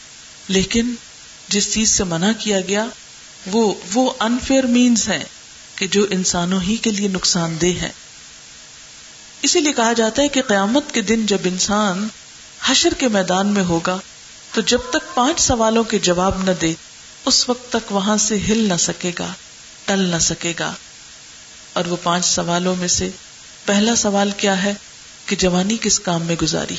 لیکن 0.48 0.96
جس 1.50 1.74
چیز 1.74 1.90
سے 1.90 2.04
منع 2.04 2.32
کیا 2.40 2.62
گیا 2.62 2.86
وہ 3.46 3.74
وہ 3.94 4.14
انفیئر 4.20 4.64
مینس 4.64 5.10
ہے 5.10 5.24
کہ 5.76 5.88
جو 5.88 6.06
انسانوں 6.10 6.62
ہی 6.62 6.76
کے 6.76 6.92
لیے 6.92 7.08
نقصان 7.08 7.58
دہ 7.62 7.82
ہے۔ 7.82 7.90
اسی 9.42 9.60
لیے 9.60 9.74
کہا 9.74 9.94
جاتا 9.94 10.22
ہے 10.22 10.28
کہ 10.28 10.42
قیامت 10.42 10.94
کے 10.94 11.02
دن 11.02 11.26
جب 11.26 11.38
انسان 11.44 12.08
حشر 12.66 12.94
کے 12.98 13.08
میدان 13.08 13.48
میں 13.48 13.64
ہوگا، 13.64 13.98
تو 14.54 14.62
جب 14.62 14.80
تک 14.90 15.16
پانچ 15.16 15.40
سوالوں 15.40 15.84
کے 15.84 16.00
جواب 16.00 16.44
نہ 16.44 16.52
دے، 16.62 16.74
اس 17.26 17.50
وقت 17.50 17.72
تک 17.72 17.92
وہاں 17.92 18.18
سے 18.18 18.38
ہل 18.38 18.70
نہ 18.70 18.78
سکے 18.80 19.12
گا، 19.20 19.34
ٹل 19.86 20.00
نہ 20.00 20.20
سکے 20.20 20.54
گا۔ 20.60 20.74
اور 21.74 21.86
وہ 21.86 21.96
پانچ 22.04 22.26
سوالوں 22.26 22.76
میں 22.76 22.88
سے 22.88 23.10
پہلا 23.66 23.96
سوال 23.96 24.32
کیا 24.38 24.64
ہے 24.64 24.74
کہ 25.26 25.36
جوانی 25.36 25.78
کس 25.82 26.00
کام 26.00 26.22
میں 26.22 26.36
گزاری؟ 26.42 26.76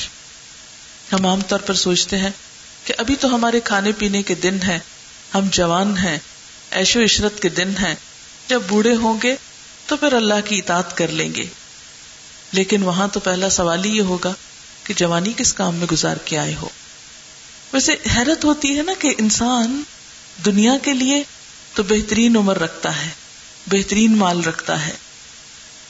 ہم 1.12 1.26
عام 1.26 1.40
طور 1.40 1.58
پر 1.58 1.74
سوچتے 1.74 2.18
ہیں 2.18 2.30
کہ 2.84 2.94
ابھی 2.98 3.16
تو 3.16 3.34
ہمارے 3.34 3.60
کھانے 3.60 3.92
پینے 3.92 4.22
کے 4.22 4.34
دن 4.34 4.58
ہیں، 4.62 4.78
ہم 5.34 5.48
جوان 5.52 5.98
ہیں 5.98 6.18
ایش 6.70 6.96
و 6.96 7.04
عشرت 7.04 7.42
کے 7.42 7.48
دن 7.48 7.68
ہیں۔ 7.68 7.94
جب 8.48 8.62
بوڑھے 8.68 8.94
ہوں 8.94 9.18
گے 9.22 9.36
تو 9.86 9.96
پھر 9.96 10.12
اللہ 10.12 10.34
کی 10.44 10.58
اطاعت 10.58 10.96
کر 10.96 11.08
لیں 11.08 11.34
گے۔ 11.34 11.46
لیکن 12.52 12.82
وہاں 12.82 13.08
تو 13.08 13.20
پہلا 13.20 13.50
سوال 13.50 13.84
ہی 13.84 13.96
یہ 13.96 14.02
ہوگا 14.02 14.34
کہ 14.84 14.94
جوانی 14.94 15.32
کس 15.36 15.52
کام 15.52 15.74
میں 15.74 15.86
گزار 15.92 16.16
کے 16.16 16.38
آئے 16.38 16.54
ہو۔ 16.54 16.68
ویسے 17.72 17.92
حیرت 18.16 18.44
ہوتی 18.44 18.78
ہے 18.78 18.82
نا 18.82 18.92
کہ 18.98 19.14
انسان 19.18 19.82
دنیا 20.44 20.72
کے 20.82 20.92
لیے 20.92 21.22
تو 21.74 21.82
بہترین 21.82 22.36
عمر 22.36 22.58
رکھتا 22.58 23.04
ہے، 23.04 23.10
بہترین 23.66 24.16
مال 24.16 24.44
رکھتا 24.44 24.86
ہے۔ 24.86 24.92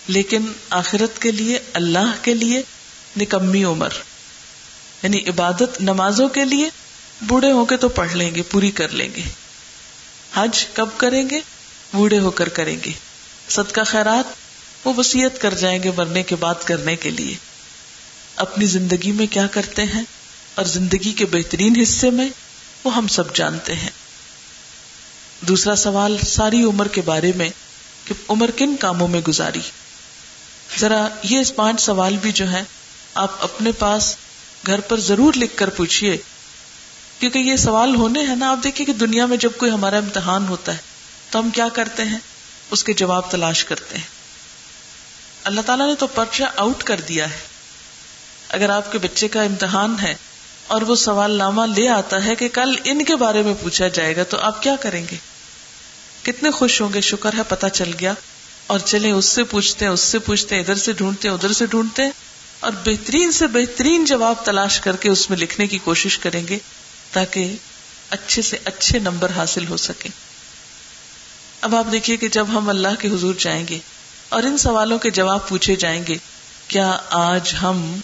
لیکن 0.08 0.46
آخرت 0.70 1.22
کے 1.22 1.30
لیے، 1.30 1.58
اللہ 1.72 2.14
کے 2.22 2.34
لیے 2.34 2.62
نکمی 3.16 3.64
عمر۔ 3.64 3.88
یعنی 5.02 5.20
عبادت 5.26 5.80
نمازوں 5.80 6.28
کے 6.28 6.44
لیے 6.44 6.70
بوڑھے 7.20 7.50
ہو 7.50 7.64
کے 7.64 7.76
تو 7.76 7.88
پڑھ 7.88 8.12
لیں 8.12 8.34
گے، 8.34 8.42
پوری 8.42 8.70
کر 8.70 8.88
لیں 8.88 9.08
گے۔ 9.16 9.22
حج 10.34 10.66
کب 10.72 10.88
کریں 10.96 11.30
گے؟ 11.30 11.40
بوڑھے 11.92 12.18
ہو 12.18 12.30
کر 12.30 12.48
کریں 12.48 12.76
گے۔ 12.86 12.92
صدقہ 13.48 13.80
خیرات 13.86 14.24
وہ 14.86 14.92
وسیعت 14.96 15.40
کر 15.40 15.54
جائیں 15.54 15.82
گے 15.82 15.90
مرنے 15.96 16.22
کے 16.22 16.36
بعد 16.36 16.54
کرنے 16.64 16.96
کے 16.96 17.10
لیے۔ 17.10 17.36
اپنی 18.36 18.66
زندگی 18.66 19.12
میں 19.12 19.26
کیا 19.26 19.46
کرتے 19.46 19.84
ہیں؟ 19.84 20.02
اور 20.54 20.64
زندگی 20.64 21.12
کے 21.12 21.26
بہترین 21.26 21.80
حصے 21.82 22.10
میں 22.10 22.28
وہ 22.84 22.96
ہم 22.96 23.06
سب 23.06 23.36
جانتے 23.36 23.74
ہیں۔ 23.74 23.90
دوسرا 25.40 25.76
سوال 25.76 26.18
ساری 26.26 26.62
عمر 26.62 26.88
کے 26.88 27.00
بارے 27.00 27.32
میں 27.36 27.48
کہ 28.04 28.14
عمر 28.28 28.50
کن 28.56 28.76
کاموں 28.76 29.08
میں 29.08 29.20
گزاری؟ 29.20 29.60
ذرا 30.78 31.08
یہ 31.22 31.42
پانچ 31.56 31.80
سوال 31.80 32.16
بھی 32.16 32.32
جو 32.32 32.52
ہے 32.52 32.62
آپ 33.14 33.32
اپنے 33.40 33.72
پاس 33.72 34.16
گھر 34.66 34.80
پر 34.80 35.00
ضرور 35.00 35.34
لکھ 35.34 35.56
کر 35.56 35.68
پوچھیے 35.68 36.16
کیونکہ 37.18 37.38
یہ 37.38 37.56
سوال 37.56 37.94
ہونے 37.94 38.22
ہیں 38.22 38.36
نا، 38.36 38.50
آپ 38.50 38.58
دیکھیے 38.64 38.86
کہ 38.86 38.92
دنیا 38.92 39.26
میں 39.26 39.36
جب 39.36 39.50
کوئی 39.58 39.70
ہمارا 39.70 39.96
امتحان 39.96 40.48
ہوتا 40.48 40.72
ہے، 40.72 40.76
تو 41.30 41.38
ہم 41.38 41.50
کیا 41.50 41.68
کرتے 41.72 42.04
ہیں؟ 42.04 42.18
اس 42.70 42.84
کے 42.84 42.92
جواب 42.92 43.30
تلاش 43.30 43.64
کرتے 43.64 43.96
ہیں۔ 43.96 44.04
اللہ 45.44 45.60
تعالیٰ 45.66 45.88
نے 45.88 45.94
تو 45.94 46.06
پرچہ 46.06 46.42
آؤٹ 46.56 46.82
کر 46.82 47.00
دیا 47.00 47.30
ہے۔ 47.30 47.38
اگر 48.48 48.70
آپ 48.70 48.92
کے 48.92 48.98
بچے 48.98 49.28
کا 49.28 49.42
امتحان 49.42 49.96
ہے 50.02 50.14
اور 50.66 50.82
وہ 50.82 50.96
سوال 50.96 51.30
نامہ 51.30 51.62
لے 51.76 51.88
آتا 51.88 52.24
ہے 52.24 52.34
کہ 52.34 52.48
کل 52.48 52.74
ان 52.84 53.04
کے 53.04 53.16
بارے 53.16 53.42
میں 53.42 53.54
پوچھا 53.62 53.88
جائے 53.88 54.16
گا، 54.16 54.22
تو 54.22 54.38
آپ 54.38 54.62
کیا 54.62 54.76
کریں 54.76 55.06
گے؟ 55.10 55.16
کتنے 56.22 56.50
خوش 56.50 56.80
ہوں 56.80 56.92
گے، 56.92 57.00
شکر 57.00 57.34
ہے 57.34 57.42
پتا 57.48 57.68
چل 57.68 57.90
گیا۔ 58.00 58.14
اور 58.66 58.78
چلے 58.78 59.10
اس 59.10 59.24
سے 59.24 59.44
پوچھتے 59.44 59.84
ہیں، 59.84 59.92
اس 59.92 60.00
سے 60.00 60.18
پوچھتے 60.18 60.54
ہیں، 60.54 60.62
ادھر 60.62 60.74
سے 60.74 60.92
ڈھونڈتے 60.92 61.28
ہیں، 61.28 61.34
ادھر 61.34 61.52
سے 61.52 61.66
ڈھونڈتے 61.66 62.02
ہیں۔ 62.02 62.10
اور 62.60 62.72
بہترین 62.84 63.32
سے 63.32 63.46
بہترین 63.46 64.04
جواب 64.04 64.34
تلاش 64.44 64.80
کر 64.80 64.96
کے 64.96 65.10
اس 65.10 65.30
میں 65.30 65.38
لکھنے 65.38 65.66
کی 65.66 65.78
کوشش 65.78 66.18
کریں 66.18 66.48
گے۔ 66.48 66.58
تاکہ 67.12 67.54
اچھے 68.11 68.42
سے 68.42 68.56
اچھے 68.64 68.98
نمبر 68.98 69.30
حاصل 69.36 69.66
ہو 69.68 69.76
سکے 69.76 70.09
اب 71.61 71.74
آپ 71.74 71.86
دیکھیے 71.92 72.16
کہ 72.16 72.28
جب 72.28 72.46
ہم 72.48 72.68
اللہ 72.68 72.94
کے 72.98 73.09
حضور 73.09 73.34
جائیں 73.38 73.66
گے 73.68 73.78
اور 74.28 74.42
ان 74.42 74.59
سوالوں 74.59 74.98
کے 74.98 75.11
جواب 75.11 75.48
پوچھے 75.48 75.76
جائیں 75.76 76.02
گے، 76.09 76.16
کیا 76.68 76.98
آج 77.11 77.54
ہم 77.62 78.00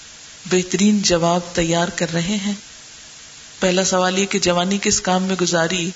بہترین 0.51 1.03
جواب 1.03 1.41
تیار 1.53 1.89
کر 1.89 2.13
رہے 2.13 2.37
ہیں؟ 2.37 2.53
پہلا 3.61 3.85
سوال 3.85 4.19
یہ 4.19 4.27
کہ 4.27 4.39
جوانی 4.39 4.79
کس 4.83 5.01
کام 5.01 5.23
میں 5.23 5.37
گزاری؟ 5.41 5.91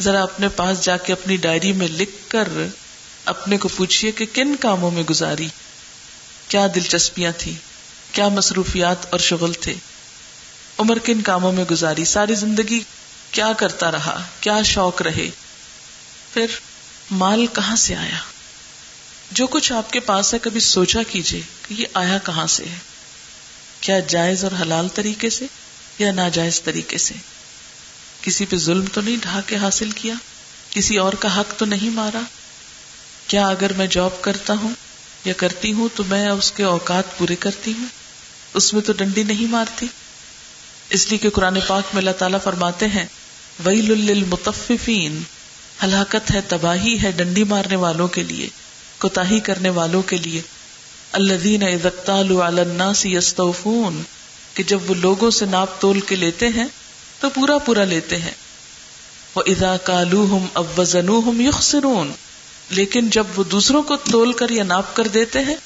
ذرا 0.00 0.22
اپنے 0.22 0.48
پاس 0.48 0.84
جا 0.84 0.96
کے 0.96 1.12
اپنی 1.12 1.36
ڈائری 1.36 1.72
میں 1.72 1.88
لکھ 1.88 2.16
کر 2.28 2.48
اپنے 3.24 3.58
کو 3.58 3.68
پوچھیے 3.68 4.12
کہ 4.12 4.26
کن 4.32 4.54
کاموں 4.60 4.90
میں 4.90 5.02
گزاری؟ 5.02 5.48
کیا 6.48 6.66
دلچسپیاں 6.74 7.32
تھی 7.38 7.54
کیا 8.12 8.28
مصروفیات 8.28 9.06
اور 9.10 9.18
شغل 9.18 9.52
تھے؟ 9.52 9.74
عمر 10.80 10.98
کن 10.98 11.20
کاموں 11.20 11.52
میں 11.52 11.64
گزاری 11.70 12.04
ساری 12.04 12.34
زندگی 12.34 12.80
کیا 13.30 13.52
کرتا 13.52 13.90
رہا، 13.90 14.22
کیا 14.40 14.62
شوق 14.62 15.02
رہے؟ 15.02 15.30
پھر 16.32 16.46
مال 17.10 17.46
کہاں 17.46 17.76
سے 17.76 17.96
آیا؟ 17.96 18.18
جو 19.30 19.46
کچھ 19.46 19.72
آپ 19.72 19.92
کے 19.92 20.00
پاس 20.00 20.34
ہے 20.34 20.38
کبھی 20.38 20.60
سوچا 20.60 21.02
کیجیے 21.02 21.40
کہ 21.68 21.74
یہ 21.74 21.86
آیا 21.94 22.18
کہاں 22.18 22.46
سے 22.46 22.64
ہے؟ 22.64 22.78
کیا 23.80 24.00
جائز 24.00 24.44
اور 24.44 24.52
حلال 24.62 24.88
طریقے 24.88 25.30
سے 25.30 25.46
یا 25.98 26.12
ناجائز 26.12 26.62
طریقے 26.62 26.98
سے؟ 26.98 27.14
کسی 28.22 28.46
پہ 28.46 28.56
ظلم 28.56 28.84
تو 28.92 29.00
نہیں 29.00 29.16
ڈھا 29.20 29.40
کے 29.46 29.56
حاصل 29.56 29.90
کیا؟ 29.90 30.14
کسی 30.70 30.96
اور 30.96 31.12
کا 31.12 31.40
حق 31.40 31.58
تو 31.58 31.64
نہیں 31.64 31.90
مارا؟ 31.90 32.20
کیا 33.26 33.48
اگر 33.48 33.72
میں 33.72 33.86
جاب 33.86 34.20
کرتا 34.20 34.54
ہوں 34.62 34.74
یا 35.24 35.32
کرتی 35.36 35.72
ہوں 35.72 35.88
تو 35.94 36.04
میں 36.04 36.28
اس 36.28 36.52
کے 36.52 36.62
اوقات 36.62 37.18
پورے 37.18 37.36
کرتی 37.36 37.72
ہوں؟ 37.72 37.86
اس 38.54 38.74
میں 38.74 38.82
تو 38.82 38.92
ڈنڈی 38.92 39.22
نہیں 39.22 39.46
مارتی؟ 39.46 39.86
اس 40.90 41.08
لیے 41.08 41.18
کہ 41.18 41.30
قرآن 41.30 41.58
پاک 41.66 41.94
میں 41.94 42.00
اللہ 42.02 42.10
تعالیٰ 42.10 42.38
فرماتے 42.44 42.86
ہیں 42.86 43.06
ویل 43.64 44.00
للمطففین 44.00 45.22
ہلاکت 45.84 46.30
ہے، 46.34 46.40
تباہی 46.48 47.02
ہے 47.02 47.10
ڈنڈی 47.10 47.44
مارنے 47.44 47.76
والوں 47.76 48.08
کے 48.08 48.22
لیے 48.22 48.48
کوتا 48.98 49.22
کرنے 49.44 49.68
والوں 49.68 50.02
کے 50.02 50.16
لیے۔ 50.16 50.42
الذین 51.12 51.62
اذا 51.62 52.20
علی 52.20 52.40
الناس 52.60 53.06
یستوفون 53.06 54.02
کہ 54.54 54.62
جب 54.62 54.90
وہ 54.90 54.94
لوگوں 54.94 55.30
سے 55.30 55.46
ناپ 55.46 55.80
تول 55.80 56.00
کے 56.00 56.16
لیتے 56.16 56.48
ہیں، 56.48 56.66
تو 57.20 57.30
پورا 57.30 57.58
پورا 57.58 57.84
لیتے 57.84 58.16
ہیں۔ 58.16 58.34
وَإِذَا 59.36 59.76
كَالُوهُمْ 59.76 60.56
أَوْ 60.56 60.78
وَزَنُوهُمْ 60.78 61.40
يُخْسِرُونَ۔ 61.40 62.10
لیکن 62.70 63.10
جب 63.10 63.26
وہ 63.36 63.44
دوسروں 63.44 63.82
کو 63.82 63.96
تول 63.96 64.32
کر 64.32 64.50
یا 64.50 64.64
ناپ 64.64 64.96
کر 64.96 65.06
دیتے 65.06 65.40
ہیں، 65.40 65.56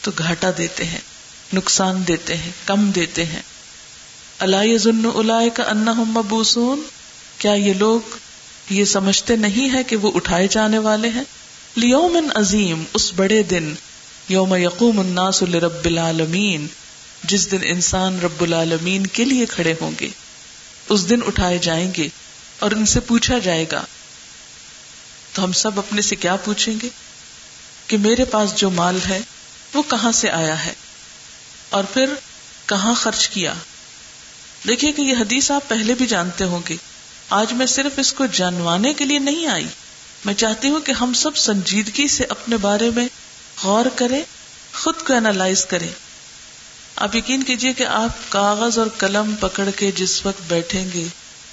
تو 0.00 0.10
گھاٹا 0.18 0.50
دیتے 0.58 0.84
ہیں، 0.84 1.00
نقصان 1.52 2.02
دیتے 2.08 2.36
ہیں، 2.36 2.50
کم 2.64 2.90
دیتے 2.90 3.24
ہیں۔ 3.24 3.42
اللہ 4.38 4.78
ظن 4.78 5.10
الا 5.14 5.40
کا 5.54 5.72
مبوسون؟ 5.86 6.82
کیا 7.38 7.52
یہ 7.52 7.72
لوگ 7.74 8.16
یہ 8.70 8.84
سمجھتے 8.84 9.36
نہیں 9.36 9.74
ہے 9.74 9.84
کہ 9.84 9.96
وہ 9.96 10.10
اٹھائے 10.14 10.48
جانے 10.48 10.78
والے 10.78 11.08
ہیں؟ 11.08 11.22
لیومن 11.76 12.28
عظیم، 12.34 12.84
اس 12.94 13.12
بڑے 13.16 13.42
دن، 13.42 13.74
یوم 14.28 14.54
یقوم 14.54 15.00
الناس 15.00 15.42
لرب 15.42 15.84
العالمین، 15.84 16.66
جس 17.24 17.50
دن 17.50 17.58
انسان 17.62 18.20
رب 18.20 18.42
العالمین 18.42 19.06
کے 19.06 19.24
لیے 19.24 19.46
کھڑے 19.46 19.74
ہوں 19.80 19.90
گے۔ 20.00 20.08
اس 20.88 21.10
دن 21.10 21.20
اٹھائے 21.26 21.58
جائیں 21.58 21.92
گے 21.96 22.08
اور 22.58 22.70
ان 22.70 22.86
سے 22.86 23.00
پوچھا 23.00 23.38
جائے 23.38 23.64
گا، 23.72 23.84
تو 25.32 25.44
ہم 25.44 25.52
سب 25.52 25.78
اپنے 25.78 26.02
سے 26.02 26.16
کیا 26.16 26.36
پوچھیں 26.36 26.74
گے؟ 26.82 26.88
کہ 27.86 27.96
میرے 27.96 28.24
پاس 28.24 28.54
جو 28.56 28.70
مال 28.70 28.98
ہے، 29.08 29.20
وہ 29.74 29.82
کہاں 29.88 30.12
سے 30.12 30.30
آیا 30.30 30.64
ہے؟ 30.66 30.72
اور 31.70 31.84
پھر 31.84 32.14
کہاں 32.66 32.94
خرچ 32.94 33.28
کیا؟ 33.28 33.54
دیکھیے 34.68 34.92
کہ 34.92 35.02
یہ 35.02 35.14
حدیث 35.16 35.50
آپ 35.50 35.68
پہلے 35.68 35.94
بھی 35.94 36.06
جانتے 36.06 36.44
ہوں 36.44 36.60
گے۔ 36.68 36.76
آج 37.30 37.52
میں 37.52 37.66
صرف 37.66 37.92
اس 37.96 38.12
کو 38.12 38.26
جانوانے 38.26 38.94
کے 38.94 39.04
لیے 39.04 39.18
نہیں 39.18 39.46
آئی۔ 39.46 39.66
میں 40.24 40.34
چاہتی 40.34 40.68
ہوں 40.68 40.80
کہ 40.80 40.92
ہم 40.92 41.12
سب 41.12 41.36
سنجیدگی 41.36 42.08
سے 42.08 42.24
اپنے 42.28 42.56
بارے 42.56 42.90
میں 42.96 43.08
غور 43.64 43.86
کریں، 43.94 44.22
خود 44.74 44.94
کو 45.06 45.12
اینالائز 45.12 45.64
کریں۔ 45.64 45.88
آپ 46.96 47.16
یقین 47.16 47.42
کیجیے 47.42 47.72
کہ 47.72 47.86
آپ 47.86 48.10
کاغذ 48.28 48.78
اور 48.78 48.86
قلم 48.98 49.34
پکڑ 49.40 49.70
کے 49.76 49.90
جس 49.92 50.26
وقت 50.26 50.42
بیٹھیں 50.48 50.84
گے 50.94 51.04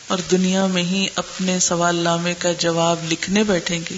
اور 0.07 0.17
دنیا 0.31 0.65
میں 0.65 0.83
ہی 0.83 1.07
اپنے 1.15 1.59
سوال 1.59 1.95
نامے 1.95 2.33
کا 2.33 2.51
جواب 2.51 3.11
لکھنے 3.11 3.43
بیٹھیں 3.43 3.79
گے، 3.89 3.97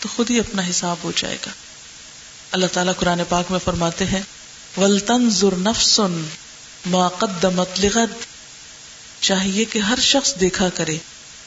تو 0.00 0.08
خود 0.16 0.30
ہی 0.30 0.38
اپنا 0.38 0.62
حساب 0.70 0.96
ہو 1.04 1.12
جائے 1.16 1.36
گا۔ 1.46 1.50
اللہ 2.52 2.66
تعالیٰ 2.72 2.92
قرآن 2.96 3.20
پاک 3.28 3.50
میں 3.50 3.58
فرماتے 3.64 4.04
ہیں 4.04 4.22
ولطن 4.76 5.28
نفسن 5.42 6.24
قدمت 7.18 7.68
لغد۔ 7.80 8.31
چاہیے 9.22 9.64
کہ 9.64 9.78
ہر 9.78 10.00
شخص 10.00 10.34
دیکھا 10.40 10.68
کرے، 10.68 10.98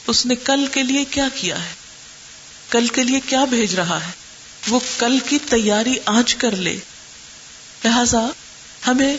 اس 0.06 0.26
نے 0.26 0.34
کل 0.34 0.66
کے 0.72 0.82
لیے 0.82 1.04
کیا 1.04 1.28
کیا 1.34 1.64
ہے؟ 1.64 1.74
کل 2.70 2.86
کے 2.86 3.02
لیے 3.02 3.20
کیا 3.20 3.44
بھیج 3.44 3.74
رہا 3.74 4.06
ہے؟ 4.06 4.12
وہ 4.68 4.80
کل 4.98 5.18
کی 5.28 5.38
تیاری 5.50 5.94
آج 6.04 6.34
کر 6.34 6.56
لے۔ 6.56 6.78
لہذا 7.84 8.26
ہمیں 8.86 9.16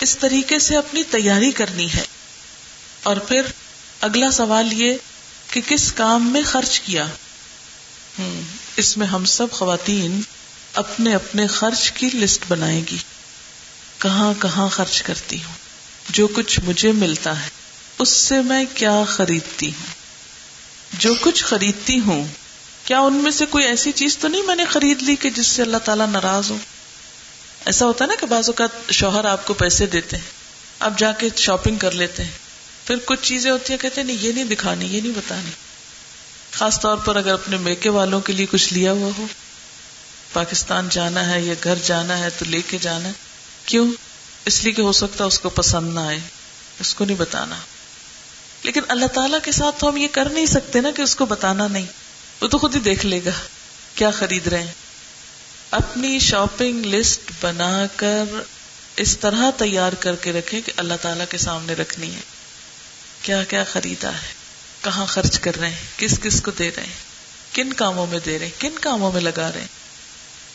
اس 0.00 0.18
طریقے 0.18 0.58
سے 0.58 0.76
اپنی 0.76 1.02
تیاری 1.02 1.52
کرنی 1.52 1.92
ہے۔ 1.92 2.04
اور 3.02 3.16
پھر 3.16 3.42
اگلا 4.00 4.30
سوال 4.30 4.72
یہ 4.72 4.94
کہ 5.50 5.60
کس 5.60 5.92
کام 5.92 6.32
میں 6.32 6.42
خرچ 6.42 6.80
کیا؟ 6.80 7.06
اس 8.76 8.96
میں 8.96 9.06
ہم 9.06 9.24
سب 9.24 9.50
خواتین 9.50 10.20
اپنے 10.74 11.14
اپنے 11.14 11.46
خرچ 11.46 11.92
کی 11.92 12.10
لسٹ 12.14 12.44
بنائے 12.48 12.80
گی۔ 12.90 12.96
کہاں 13.98 14.34
کہاں 14.42 14.68
خرچ 14.68 15.02
کرتی 15.02 15.36
ہوں؟ 15.36 15.54
جو 16.08 16.26
کچھ 16.26 16.60
مجھے 16.60 16.92
ملتا 16.92 17.42
ہے۔ 17.42 17.57
اس 17.98 18.08
سے 18.08 18.42
میں 18.42 18.64
کیا 18.74 19.04
خریدتی 19.08 19.68
ہوں؟ 19.68 19.86
جو 20.98 21.14
کچھ 21.20 21.44
خریدتی 21.44 21.98
ہوں، 21.98 22.26
کیا 22.84 23.00
ان 23.00 23.12
میں 23.12 23.30
سے 23.30 23.46
کوئی 23.46 23.64
ایسی 23.64 23.92
چیز 23.92 24.18
تو 24.18 24.28
نہیں 24.28 24.42
میں 24.42 24.56
نے 24.56 24.64
خرید 24.64 25.02
لی 25.02 25.16
کہ 25.16 25.30
جس 25.30 25.46
سے 25.46 25.62
اللہ 25.62 25.76
تعالیٰ 25.76 26.06
ناراض 26.06 26.50
ہو؟ 26.50 26.56
ایسا 27.66 27.86
ہوتا 27.86 28.04
ہے 28.04 28.08
نا 28.08 28.14
کہ 28.20 28.26
بعض 28.26 28.48
اوقات 28.48 28.92
شوہر 28.92 29.24
آپ 29.24 29.46
کو 29.46 29.54
پیسے 29.54 29.86
دیتے 29.86 30.16
ہیں، 30.16 30.24
آپ 30.80 30.98
جا 30.98 31.12
کے 31.12 31.28
شاپنگ 31.36 31.76
کر 31.76 31.90
لیتے 31.90 32.24
ہیں، 32.24 32.30
پھر 32.84 32.96
کچھ 33.04 33.20
چیزیں 33.22 33.50
ہوتی 33.50 33.72
ہیں، 33.72 33.80
کہتے 33.80 34.00
ہیں، 34.00 34.08
نہیں، 34.08 34.18
یہ 34.20 34.32
نہیں 34.32 34.44
دکھانی، 34.44 34.86
یہ 34.86 35.00
نہیں 35.00 35.12
بتانی۔ 35.16 35.50
خاص 36.52 36.80
طور 36.80 36.96
پر 36.96 37.16
اگر 37.16 37.32
اپنے 37.32 37.56
میکے 37.56 37.88
والوں 37.88 38.20
کے 38.20 38.32
لیے 38.32 38.46
کچھ 38.50 38.72
لیا 38.72 38.92
ہوا 38.92 39.10
ہو۔ 39.18 39.26
پاکستان 40.32 40.88
جانا 40.90 41.30
ہے 41.30 41.40
یا 41.40 41.54
گھر 41.64 41.74
جانا 41.84 42.18
ہے 42.18 42.30
تو 42.30 42.44
لے 42.44 42.60
کے 42.66 42.78
جانا۔ 42.80 43.08
ہے 43.08 43.12
کیوں؟ 43.66 43.92
اس 44.44 44.64
لیے 44.64 44.72
کہ 44.72 44.82
ہو 44.82 44.92
سکتا 44.92 45.24
ہے 45.24 45.28
اس 45.28 45.40
کو 45.40 45.48
پسند 45.48 45.94
نہ 45.94 46.00
آئے، 46.00 46.18
اس 46.80 46.94
کو 46.94 47.04
نہیں 47.04 47.16
بتانا۔ 47.16 47.56
لیکن 48.62 48.80
اللہ 48.88 49.06
تعالیٰ 49.06 49.38
کے 49.42 49.52
ساتھ 49.52 49.80
تو 49.80 49.88
ہم 49.88 49.96
یہ 49.96 50.08
کر 50.12 50.28
نہیں 50.28 50.46
سکتے 50.46 50.80
نا 50.80 50.90
کہ 50.90 51.02
اس 51.02 51.16
کو 51.16 51.26
بتانا 51.26 51.68
نہیں۔ 51.68 51.86
وہ 52.40 52.48
تو 52.48 52.58
خود 52.58 52.74
ہی 52.74 52.80
دیکھ 52.80 53.06
لے 53.06 53.20
گا 53.24 53.30
کیا 53.94 54.10
خرید 54.10 54.46
رہے 54.46 54.62
ہیں۔ 54.62 54.72
اپنی 55.70 56.18
شاپنگ 56.18 56.86
لسٹ 56.86 57.30
بنا 57.40 57.86
کر 57.96 58.24
اس 58.96 59.18
طرح 59.18 59.50
تیار 59.56 59.92
کر 59.92 60.16
کے 60.16 60.32
رکھے 60.32 60.60
کہ 60.60 60.72
اللہ 60.76 60.94
تعالی 61.02 61.24
کے 61.30 61.38
سامنے 61.38 61.72
رکھنی 61.72 62.14
ہے۔ 62.14 62.20
کیا 63.22 63.44
کیا 63.44 63.64
خریدا 63.64 64.10
ہے؟ 64.10 64.32
کہاں 64.82 65.06
خرچ 65.06 65.40
کر 65.40 65.56
رہے 65.56 65.68
ہیں؟ 65.68 65.76
کس 65.96 66.20
کس 66.22 66.42
کو 66.42 66.50
دے 66.50 66.70
رہے 66.76 66.82
ہیں؟ 66.82 66.92
کن 67.52 67.72
کاموں 67.72 68.06
میں 68.06 68.18
دے 68.26 68.38
رہے 68.38 68.46
ہیں؟ 68.46 68.60
کن 68.60 68.78
کاموں 68.80 69.12
میں 69.12 69.20
لگا 69.20 69.52
رہے 69.52 69.60
ہیں؟ 69.60 69.68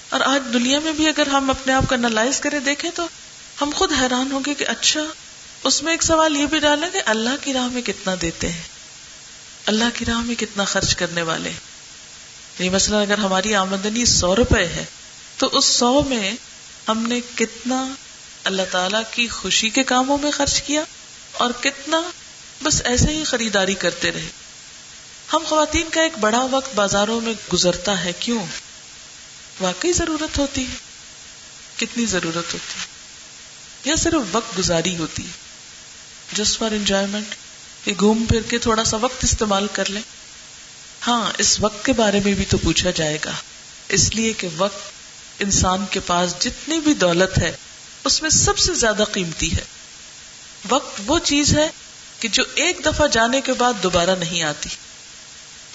اور 0.09 0.21
آج 0.21 0.53
دنیا 0.53 0.79
میں 0.79 0.91
بھی 0.91 1.07
اگر 1.07 1.27
ہم 1.27 1.49
اپنے 1.49 1.73
آپ 1.73 1.83
کو 1.89 1.95
انالائز 1.95 2.39
کرے 2.39 2.59
دیکھیں 2.59 2.91
تو 2.95 3.07
ہم 3.61 3.69
خود 3.75 3.91
حیران 4.01 4.31
ہوں 4.31 4.39
گے 4.45 4.53
کہ 4.53 4.67
اچھا 4.67 5.01
اس 5.63 5.83
میں 5.83 5.93
ایک 5.93 6.03
سوال 6.03 6.35
یہ 6.35 6.45
بھی 6.45 6.59
ڈالیں 6.59 6.89
کہ 6.89 7.01
اللہ 7.05 7.29
کی 7.41 7.53
راہ 7.53 7.67
میں 7.67 7.81
کتنا 7.81 8.15
دیتے 8.21 8.51
ہیں؟ 8.51 8.61
اللہ 9.65 9.83
کی 9.93 10.05
راہ 10.05 10.19
میں 10.19 10.35
کتنا 10.35 10.63
خرچ 10.63 10.95
کرنے 10.95 11.21
والے 11.21 11.49
یہ 11.49 11.55
یعنی 12.59 12.69
مثلا 12.69 13.01
اگر 13.01 13.17
ہماری 13.17 13.55
آمدنی 13.55 14.05
سو 14.05 14.35
روپے 14.35 14.65
ہے، 14.65 14.85
تو 15.37 15.49
اس 15.53 15.65
سو 15.65 16.01
میں 16.01 16.31
ہم 16.87 17.07
نے 17.07 17.19
کتنا 17.35 17.87
اللہ 18.43 18.61
تعالی 18.71 18.97
کی 19.11 19.27
خوشی 19.27 19.69
کے 19.69 19.83
کاموں 19.83 20.17
میں 20.17 20.31
خرچ 20.31 20.61
کیا 20.61 20.83
اور 21.31 21.51
کتنا 21.61 22.01
بس 22.63 22.81
ایسے 22.85 23.09
ہی 23.09 23.23
خریداری 23.23 23.73
کرتے 23.73 24.11
رہے؟ 24.11 24.29
ہم 25.33 25.43
خواتین 25.45 25.89
کا 25.91 26.01
ایک 26.01 26.17
بڑا 26.19 26.47
وقت 26.51 26.75
بازاروں 26.75 27.21
میں 27.21 27.33
گزرتا 27.53 28.03
ہے، 28.03 28.11
کیوں؟ 28.19 28.45
واقعی 29.59 29.91
ضرورت 29.91 30.37
ہوتی 30.37 30.61
ہے۔ 30.61 30.75
کتنی 31.77 32.05
ضرورت 32.05 32.53
ہوتی 32.53 32.79
ہے؟ 32.79 32.85
یا 33.83 33.95
صرف 33.95 34.35
وقت 34.35 34.59
گزاری 34.59 34.97
ہوتی 34.97 35.23
ہے؟ 35.23 35.42
جسٹ 36.35 36.59
فار 36.59 36.71
انجوائمنٹ 36.71 37.35
یہ 37.85 37.93
گھوم 37.99 38.25
پھر 38.25 38.41
کے 38.41 38.57
تھوڑا 38.57 38.83
سا 38.83 38.97
وقت 38.97 39.23
استعمال 39.23 39.67
کر 39.73 39.89
لیں۔ 39.89 40.01
ہاں 41.07 41.31
اس 41.37 41.59
وقت 41.59 41.85
کے 41.85 41.93
بارے 41.93 42.19
میں 42.25 42.33
بھی 42.33 42.45
تو 42.45 42.57
پوچھا 42.57 42.91
جائے 42.91 43.17
گا۔ 43.25 43.31
اس 43.89 44.15
لیے 44.15 44.33
کہ 44.33 44.47
وقت 44.57 44.81
انسان 45.39 45.85
کے 45.89 45.99
پاس 45.99 46.35
جتنی 46.39 46.79
بھی 46.79 46.93
دولت 46.93 47.37
ہے، 47.37 47.55
اس 48.03 48.21
میں 48.21 48.29
سب 48.29 48.57
سے 48.57 48.73
زیادہ 48.73 49.03
قیمتی 49.11 49.55
ہے۔ 49.55 49.63
وقت 50.69 51.01
وہ 51.05 51.19
چیز 51.19 51.57
ہے 51.57 51.69
کہ 52.19 52.27
جو 52.27 52.43
ایک 52.55 52.81
دفعہ 52.85 53.07
جانے 53.07 53.41
کے 53.41 53.53
بعد 53.53 53.73
دوبارہ 53.83 54.15
نہیں 54.19 54.43
آتی۔ 54.43 54.69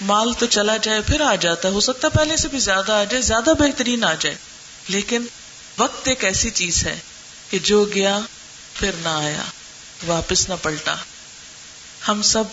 مال 0.01 0.33
تو 0.33 0.45
چلا 0.45 0.77
جائے، 0.77 1.01
پھر 1.01 1.21
آ 1.21 1.35
جاتا 1.35 1.67
ہے۔ 1.67 1.73
ہو 1.73 1.79
سکتا 1.79 2.07
ہے 2.07 2.17
پہلے 2.17 2.37
سے 2.37 2.47
بھی 2.47 2.59
زیادہ 2.59 2.91
آ 2.91 3.03
جائے، 3.03 3.21
زیادہ 3.21 3.49
بہترین 3.59 4.03
آ 4.03 4.13
جائے۔ 4.19 4.35
لیکن 4.87 5.25
وقت 5.77 6.07
ایک 6.07 6.25
ایسی 6.25 6.49
چیز 6.49 6.85
ہے 6.85 6.99
کہ 7.49 7.59
جو 7.59 7.85
گیا، 7.93 8.19
پھر 8.73 8.91
نہ 9.03 9.09
آیا۔ 9.09 9.43
واپس 10.07 10.49
نہ 10.49 10.53
پلٹا۔ 10.61 10.95
ہم 12.07 12.21
سب 12.21 12.43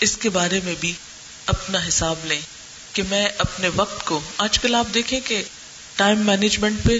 اس 0.00 0.16
کے 0.16 0.30
بارے 0.30 0.60
میں 0.64 0.74
بھی 0.80 0.92
اپنا 1.46 1.78
حساب 1.88 2.16
لیں 2.24 2.40
کہ 2.92 3.02
میں 3.02 3.28
اپنے 3.38 3.68
وقت 3.76 4.04
کو، 4.04 4.20
آج 4.36 4.58
کل 4.58 4.74
آپ 4.74 4.86
دیکھیں 4.94 5.20
کہ 5.24 5.42
ٹائم 5.96 6.18
مینجمنٹ 6.26 6.84
پہ 6.84 6.98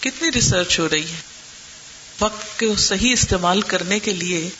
کتنی 0.00 0.28
ریسرچ 0.34 0.78
ہو 0.78 0.88
رہی 0.88 1.10
ہے۔ 1.10 1.20
وقت 2.20 2.60
کو 2.60 2.76
صحیح 2.76 3.12
استعمال 3.12 3.62
کرنے 3.62 3.98
کے 3.98 4.12
لیے 4.12 4.50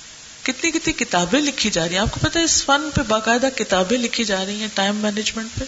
کتنی 0.42 0.70
کتنی 0.70 0.92
کتابیں 0.92 1.40
لکھی 1.40 1.70
جا 1.70 1.84
رہی 1.84 1.94
ہیں۔ 1.94 2.02
آپ 2.02 2.10
کو 2.10 2.20
پتا 2.22 2.40
اس 2.40 2.64
فن 2.64 2.90
پہ 2.94 3.00
باقاعدہ 3.08 3.48
کتابیں 3.56 3.98
لکھی 3.98 4.24
جا 4.24 4.44
رہی 4.46 4.60
ہیں 4.60 4.68
ٹائم 4.74 4.96
مینجمنٹ 4.96 5.58
پہ۔ 5.58 5.64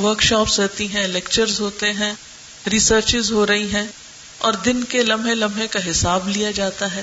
ورک 0.00 0.22
شاپس 0.22 0.60
رہتی 0.60 0.88
ہیں، 0.88 1.08
لیکچرز 1.08 1.60
ہوتے 1.60 1.92
ہیں 1.92 2.12
ریسرچ 2.70 3.16
ہو 3.30 3.46
رہی 3.46 3.72
ہیں 3.72 3.86
اور 4.38 4.52
دن 4.52 4.84
کے 4.84 5.02
لمحے 5.02 5.34
لمحے 5.34 5.68
کا 5.68 5.90
حساب 5.90 6.28
لیا 6.28 6.50
جاتا 6.50 6.94
ہے۔ 6.94 7.02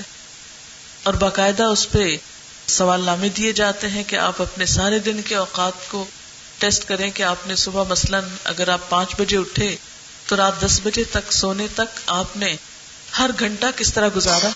اور 1.02 1.14
باقاعدہ 1.14 1.62
اس 1.62 1.90
پہ 1.90 2.16
سوال 2.66 3.00
نامے 3.04 3.28
دیے 3.28 3.52
جاتے 3.52 3.88
ہیں 3.88 4.02
کہ 4.06 4.16
آپ 4.16 4.42
اپنے 4.42 4.66
سارے 4.66 4.98
دن 4.98 5.22
کے 5.22 5.34
اوقات 5.34 5.88
کو 5.88 6.04
ٹیسٹ 6.58 6.88
کریں 6.88 7.10
کہ 7.10 7.22
آپ 7.22 7.46
نے 7.46 7.56
صبح 7.56 7.84
مثلاً 7.88 8.24
اگر 8.44 8.68
آپ 8.68 8.88
پانچ 8.88 9.14
بجے 9.18 9.36
اٹھے 9.36 9.76
تو 10.26 10.36
رات 10.36 10.60
دس 10.62 10.80
بجے 10.82 11.04
تک 11.04 11.32
سونے 11.32 11.66
تک 11.74 12.00
آپ 12.06 12.36
نے 12.36 12.56
ہر 13.18 13.30
گھنٹہ 13.38 13.66
کس 13.76 13.94
طرح 13.94 14.08
گزارا؟ 14.16 14.48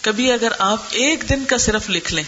کبھی 0.00 0.32
اگر 0.32 0.52
آپ 0.58 0.82
ایک 0.90 1.28
دن 1.28 1.44
کا 1.44 1.58
صرف 1.58 1.90
لکھ 1.90 2.14
لیں 2.14 2.24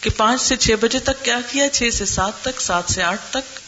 کہ 0.00 0.10
پانچ 0.10 0.42
سے 0.42 0.56
چھ 0.56 0.70
بجے 0.80 0.98
تک 0.98 1.24
کیا 1.24 1.38
کیا، 1.50 1.68
چھ 1.72 1.88
سے 1.92 2.04
سات 2.04 2.32
تک، 2.42 2.60
سات 2.60 2.82
سے 2.88 3.02
آٹھ 3.02 3.20
تک، 3.30 3.58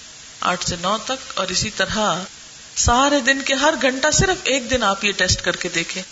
آٹھ 0.41 0.69
سے 0.69 0.77
نو 0.81 0.97
تک، 1.05 1.39
اور 1.39 1.47
اسی 1.49 1.71
طرح 1.71 2.23
سارے 2.77 3.21
دن 3.21 3.43
کے 3.43 3.55
ہر 3.55 3.75
گھنٹہ 3.83 4.11
صرف 4.11 4.37
ایک 4.45 4.71
دن 4.71 4.83
آپ 4.83 5.05
یہ 5.05 5.13
ٹیسٹ 5.13 5.43
کر 5.43 5.57
کے 5.57 5.69
دیکھیں۔ 5.75 6.03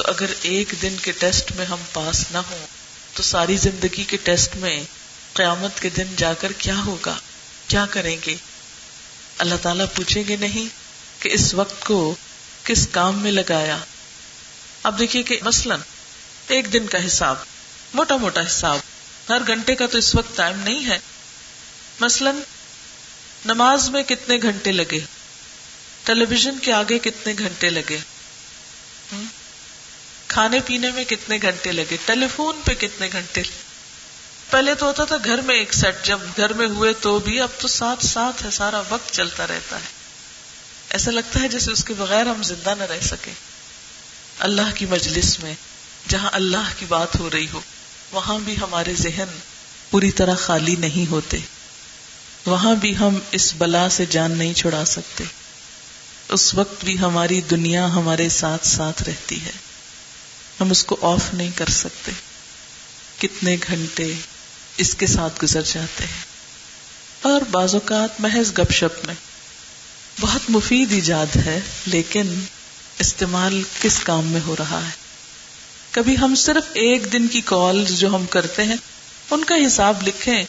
تو 0.00 0.06
اگر 0.06 0.32
ایک 0.42 0.74
دن 0.82 0.96
کے 1.02 1.12
ٹیسٹ 1.12 1.52
میں 1.52 1.66
ہم 1.66 1.76
پاس 1.92 2.24
نہ 2.30 2.38
ہوں، 2.38 2.66
تو 3.14 3.22
ساری 3.22 3.56
زندگی 3.56 4.04
کے 4.04 4.16
ٹیسٹ 4.16 4.56
میں 4.56 4.82
قیامت 5.32 5.82
کے 5.82 5.88
دن 5.88 6.04
جا 6.16 6.34
کر 6.34 6.52
کیا 6.52 6.76
ہوگا؟ 6.86 7.18
کیا 7.68 7.86
کریں 7.90 8.16
گے؟ 8.26 8.34
اللہ 9.38 9.54
تعالیٰ 9.62 9.86
پوچھیں 9.94 10.22
گے 10.28 10.36
نہیں 10.36 10.68
کہ 11.22 11.28
اس 11.32 11.54
وقت 11.54 11.84
کو 11.84 12.14
کس 12.64 12.88
کام 12.90 13.18
میں 13.18 13.32
لگایا؟ 13.32 13.78
اب 14.82 14.98
دیکھیے 14.98 15.22
کہ 15.22 15.38
مثلاً 15.42 15.80
ایک 16.48 16.72
دن 16.72 16.86
کا 16.86 17.06
حساب، 17.06 17.36
موٹا 17.94 18.16
موٹا 18.16 18.40
حساب، 18.40 18.78
ہر 19.28 19.38
گھنٹے 19.46 19.74
کا 19.74 19.86
تو 19.86 19.98
اس 19.98 20.14
وقت 20.14 20.36
ٹائم 20.36 20.58
نہیں 20.58 20.86
ہے۔ 20.86 20.98
مثلاً 22.00 22.36
نماز 23.46 23.88
میں 23.88 24.02
کتنے 24.02 24.36
گھنٹے 24.42 24.72
لگے؟ 24.72 25.00
ٹیلی 26.04 26.24
ویژن 26.24 26.58
کے 26.62 26.72
آگے 26.72 26.98
کتنے 26.98 27.34
گھنٹے 27.38 27.70
لگے؟ 27.70 27.98
کھانے 30.30 30.60
پینے 30.66 30.90
میں 30.90 31.04
کتنے 31.04 31.38
گھنٹے 31.42 31.72
لگے؟ 31.72 31.96
ٹیلی 32.04 32.26
فون 32.36 32.60
پہ 32.64 32.74
کتنے 32.74 33.08
گھنٹے؟ 33.12 33.42
پہلے 34.50 34.74
تو 34.74 34.86
ہوتا 34.86 35.04
تھا 35.04 35.16
گھر 35.24 35.40
میں 35.40 35.54
ایک 35.54 35.74
سیٹ، 35.74 35.94
جب 36.04 36.18
گھر 36.36 36.52
میں 36.52 36.66
ہوئے 36.66 36.92
تو 36.92 37.18
بھی، 37.18 37.40
اب 37.40 37.48
تو 37.58 37.68
ساتھ 37.68 38.06
ساتھ 38.06 38.44
ہے، 38.44 38.50
سارا 38.50 38.82
وقت 38.88 39.12
چلتا 39.12 39.46
رہتا 39.46 39.76
ہے۔ 39.76 39.86
ایسا 40.90 41.10
لگتا 41.10 41.40
ہے 41.40 41.48
جیسے 41.48 41.70
اس 41.70 41.84
کے 41.84 41.94
بغیر 41.94 42.26
ہم 42.26 42.42
زندہ 42.42 42.74
نہ 42.78 42.82
رہ 42.82 43.00
سکے 43.00 43.30
اللہ 44.38 44.70
کی 44.74 44.86
مجلس 44.86 45.40
میں، 45.40 45.54
جہاں 46.08 46.30
اللہ 46.32 46.70
کی 46.78 46.86
بات 46.88 47.20
ہو 47.20 47.30
رہی 47.30 47.46
ہو، 47.52 47.60
وہاں 48.12 48.38
بھی 48.38 48.56
ہمارے 48.62 48.94
ذہن 48.94 49.38
پوری 49.90 50.10
طرح 50.10 50.34
خالی 50.34 50.76
نہیں 50.76 51.10
ہوتے۔ 51.10 51.38
وہاں 52.46 52.74
بھی 52.74 52.96
ہم 52.96 53.18
اس 53.30 53.54
بلا 53.58 53.88
سے 53.88 54.06
جان 54.06 54.38
نہیں 54.38 54.54
چھڑا 54.54 54.84
سکتے۔ 54.84 55.24
اس 56.28 56.54
وقت 56.54 56.84
بھی 56.84 56.98
ہماری 56.98 57.40
دنیا 57.40 57.86
ہمارے 57.86 58.28
ساتھ 58.28 58.66
ساتھ 58.66 59.02
رہتی 59.02 59.44
ہے۔ 59.44 59.69
ہم 60.60 60.70
اس 60.70 60.84
کو 60.84 60.96
آف 61.02 61.34
نہیں 61.34 61.50
کر 61.54 61.68
سکتے۔ 61.68 62.12
کتنے 63.18 63.56
گھنٹے 63.66 64.14
اس 64.76 64.94
کے 64.94 65.06
ساتھ 65.06 65.44
گزر 65.44 65.62
جاتے 65.62 66.04
ہیں۔ 66.04 66.22
اور 67.22 67.40
بعض 67.50 67.74
اوقات 67.74 68.20
محض 68.20 68.58
گپ 68.58 68.72
شپ 68.72 69.06
میں۔ 69.06 69.14
بہت 70.20 70.40
مفید 70.48 70.92
ایجاد 70.92 71.36
ہے، 71.36 71.60
لیکن 71.86 72.40
استعمال 72.98 73.62
کس 73.80 73.98
کام 73.98 74.26
میں 74.26 74.40
ہو 74.46 74.56
رہا 74.58 74.84
ہے؟ 74.84 74.90
کبھی 75.90 76.18
ہم 76.18 76.34
صرف 76.34 76.64
ایک 76.72 77.12
دن 77.12 77.26
کی 77.26 77.40
کال 77.44 77.84
جو 77.88 78.08
ہم 78.08 78.26
کرتے 78.26 78.64
ہیں، 78.64 78.76
ان 79.30 79.44
کا 79.44 79.54
حساب 79.66 80.08
لکھیں 80.08 80.42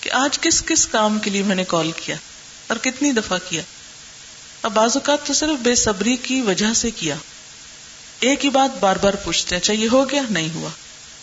کہ 0.00 0.10
آج 0.10 0.38
کس 0.38 0.62
کس 0.66 0.86
کام 0.86 1.18
کے 1.18 1.30
لیے 1.30 1.42
میں 1.42 1.56
نے 1.56 1.64
کال 1.64 1.92
کیا 1.96 2.16
اور 2.66 2.76
کتنی 2.76 3.12
دفعہ 3.12 3.38
کیا۔ 3.48 3.62
اب 4.62 4.72
بعض 4.72 4.90
اوقات 4.94 5.26
تو 5.26 5.32
صرف 5.32 5.62
بے 5.62 5.74
صبری 5.74 6.16
کی 6.16 6.40
وجہ 6.40 6.74
سے 6.74 6.90
کیا۔ 6.90 7.16
ایک 8.20 8.44
ہی 8.44 8.50
بات 8.50 8.78
بار 8.80 8.96
بار 8.96 9.14
پوچھتے 9.14 9.54
ہیں 9.54 9.62
اچھا 9.62 9.72
یہ 9.72 9.88
ہو 9.92 10.10
گیا؟ 10.10 10.22
نہیں 10.30 10.48
ہوا۔ 10.54 10.68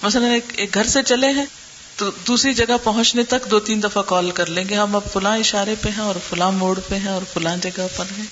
مثلا 0.01 0.27
ایک 0.55 0.73
گھر 0.73 0.87
سے 0.87 1.03
چلے 1.03 1.27
ہیں، 1.27 1.45
تو 1.95 2.11
دوسری 2.27 2.53
جگہ 2.53 2.77
پہنچنے 2.83 3.23
تک 3.23 3.51
دو 3.51 3.59
تین 3.59 3.83
دفعہ 3.83 4.01
کال 4.01 4.31
کر 4.31 4.45
لیں 4.45 4.69
گے، 4.69 4.75
ہم 4.75 4.95
اب 4.95 5.01
فلاں 5.13 5.37
اشارے 5.37 5.75
پہ 5.81 5.89
ہیں 5.89 6.03
اور 6.03 6.15
فلاں 6.29 6.51
موڑ 6.51 6.79
پہ 6.87 6.95
ہیں 6.95 7.11
اور 7.11 7.21
فلاں 7.33 7.57
جگہ 7.57 7.87
پر 7.95 8.05
ہیں 8.17 8.25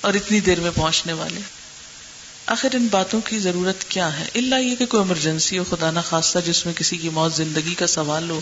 اور 0.00 0.14
اتنی 0.14 0.40
دیر 0.40 0.60
میں 0.60 0.70
پہنچنے 0.74 1.12
والے 1.12 1.40
آخر 2.46 2.68
ان 2.72 2.88
باتوں 2.90 3.20
کی 3.20 3.38
ضرورت 3.38 3.84
کیا 3.84 4.20
ہے؟ 4.20 4.26
اللہ 4.34 4.54
یہ 4.54 4.76
کہ 4.76 4.86
کوئی 4.86 5.02
ایمرجنسی 5.02 5.58
ہو، 5.58 5.64
خدا 5.70 5.90
نہ 5.90 6.00
خاصہ 6.04 6.38
جس 6.46 6.66
میں 6.66 6.74
کسی 6.74 6.96
کی 6.96 7.08
موت 7.08 7.34
زندگی 7.34 7.74
کا 7.74 7.86
سوال 7.86 8.30
ہو 8.30 8.40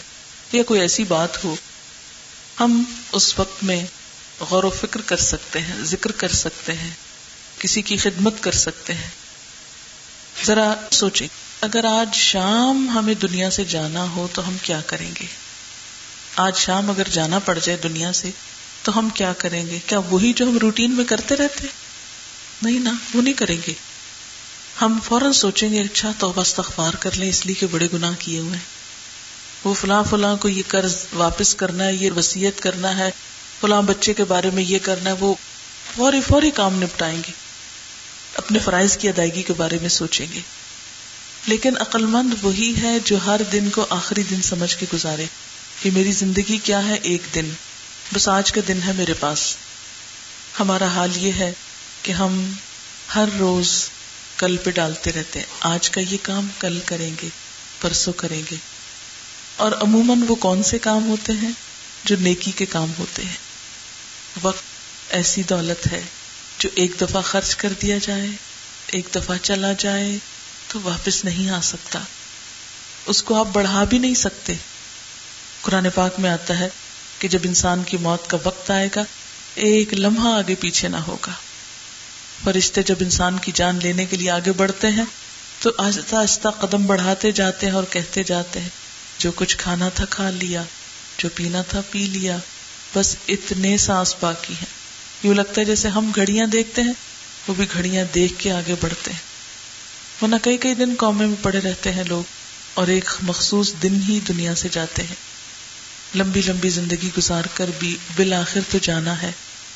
یا 0.52 0.62
کوئی 0.62 0.80
ایسی 0.80 1.04
بات 1.04 1.44
ہو، 1.44 1.56
ہم 2.60 2.82
اس 3.12 3.38
وقت 3.38 3.64
میں 3.64 3.86
غور 4.40 4.64
و 4.64 4.70
فکر 4.70 5.00
کر 5.00 5.16
سکتے 5.16 5.60
ہیں، 5.60 5.74
ذکر 5.82 6.12
کر 6.12 6.32
سکتے 6.32 6.72
ہیں، 6.72 6.90
کسی 7.58 7.82
کی 7.82 7.96
خدمت 7.96 8.34
کر 8.40 8.52
سکتے 8.52 8.94
ہیں۔ 8.94 9.25
ذرا 10.44 10.74
سوچیں، 10.90 11.28
اگر 11.60 11.84
آج 11.84 12.14
شام 12.14 12.90
ہمیں 12.94 13.14
دنیا 13.14 13.50
سے 13.50 13.64
جانا 13.64 14.10
ہو 14.10 14.28
تو 14.32 14.48
ہم 14.48 14.56
کیا 14.62 14.80
کریں 14.86 15.10
گے؟ 15.20 15.26
آج 16.36 16.56
شام 16.56 16.90
اگر 16.90 17.08
جانا 17.08 17.38
پڑ 17.38 17.58
جائے 17.62 17.78
دنیا 17.82 18.12
سے 18.12 18.30
تو 18.82 18.98
ہم 18.98 19.08
کیا 19.08 19.32
کریں 19.32 19.66
گے؟ 19.66 19.78
کیا 19.86 19.98
وہی 19.98 20.32
جو 20.32 20.48
ہم 20.48 20.58
روٹین 20.58 20.92
میں 20.92 21.04
کرتے 21.04 21.36
رہتے؟ 21.36 21.66
نہیں 22.62 22.80
نا، 22.80 22.92
وہ 23.14 23.22
نہیں 23.22 23.34
کریں 23.34 23.56
گے۔ 23.66 23.72
ہم 24.80 24.98
فوراً 25.04 25.32
سوچیں 25.32 25.70
گے 25.70 25.80
اچھا 25.80 26.12
تو 26.18 26.40
استغفار 26.40 26.92
کر 27.00 27.10
لیں، 27.16 27.28
اس 27.28 27.46
لیے 27.46 27.54
کہ 27.54 27.66
بڑے 27.70 27.88
گناہ 27.92 28.12
کیے 28.18 28.38
ہوئے 28.38 28.58
وہ 29.64 29.74
فلاں 29.74 30.02
فلاں 30.10 30.36
کو 30.36 30.48
یہ 30.48 30.62
قرض 30.68 30.96
واپس 31.12 31.54
کرنا 31.54 31.84
ہے، 31.84 31.94
یہ 31.94 32.10
وسیعت 32.10 32.62
کرنا 32.62 32.98
ہے، 32.98 33.10
فلاں 33.60 33.82
بچے 33.82 34.14
کے 34.14 34.24
بارے 34.24 34.50
میں 34.50 34.62
یہ 34.62 34.78
کرنا 34.82 35.10
ہے، 35.10 35.14
وہ 35.20 35.34
فوری 35.96 36.20
فوری 36.20 36.50
کام 36.50 36.82
نپٹائیں 36.82 37.18
گے۔ 37.26 37.45
اپنے 38.36 38.58
فرائض 38.58 38.96
کی 38.96 39.08
ادائیگی 39.08 39.42
کے 39.42 39.52
بارے 39.52 39.78
میں 39.80 39.88
سوچیں 39.88 40.26
گے۔ 40.32 40.40
لیکن 41.46 41.74
عقلمند 41.80 42.34
وہی 42.42 42.74
ہے 42.82 42.98
جو 43.04 43.16
ہر 43.26 43.40
دن 43.52 43.70
کو 43.70 43.86
آخری 43.90 44.22
دن 44.22 44.42
سمجھ 44.42 44.76
کے 44.76 44.86
گزارے 44.92 45.24
کہ 45.82 45.90
میری 45.90 46.12
زندگی 46.12 46.58
کیا 46.58 46.88
ہے 46.88 46.98
ایک 47.02 47.22
دن۔ 47.34 47.50
بس 48.12 48.28
آج 48.28 48.52
کا 48.52 48.60
دن 48.68 48.78
ہے 48.86 48.92
میرے 48.92 49.14
پاس۔ 49.14 49.56
ہمارا 50.60 50.86
حال 50.86 51.10
یہ 51.16 51.32
ہے 51.32 51.52
کہ 52.02 52.12
ہم 52.12 52.52
ہر 53.14 53.24
روز 53.38 53.88
کل 54.36 54.56
پہ 54.56 54.70
ڈالتے 54.70 55.12
رہتے 55.12 55.38
ہیں۔ 55.38 55.46
آج 55.60 55.90
کا 55.90 56.00
یہ 56.00 56.16
کام 56.22 56.48
کل 56.58 56.80
کریں 56.84 57.10
گے، 57.22 57.28
پرسوں 57.80 58.12
کریں 58.12 58.42
گے۔ 58.50 58.56
اور 59.56 59.72
عموماً 59.72 60.18
وہ 60.28 60.34
کون 60.34 60.62
سے 60.62 60.78
کام 60.78 61.08
ہوتے 61.08 61.32
ہیں؟ 61.32 61.52
جو 62.04 62.16
نیکی 62.20 62.50
کے 62.50 62.66
کام 62.66 62.92
ہوتے 62.98 63.24
ہیں۔ 63.24 63.36
وقت 64.42 64.62
ایسی 65.08 65.42
دولت 65.42 65.92
ہے 65.92 66.02
جو 66.66 66.70
ایک 66.74 66.92
دفعہ 67.00 67.22
خرچ 67.22 67.56
کر 67.56 67.68
دیا 67.82 67.98
جائے، 68.02 68.26
ایک 68.86 69.08
دفعہ 69.14 69.36
چلا 69.42 69.72
جائے 69.78 70.18
تو 70.68 70.78
واپس 70.82 71.24
نہیں 71.24 71.50
آ 71.50 71.60
سکتا۔ 71.60 71.98
اس 73.06 73.22
کو 73.22 73.34
آپ 73.34 73.46
بڑھا 73.52 73.84
بھی 73.84 73.98
نہیں 73.98 74.14
سکتے۔ 74.14 74.54
قرآن 75.60 75.86
پاک 75.94 76.20
میں 76.20 76.30
آتا 76.30 76.58
ہے 76.58 76.68
کہ 77.18 77.28
جب 77.28 77.38
انسان 77.44 77.82
کی 77.82 77.96
موت 77.96 78.30
کا 78.30 78.36
وقت 78.44 78.70
آئے 78.70 78.88
گا، 78.96 79.04
ایک 79.54 79.94
لمحہ 79.94 80.32
آگے 80.32 80.54
پیچھے 80.54 80.88
نہ 80.88 80.96
ہوگا۔ 80.96 81.32
فرشتے 82.44 82.82
جب 82.82 82.94
انسان 83.00 83.38
کی 83.38 83.52
جان 83.54 83.78
لینے 83.82 84.06
کے 84.06 84.16
لیے 84.16 84.30
آگے 84.30 84.52
بڑھتے 84.52 84.90
ہیں، 84.90 85.04
تو 85.60 85.70
آہستہ 85.78 86.16
آہستہ 86.16 86.48
قدم 86.48 86.86
بڑھاتے 86.86 87.32
جاتے 87.32 87.66
ہیں 87.66 87.72
اور 87.72 87.84
کہتے 87.90 88.22
جاتے 88.22 88.60
ہیں، 88.60 88.68
جو 89.18 89.32
کچھ 89.36 89.56
کھانا 89.56 89.88
تھا 89.88 90.04
کھا 90.04 90.30
لیا، 90.30 90.62
جو 91.18 91.28
پینا 91.34 91.62
تھا 91.62 91.80
پی 91.90 92.06
لیا، 92.06 92.36
بس 92.94 93.16
اتنے 93.28 93.76
سانس 93.76 94.14
باقی 94.20 94.54
ہیں۔ 94.54 94.75
یوں 95.22 95.34
لگتا 95.34 95.60
ہے 95.60 95.64
جیسے 95.64 95.88
ہم 95.88 96.10
گھڑیاں 96.16 96.46
دیکھتے 96.46 96.82
ہیں، 96.82 96.92
وہ 97.48 97.54
بھی 97.54 97.64
گھڑیاں 97.72 98.04
دیکھ 98.14 98.34
کے 98.38 98.52
آگے 98.52 98.74
بڑھتے 98.80 99.10
ہیں۔ 99.10 99.18
ورنہ 100.22 100.36
کئی 100.42 100.56
کئی 100.56 100.74
دن 100.74 100.94
قومے 100.98 101.26
میں 101.26 101.36
پڑے 101.42 101.60
رہتے 101.60 101.92
ہیں 101.92 102.04
لوگ، 102.04 102.22
اور 102.74 102.86
ایک 102.86 103.10
مخصوص 103.22 103.72
دن 103.82 104.00
ہی 104.08 104.20
دنیا 104.28 104.54
سے 104.54 104.68
جاتے 104.72 105.02
ہیں۔ 105.02 105.14
لمبی 106.14 106.40
لمبی 106.46 106.68
زندگی 106.68 107.08
گزار 107.18 107.44
کر 107.54 107.70
بھی 107.78 107.96
بالآخر 108.16 108.60
تو 108.70 108.78
جانا 108.82 109.22
ہے، 109.22 109.32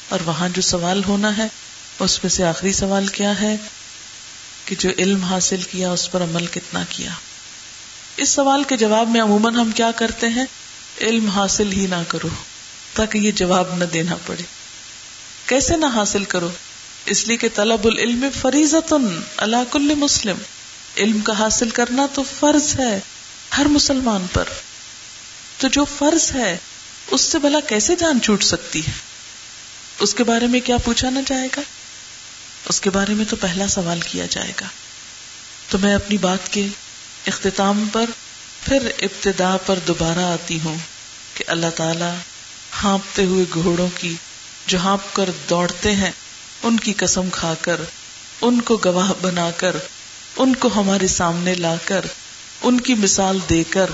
اور 0.08 0.20
وہاں 0.26 0.48
جو 0.48 0.62
سوال 0.62 1.04
ہونا 1.04 1.36
ہے، 1.36 1.46
اس 1.98 2.24
میں 2.24 2.30
سے 2.30 2.44
آخری 2.44 2.72
سوال 2.72 3.06
کیا 3.06 3.40
ہے؟ 3.40 3.56
کہ 4.64 4.76
جو 4.78 4.90
علم 4.98 5.22
حاصل 5.22 5.62
کیا، 5.62 5.90
اس 5.90 6.10
پر 6.10 6.22
عمل 6.22 6.46
کتنا 6.46 6.84
کیا؟ 6.88 7.10
اس 8.16 8.28
سوال 8.28 8.64
کے 8.64 8.76
جواب 8.76 9.08
میں 9.08 9.20
عموماً 9.20 9.54
ہم 9.54 9.70
کیا 9.70 9.90
کرتے 9.90 10.28
ہیں؟ 10.28 10.44
علم 11.00 11.28
حاصل 11.28 11.72
ہی 11.72 11.86
نہ 11.86 12.02
کرو، 12.08 12.28
تاکہ 12.94 13.18
یہ 13.18 13.30
جواب 13.30 13.76
نہ 13.76 13.84
دینا 13.84 14.16
پڑے۔ 14.26 14.59
کیسے 15.50 15.76
نہ 15.76 15.86
حاصل 15.86 16.24
کرو؟ 16.24 16.50
اس 17.06 17.28
لیے 17.28 17.36
کہ 17.36 17.48
طلب 17.54 17.84
العلم 17.84 18.28
فریضت 18.40 18.94
اللہ 19.36 19.56
کل 19.70 19.94
مسلم۔ 19.94 20.36
علم 20.96 21.20
کا 21.20 21.38
حاصل 21.38 21.70
کرنا 21.70 22.06
تو 22.14 22.22
فرض 22.40 22.80
ہے 22.80 23.00
ہر 23.58 23.64
مسلمان 23.64 24.26
پر۔ 24.32 24.44
تو 25.58 25.68
جو 25.68 25.84
فرض 25.84 26.32
ہے، 26.34 26.56
اس 27.10 27.20
سے 27.20 27.38
بھلا 27.38 27.60
کیسے 27.60 27.96
جان 27.96 28.20
چھوٹ 28.20 28.42
سکتی 28.42 28.86
ہے؟ 28.86 28.92
اس 29.98 30.14
کے 30.14 30.24
بارے 30.24 30.46
میں 30.46 30.60
کیا 30.60 30.76
پوچھا 30.76 31.10
نہ 31.10 31.18
جائے 31.26 31.48
گا؟ 31.56 31.60
اس 32.68 32.80
کے 32.80 32.90
بارے 32.90 33.14
میں 33.14 33.24
تو 33.24 33.36
پہلا 33.36 33.68
سوال 33.68 34.00
کیا 34.00 34.26
جائے 34.30 34.52
گا۔ 34.60 34.66
تو 35.68 35.78
میں 35.78 35.94
اپنی 35.94 36.16
بات 36.16 36.52
کے 36.52 36.66
اختتام 37.26 37.88
پر 37.92 38.04
پھر 38.64 38.90
ابتدا 38.98 39.56
پر 39.66 39.78
دوبارہ 39.86 40.18
آتی 40.18 40.58
ہوں 40.64 40.76
کہ 41.34 41.44
اللہ 41.46 41.70
تعالی 41.76 42.10
ہانپتے 42.82 43.24
ہوئے 43.24 43.44
گھوڑوں 43.54 43.88
کی 43.94 44.14
جو 44.70 44.78
ہانپ 44.78 45.16
کر 45.16 45.30
دوڑتے 45.50 45.92
ہیں، 45.92 46.10
ان 46.62 46.80
کی 46.80 46.92
قسم 46.92 47.28
کھا 47.32 47.54
کر، 47.60 47.80
ان 48.40 48.60
کو 48.60 48.78
گواہ 48.84 49.12
بنا 49.20 49.50
کر، 49.56 49.76
ان 50.36 50.56
کو 50.56 50.68
ہمارے 50.76 51.06
سامنے 51.06 51.54
لا 51.54 51.74
کر، 51.84 52.00
ان 52.62 52.80
کی 52.80 52.94
مثال 52.94 53.38
دے 53.50 53.64
کر، 53.70 53.90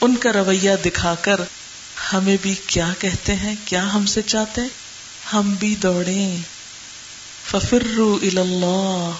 ان 0.00 0.16
کا 0.16 0.32
رویہ 0.32 0.70
دکھا 0.84 1.14
کر، 1.20 1.40
ہمیں 2.12 2.36
بھی 2.42 2.54
کیا 2.66 2.88
کہتے 2.98 3.34
ہیں، 3.34 3.54
کیا 3.64 3.94
ہم 3.94 4.06
سے 4.06 4.22
چاہتے؟ 4.22 4.60
ہم 5.32 5.54
بھی 5.58 5.74
دوڑے 5.74 6.36
ففرو 7.50 8.18
اللہ 8.22 9.10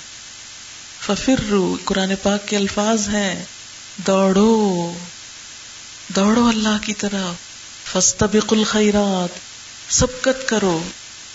ففرو 1.00 1.76
قرآن 1.84 2.12
پاک 2.22 2.48
کے 2.48 2.56
الفاظ 2.56 3.08
ہیں۔ 3.08 3.44
دوڑو۔ 4.06 4.92
دوڑو 6.08 6.48
اللہ 6.48 6.76
کی 6.82 6.94
طرف۔ 6.94 7.52
فستبق 7.92 8.52
الخیرات 8.52 9.41
سبقت 9.92 10.48
کرو، 10.48 10.82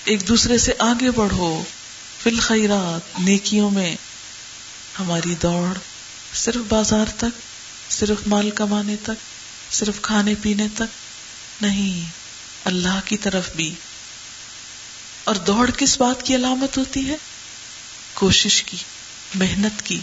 ایک 0.06 0.28
دوسرے 0.28 0.58
سے 0.58 0.72
آگے 0.80 1.12
بڑھو۔ 1.12 1.64
فل 2.24 2.40
خیرات 2.40 3.20
نیکیوں 3.20 3.72
میں۔ 3.72 3.96
ہماری 5.00 5.36
دوڑ 5.42 5.78
صرف 6.34 6.62
بازار 6.70 7.06
تک، 7.18 7.42
صرف 7.92 8.18
مال 8.28 8.50
کمانے 8.50 8.96
تک، 9.04 9.12
صرف 9.74 10.02
کھانے 10.02 10.34
پینے 10.42 10.68
تک 10.76 10.84
نہیں، 11.62 12.12
اللہ 12.66 13.00
کی 13.06 13.18
طرف 13.18 13.50
بھی۔ 13.56 13.74
اور 15.24 15.36
دوڑ 15.36 15.72
کس 15.78 15.98
بات 15.98 16.26
کی 16.26 16.36
علامت 16.36 16.78
ہوتی 16.78 17.10
ہے؟ 17.10 17.16
کوشش 18.14 18.64
کی، 18.64 18.78
محنت 19.36 19.82
کی۔ 19.86 20.00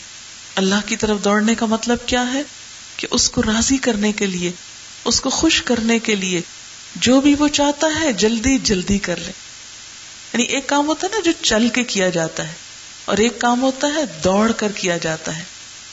اللہ 0.55 0.87
کی 0.87 0.97
طرف 0.97 1.19
دوڑنے 1.25 1.55
کا 1.55 1.67
مطلب 1.67 1.99
کیا 2.07 2.33
ہے؟ 2.33 2.43
کہ 2.97 3.09
اس 3.11 3.31
کو 3.31 3.43
راضی 3.43 3.77
کرنے 3.77 4.13
کے 4.13 4.27
لیے، 4.27 4.53
اس 5.05 5.21
کو 5.21 5.31
خوش 5.31 5.63
کرنے 5.63 5.99
کے 5.99 6.15
لیے۔ 6.15 6.41
جو 6.95 7.21
بھی 7.21 7.35
وہ 7.35 7.49
چاہتا 7.49 7.87
ہے 8.01 8.13
جلدی 8.13 8.59
جلدی 8.59 8.99
کر 8.99 9.17
لے۔ 9.17 9.33
یعنی 10.33 10.45
ایک 10.45 10.67
کام 10.67 10.87
ہوتا 10.87 11.07
ہے 11.07 11.13
نا 11.15 11.21
جو 11.25 11.33
چل 11.43 11.69
کے 11.69 11.85
کیا 11.85 12.09
جاتا 12.09 12.49
ہے، 12.49 12.53
اور 13.05 13.17
ایک 13.17 13.39
کام 13.39 13.63
ہوتا 13.63 13.87
ہے 13.87 14.03
دوڑ 14.25 14.53
کر 14.53 14.73
کیا 14.73 14.97
جاتا 14.97 15.37
ہے۔ 15.39 15.43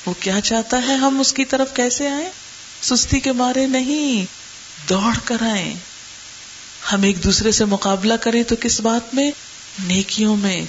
وہ 0.05 0.13
کیا 0.19 0.41
چاہتا 0.41 0.81
ہے؟ 0.87 0.95
ہم 0.95 1.19
اس 1.19 1.33
کی 1.33 1.45
طرف 1.45 1.73
کیسے 1.73 2.07
آئے 2.07 2.29
سستی 2.81 3.19
کے 3.19 3.31
مارے 3.31 3.65
نہیں، 3.67 4.25
دوڑ 4.89 5.13
کر 5.25 5.37
آئے 5.41 5.73
ہم 6.93 7.01
ایک 7.01 7.23
دوسرے 7.23 7.51
سے 7.51 7.65
مقابلہ 7.65 8.13
کریں 8.13 8.43
تو 8.43 8.55
کس 8.59 8.79
بات 8.79 9.13
میں؟ 9.13 9.31
نیکیوں 9.83 10.37
میں۔ 10.37 10.61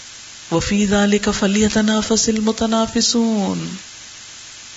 وفید 0.53 0.93
علی 0.93 1.19
کا 1.19 1.31
فلی 1.31 1.69
تنافس 1.69 2.29
المتنافسون۔ 2.29 3.69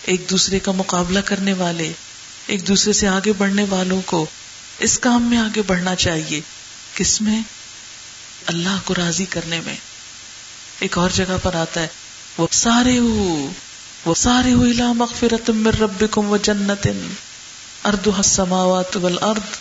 ایک 0.06 0.30
دوسرے 0.30 0.60
کا 0.60 0.72
مقابلہ 0.72 1.20
کرنے 1.26 1.54
والے، 1.54 1.92
ایک 2.48 2.68
دوسرے 2.68 2.94
سے 2.94 3.08
آگے 3.08 3.34
بڑھنے 3.34 3.66
والوں 3.70 4.02
کو 4.06 4.26
اس 4.80 5.00
کام 5.00 5.24
میں 5.24 5.38
آگے 5.38 5.62
بڑھنا 5.62 5.96
چاہیے۔ 5.96 6.42
کس 6.96 7.22
میں؟ 7.22 7.42
اللہ 8.46 8.78
کو 8.86 8.96
راضی 8.96 9.26
کرنے 9.26 9.62
میں۔ 9.66 9.76
ایک 10.80 10.98
اور 10.98 11.10
جگہ 11.10 11.38
پر 11.44 11.56
آتا 11.56 11.82
ہے۔ 11.82 11.88
وہ 12.38 12.48
سارے 12.52 12.98
ہو، 12.98 13.52
وہ 14.06 14.16
سارے 14.16 14.54
ہو 14.54 14.62
الا 14.62 14.92
مغفرت 14.92 15.50
من 15.50 15.72
ربکم 15.72 16.32
و 16.32 16.38
جنت۔ 16.38 16.88
ارد 17.84 18.08
السماوات 18.08 18.98
والارض۔ 18.98 19.58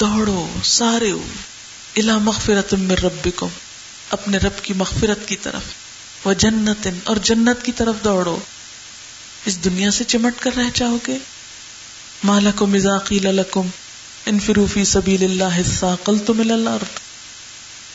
دوڑو، 0.00 0.48
سارے 0.64 1.10
ہو 1.10 1.26
الا 1.96 2.18
مغفرت 2.18 2.74
من 2.74 2.90
ربکم۔ 2.90 3.48
اپنے 4.10 4.38
رب 4.38 4.64
کی 4.64 4.74
مغفرت 4.74 5.28
کی 5.28 5.36
طرف۔ 5.36 5.62
وہ 6.24 6.32
جنت، 6.32 6.88
اور 7.04 7.16
جنت 7.16 7.64
کی 7.64 7.72
طرف 7.72 7.94
دوڑو۔ 8.04 8.38
اس 9.44 9.64
دنیا 9.64 9.90
سے 9.90 10.04
چمٹ 10.04 10.34
کر 10.40 10.50
رہ 10.56 10.70
جاؤ 10.74 10.96
گے۔ 11.06 11.18
مالک 12.24 12.62
مزاقی 12.62 13.18
للکم 13.18 13.66
انفروفی 14.26 14.84
سبیل 14.84 15.24
اللہ 15.24 15.62
ساقل 15.78 16.50
الارض 16.50 16.98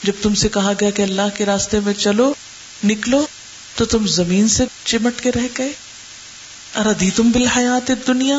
جب 0.03 0.13
تم 0.21 0.35
سے 0.35 0.49
کہا 0.49 0.73
گیا 0.81 0.89
کہ 0.89 1.01
اللہ 1.01 1.21
کے 1.37 1.45
راستے 1.45 1.79
میں 1.79 1.93
چلو، 1.93 2.33
نکلو، 2.83 3.25
تو 3.75 3.85
تم 3.85 4.07
زمین 4.07 4.47
سے 4.47 4.65
چمٹ 4.85 5.21
کے 5.21 5.31
رہ 5.31 5.47
گئے۔ 5.57 5.71
اردی 6.75 7.11
تم 7.11 7.31
بالحیات 7.31 7.91
دنیا 8.07 8.37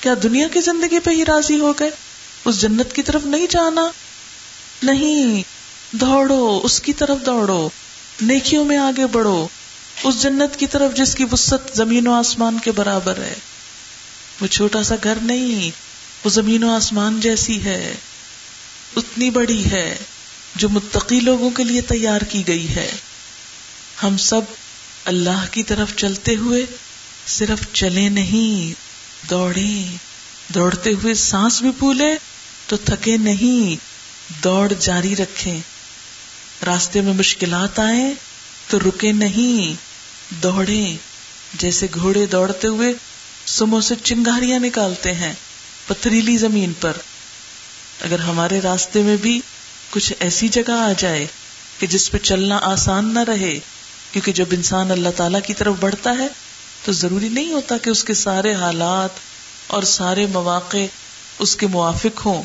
کیا 0.00 0.14
دنیا 0.22 0.48
کی 0.48 0.60
زندگی 0.60 0.98
پہ 0.98 1.10
ہی 1.10 1.24
راضی 1.24 1.58
ہو 1.58 1.72
گئے؟ 1.80 1.90
اس 2.44 2.60
جنت 2.60 2.92
کی 2.92 3.02
طرف 3.02 3.24
نہیں 3.24 3.46
جانا؟ 3.50 3.90
نہیں، 4.82 5.42
دوڑو، 5.92 6.60
اس 6.64 6.80
کی 6.80 6.92
طرف 6.92 7.26
دوڑو، 7.26 7.68
نیکیوں 8.22 8.64
میں 8.64 8.76
آگے 8.76 9.06
بڑھو۔ 9.06 9.48
اس 10.04 10.22
جنت 10.22 10.56
کی 10.56 10.66
طرف 10.66 10.94
جس 10.94 11.14
کی 11.14 11.24
وسط 11.32 11.76
زمین 11.76 12.06
و 12.06 12.12
آسمان 12.12 12.58
کے 12.64 12.72
برابر 12.72 13.18
ہے۔ 13.18 13.34
وہ 14.40 14.46
چھوٹا 14.46 14.82
سا 14.82 14.94
گھر 15.04 15.18
نہیں، 15.22 15.70
وہ 16.24 16.30
زمین 16.30 16.64
و 16.64 16.74
آسمان 16.74 17.20
جیسی 17.20 17.64
ہے، 17.64 17.94
اتنی 18.96 19.30
بڑی 19.30 19.70
ہے 19.70 19.96
جو 20.56 20.68
متقی 20.68 21.20
لوگوں 21.20 21.50
کے 21.50 21.64
لیے 21.64 21.80
تیار 21.80 22.20
کی 22.20 22.46
گئی 22.48 22.68
ہے۔ 22.68 22.90
ہم 24.02 24.16
سب 24.16 24.40
اللہ 25.04 25.44
کی 25.50 25.62
طرف 25.62 25.96
چلتے 25.96 26.36
ہوئے 26.36 26.64
صرف 27.26 27.66
چلے 27.72 28.08
نہیں 28.08 28.74
دوڑے 29.30 29.96
دوڑتے 30.54 30.90
ہوئے 30.92 31.14
سانس 31.14 31.60
بھی 31.62 31.70
پھولے 31.78 32.14
تو 32.66 32.76
تھکے 32.76 33.16
نہیں، 33.16 33.76
دوڑ 34.44 34.72
جاری 34.80 35.16
رکھے 35.16 35.58
راستے 36.66 37.00
میں 37.00 37.12
مشکلات 37.12 37.78
آئے 37.78 38.12
تو 38.68 38.78
رکے 38.78 39.12
نہیں 39.12 39.74
دوڑے 40.42 40.96
جیسے 41.54 41.86
گھوڑے 41.94 42.26
دوڑتے 42.26 42.68
ہوئے 42.68 42.92
سمو 43.46 43.80
سے 43.80 43.94
چنگاریاں 44.02 44.58
نکالتے 44.58 45.14
ہیں 45.14 45.32
پتریلی 45.86 46.36
زمین 46.36 46.72
پر۔ 46.80 46.92
اگر 48.00 48.18
ہمارے 48.18 48.60
راستے 48.60 49.02
میں 49.02 49.16
بھی 49.16 49.40
کچھ 49.90 50.12
ایسی 50.20 50.48
جگہ 50.48 50.72
آ 50.72 50.92
جائے 50.98 51.26
کہ 51.78 51.86
جس 51.86 52.10
پہ 52.10 52.18
چلنا 52.18 52.58
آسان 52.62 53.14
نہ 53.14 53.18
رہے، 53.18 53.58
کیونکہ 54.12 54.32
جب 54.32 54.44
انسان 54.50 54.90
اللہ 54.90 55.08
تعالی 55.16 55.38
کی 55.46 55.54
طرف 55.54 55.74
بڑھتا 55.80 56.10
ہے، 56.18 56.28
تو 56.84 56.92
ضروری 56.92 57.28
نہیں 57.28 57.52
ہوتا 57.52 57.78
کہ 57.78 57.90
اس 57.90 58.04
کے 58.04 58.14
سارے 58.14 58.54
حالات 58.54 59.10
اور 59.66 59.82
سارے 59.82 60.26
مواقع 60.26 60.76
اس 61.38 61.56
کے 61.56 61.66
موافق 61.66 62.26
ہوں۔ 62.26 62.42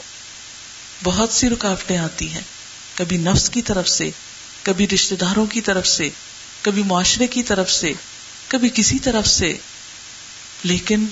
بہت 1.04 1.30
سی 1.32 1.50
رکاوٹیں 1.50 1.98
آتی 1.98 2.30
ہیں۔ 2.30 2.42
کبھی 2.96 3.18
نفس 3.18 3.50
کی 3.50 3.62
طرف 3.62 3.90
سے، 3.90 4.12
کبھی 4.64 4.88
رشتے 4.88 5.16
داروں 5.16 5.46
کی 5.46 5.62
طرف 5.62 5.88
سے، 5.88 6.10
کبھی 6.62 6.84
معاشرے 6.84 7.28
کی 7.28 7.44
طرف 7.44 7.72
سے، 7.72 7.94
کبھی 8.48 8.70
کسی 8.74 9.00
طرف 9.00 9.28
سے۔ 9.28 9.58
لیکن 10.64 11.06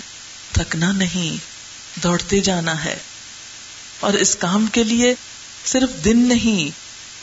تھکنا 0.52 0.92
نہیں، 0.92 1.38
دوڑتے 2.04 2.40
جانا 2.40 2.86
ہے۔ 2.86 2.98
اور 4.00 4.14
اس 4.14 4.36
کام 4.36 4.68
کے 4.68 4.84
لیے 4.84 5.16
صرف 5.66 6.06
دن 6.06 6.18
نہیں، 6.18 6.72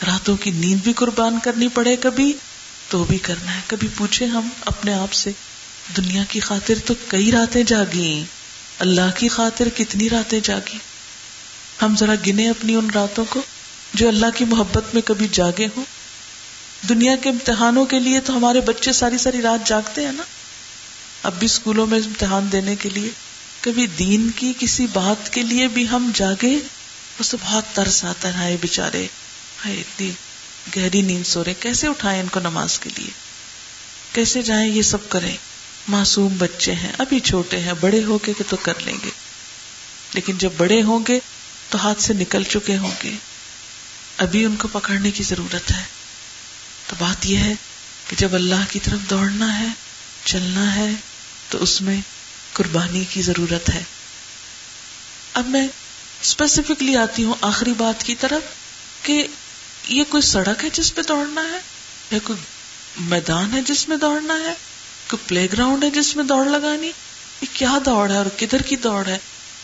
راتوں 0.05 0.37
کی 0.37 0.51
نیند 0.51 0.79
بھی 0.83 0.93
قربان 0.93 1.39
کرنی 1.43 1.67
پڑے 1.67 1.95
کبھی۔ 1.95 2.33
تو 2.89 3.03
بھی 3.03 3.17
کرنا 3.17 3.55
ہے۔ 3.55 3.61
کبھی 3.67 3.87
پوچھے 3.97 4.25
ہم 4.25 4.49
اپنے 4.65 4.93
آپ 4.93 5.13
سے، 5.13 5.31
دنیا 5.97 6.23
کی 6.29 6.39
خاطر 6.39 6.73
تو 6.85 6.93
کئی 7.07 7.31
راتیں 7.31 7.63
جاگی 7.63 8.23
اللہ 8.79 9.17
کی 9.17 9.27
خاطر 9.27 9.67
کتنی 9.77 10.09
راتیں 10.09 10.39
جاگی 10.43 10.77
ہم 11.81 11.95
ذرا 11.99 12.13
گنے 12.27 12.49
اپنی 12.49 12.75
ان 12.75 12.89
راتوں 12.89 13.25
کو 13.29 13.41
جو 13.93 14.07
اللہ 14.07 14.25
کی 14.35 14.45
محبت 14.45 14.83
میں 14.93 15.01
کبھی 15.01 15.27
جاگے 15.31 15.67
ہوں۔ 15.77 15.85
دنیا 16.89 17.15
کے 17.15 17.29
امتحانوں 17.29 17.85
کے 17.85 17.99
لیے 17.99 18.19
تو 18.19 18.37
ہمارے 18.37 18.61
بچے 18.61 18.93
ساری 18.93 19.17
ساری 19.17 19.41
رات 19.41 19.67
جاگتے 19.67 20.05
ہیں 20.05 20.11
نا۔ 20.11 20.23
اب 21.23 21.39
بھی 21.39 21.45
اسکولوں 21.45 21.87
میں 21.87 21.97
امتحان 21.97 22.51
دینے 22.51 22.75
کے 22.75 22.89
لیے، 22.89 23.09
کبھی 23.61 23.87
دین 23.87 24.29
کی 24.35 24.53
کسی 24.59 24.87
بات 24.93 25.33
کے 25.33 25.43
لیے 25.43 25.67
بھی 25.67 25.89
ہم 25.89 26.11
جاگے 26.13 26.59
اسے 27.19 27.37
بہت 27.41 27.63
ترس 27.73 28.05
آتا 28.05 28.43
ہے 28.43 28.55
بےچارے 28.61 29.07
اتنی 29.65 30.11
گہری 30.75 31.01
نیند 31.01 31.23
سو 31.25 31.43
رہے، 31.43 31.53
کیسے 31.53 31.87
اٹھائے 31.87 32.19
ان 32.19 32.27
کو 32.27 32.39
نماز 32.39 32.79
کے 32.79 32.89
لیے؟ 32.97 33.09
کیسے 34.13 34.41
جائیں 34.41 34.71
یہ 34.71 34.81
سب 34.81 35.09
کریں؟ 35.09 35.37
معصوم 35.87 36.35
بچے 36.37 36.73
ہیں، 36.73 36.91
ابھی 36.97 37.19
چھوٹے 37.19 37.59
ہیں، 37.59 37.73
بڑے 37.79 38.03
ہو 38.03 38.17
کے 38.17 38.33
تو 38.49 38.55
کر 38.55 38.73
لیں 38.85 38.97
گے۔ 39.05 39.09
لیکن 40.13 40.37
جب 40.37 40.49
بڑے 40.57 40.81
ہوں 40.81 40.99
گے، 41.07 41.19
تو 41.69 41.87
ہاتھ 41.87 42.01
سے 42.01 42.13
نکل 42.13 42.43
چکے 42.43 42.77
ہوں 42.77 42.91
گے۔ 43.03 43.11
ابھی 44.17 44.45
ان 44.45 44.55
کو 44.55 44.67
پکڑنے 44.67 45.11
کی 45.11 45.23
ضرورت 45.23 45.71
ہے۔ 45.71 45.83
تو 46.87 46.95
بات 46.99 47.25
یہ 47.25 47.37
ہے 47.37 47.53
کہ 48.09 48.15
جب 48.15 48.35
اللہ 48.35 48.71
کی 48.71 48.79
طرف 48.79 49.09
دوڑنا 49.09 49.59
ہے، 49.59 49.67
چلنا 50.25 50.75
ہے 50.75 50.91
تو 51.49 51.63
اس 51.63 51.81
میں 51.81 52.01
قربانی 52.53 53.03
کی 53.09 53.21
ضرورت 53.21 53.69
ہے۔ 53.69 53.83
اب 55.33 55.47
میں 55.47 55.67
اسپیسیفکلی 56.21 56.97
آتی 56.97 57.23
ہوں 57.23 57.33
آخری 57.41 57.73
بات 57.77 58.03
کی 58.03 58.15
طرف 58.15 58.41
کہ 59.05 59.27
یہ 59.87 60.03
کوئی 60.09 60.21
سڑک 60.21 60.63
ہے 60.63 60.69
جس 60.73 60.95
پہ 60.95 61.01
دوڑنا 61.01 61.41
ہے 61.41 61.59
یا 62.11 62.19
کوئی 62.23 62.39
میدان 62.99 63.53
ہے 63.53 63.61
جس 63.61 63.89
میں 63.89 63.97
دوڑنا 63.97 64.33
ہے؟ 64.33 64.53
کوئی 65.09 65.27
پلے 65.27 65.47
گراؤنڈ 65.53 65.83
ہے 65.83 65.89
جس 65.89 66.15
میں 66.15 66.23
دوڑ 66.23 66.45
لگانی؟ 66.45 66.87
یہ 67.41 67.45
کیا 67.53 67.77
دوڑ 67.85 68.11
ہے 68.11 68.17
اور 68.17 68.25
کدھر 68.37 68.61
کی 68.61 68.75
دوڑ 68.75 69.07
ہے؟ 69.07 69.17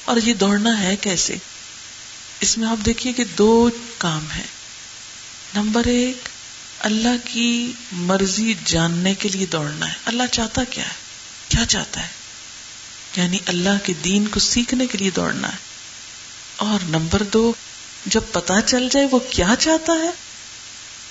اور 0.06 0.18
یہ 0.18 0.34
دوڑنا 0.34 0.80
ہے 0.80 0.96
کیسے؟ 0.96 1.36
اس 2.40 2.58
میں 2.58 2.68
آپ 2.68 2.86
دیکھیے 2.86 3.14
کہ 3.14 3.24
دو 3.24 3.70
کام 3.98 4.32
ہے 4.32 4.46
نمبر 5.56 5.84
ایک، 5.86 6.30
اللہ 6.80 7.16
کی 7.26 7.72
مرضی 7.92 8.54
جاننے 8.66 9.14
کے 9.14 9.30
لیے 9.30 9.46
دوڑنا 9.46 9.88
ہے۔ 9.88 9.94
اللہ 10.06 10.24
چاہتا 10.32 10.64
کیا 10.64 10.86
ہے؟ 10.86 11.03
کیا 11.54 11.66
چاہتا 11.66 12.04
ہے؟ 12.04 12.08
یعنی 13.16 13.38
اللہ 13.46 13.86
کے 13.86 13.94
دین 14.04 14.28
کو 14.28 14.40
سیکھنے 14.40 14.88
کے 14.88 14.98
لیے 14.98 15.10
دوڑنا 15.10 15.52
ہے۔ 15.52 15.58
اور 16.56 16.86
نمبر 16.86 17.24
دو، 17.24 17.54
جب 18.06 18.22
پتا 18.32 18.62
چل 18.62 18.90
جائے 18.92 19.08
وہ 19.12 19.20
کیا 19.30 19.56
چاہتا 19.60 19.94
ہے، 19.94 20.10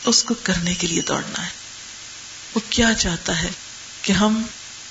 اس 0.04 0.24
کو 0.24 0.34
کرنے 0.42 0.74
کے 0.74 0.86
لیے 0.86 1.02
دوڑنا 1.02 1.44
ہے۔ 1.44 1.50
وہ 2.54 2.60
کیا 2.70 2.94
چاہتا 2.98 3.42
ہے 3.42 3.50
کہ 4.02 4.12
ہم 4.12 4.42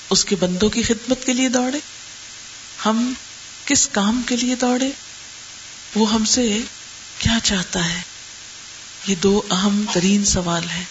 اس 0.09 0.25
کے 0.25 0.35
بندوں 0.35 0.69
کی 0.69 0.83
خدمت 0.83 1.25
کے 1.25 1.33
لیے 1.33 1.49
دوڑے؟ 1.49 1.79
ہم 2.85 3.13
کس 3.65 3.89
کام 3.91 4.21
کے 4.25 4.35
لیے 4.35 4.55
دوڑے؟ 4.55 4.91
وہ 5.95 6.13
ہم 6.13 6.25
سے 6.25 6.59
کیا 7.19 7.37
چاہتا 7.43 7.89
ہے؟ 7.89 8.01
یہ 9.07 9.15
دو 9.15 9.41
اہم 9.51 9.85
ترین 9.93 10.25
سوال 10.25 10.69
ہے 10.69 10.83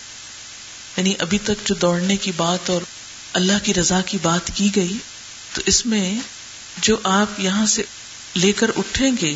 یعنی 0.96 1.14
ابھی 1.18 1.38
تک 1.38 1.66
جو 1.66 1.74
دوڑنے 1.74 2.16
کی 2.16 2.32
بات 2.36 2.70
اور 2.70 2.82
اللہ 3.32 3.52
کی 3.62 3.74
رضا 3.74 4.00
کی 4.00 4.18
بات 4.22 4.50
کی 4.54 4.76
گئی، 4.76 4.96
تو 5.54 5.62
اس 5.66 5.86
میں 5.86 6.18
جو 6.82 6.96
آپ 7.04 7.40
یہاں 7.40 7.66
سے 7.66 7.82
لے 8.36 8.52
کر 8.52 8.70
اٹھیں 8.76 9.10
گے، 9.22 9.34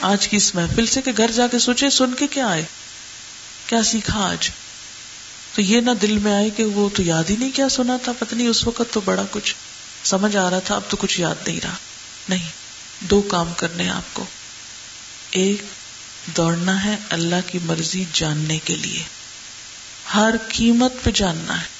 آج 0.00 0.28
کی 0.28 0.36
اس 0.36 0.54
محفل 0.54 0.86
سے 0.86 1.02
کہ 1.02 1.12
گھر 1.16 1.30
جا 1.30 1.46
کے 1.46 1.58
سوچے 1.58 1.90
سن 1.90 2.14
کے 2.14 2.26
کیا 2.26 2.46
آئے؟ 2.46 2.62
کیا 3.66 3.82
سیکھا 3.82 4.20
آج؟ 4.20 4.50
تو 5.54 5.60
یہ 5.62 5.80
نہ 5.80 5.90
دل 6.02 6.18
میں 6.18 6.34
آئے 6.34 6.50
کہ 6.50 6.64
وہ 6.64 6.88
تو 6.88 7.02
یاد 7.02 7.24
ہی 7.30 7.36
نہیں 7.36 7.50
کیا 7.54 7.68
سنا 7.68 7.96
تھا 8.02 8.12
پتنی 8.18 8.46
اس 8.46 8.66
وقت 8.66 8.82
تو 8.92 9.00
بڑا 9.04 9.22
کچھ 9.30 9.54
سمجھ 10.04 10.36
آ 10.36 10.50
رہا 10.50 10.58
تھا، 10.58 10.74
اب 10.74 10.82
تو 10.88 10.96
کچھ 10.96 11.20
یاد 11.20 11.48
نہیں 11.48 11.60
رہا۔ 11.60 11.74
نہیں، 12.28 12.50
دو 13.00 13.22
کام 13.22 13.52
کرنے 13.56 13.88
آپ 13.88 14.14
کو۔ 14.14 14.24
ایک، 15.30 15.62
دوڑنا 16.36 16.84
ہے 16.84 16.96
اللہ 17.10 17.36
کی 17.46 17.58
مرضی 17.64 18.04
جاننے 18.12 18.58
کے 18.64 18.76
لیے۔ 18.76 19.02
ہر 20.14 20.34
قیمت 20.48 20.92
پہ 21.02 21.10
جاننا 21.14 21.60
ہے۔ 21.60 21.73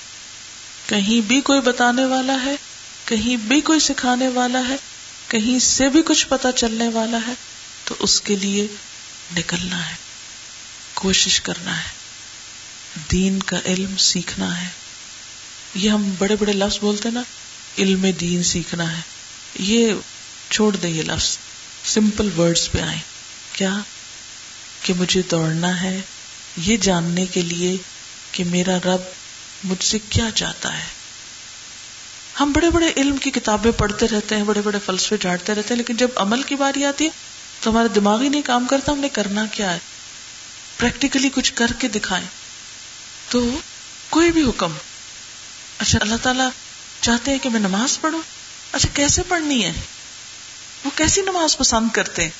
کہیں 0.86 1.20
بھی 1.20 1.40
کوئی 1.40 1.60
بتانے 1.60 2.04
والا 2.04 2.36
ہے، 2.44 2.56
کہیں 3.04 3.36
بھی 3.36 3.60
کوئی 3.60 3.80
سکھانے 3.80 4.28
والا 4.28 4.58
ہے، 4.68 4.76
کہیں 5.28 5.58
سے 5.58 5.88
بھی 5.88 6.02
کچھ 6.06 6.26
پتا 6.28 6.52
چلنے 6.52 6.88
والا 6.88 7.18
ہے، 7.26 7.32
تو 7.84 7.94
اس 7.98 8.20
کے 8.20 8.36
لیے 8.36 8.66
نکلنا 9.36 9.88
ہے، 9.88 9.94
کوشش 10.94 11.40
کرنا 11.40 11.78
ہے، 11.78 11.88
دین 13.12 13.42
کا 13.42 13.56
علم 13.64 13.96
سیکھنا 13.96 14.62
ہے۔ 14.62 14.68
یہ 15.74 15.90
ہم 15.90 16.14
بڑے 16.18 16.36
بڑے 16.36 16.52
لفظ 16.52 16.78
بولتے 16.80 17.10
نا، 17.10 17.22
علم 17.78 18.06
دین 18.20 18.42
سیکھنا 18.42 18.96
ہے۔ 18.96 19.00
یہ 19.58 19.92
چھوڑ 20.50 20.76
دیں 20.76 20.90
یہ 20.90 21.02
لفظ۔ 21.02 21.38
سمپل 21.84 22.30
ورڈز 22.38 22.70
پہ 22.70 22.80
آئے 22.80 22.98
کیا؟ 23.52 23.78
کہ 24.82 24.94
مجھے 24.94 25.22
دوڑنا 25.30 25.82
ہے، 25.82 26.00
یہ 26.56 26.76
جاننے 26.76 27.26
کے 27.26 27.42
لیے 27.42 27.76
کہ 28.32 28.44
میرا 28.44 28.76
رب 28.84 29.23
مجھ 29.64 29.84
سے 29.84 29.98
کیا 29.98 30.30
چاہتا 30.34 30.78
ہے؟ 30.78 30.86
ہم 32.40 32.52
بڑے 32.52 32.70
بڑے 32.70 32.92
علم 32.96 33.16
کی 33.16 33.30
کتابیں 33.30 33.72
پڑھتے 33.72 34.06
رہتے 34.08 34.36
ہیں، 34.36 34.44
بڑے 34.44 34.60
بڑے 34.60 34.78
فلسفے 34.86 35.16
جھاڑتے 35.16 35.54
رہتے 35.54 35.68
ہیں، 35.70 35.76
لیکن 35.76 35.96
جب 35.96 36.08
عمل 36.16 36.42
کی 36.42 36.54
باری 36.54 36.84
آتی 36.84 37.04
ہے 37.04 37.10
تو 37.60 37.70
ہمارا 37.70 37.86
دماغ 37.94 38.20
ہی 38.20 38.28
نہیں 38.28 38.42
کام 38.42 38.66
کرتا، 38.66 38.92
ہم 38.92 38.98
نے 38.98 39.08
کرنا 39.08 39.46
کیا 39.46 39.72
ہے؟ 39.72 39.78
پریکٹیکلی 40.78 41.28
کچھ 41.34 41.52
کر 41.54 41.66
کے 41.78 41.88
دکھائیں۔ 41.88 42.26
تو 43.28 43.58
کوئی 44.10 44.32
بھی 44.32 44.42
حکم 44.42 44.72
اچھا 45.78 45.98
اللہ 46.02 46.14
تعالیٰ 46.22 46.48
چاہتے 47.00 47.30
ہیں 47.30 47.38
کہ 47.38 47.48
میں 47.48 47.60
نماز 47.60 48.00
پڑھوں؟ 48.00 48.20
اچھا 48.72 48.88
کیسے 48.94 49.22
پڑھنی 49.28 49.64
ہے؟ 49.64 49.72
وہ 50.84 50.90
کیسی 50.94 51.22
نماز 51.22 51.56
پسند 51.56 51.88
کرتے 51.92 52.22
ہیں؟ 52.22 52.30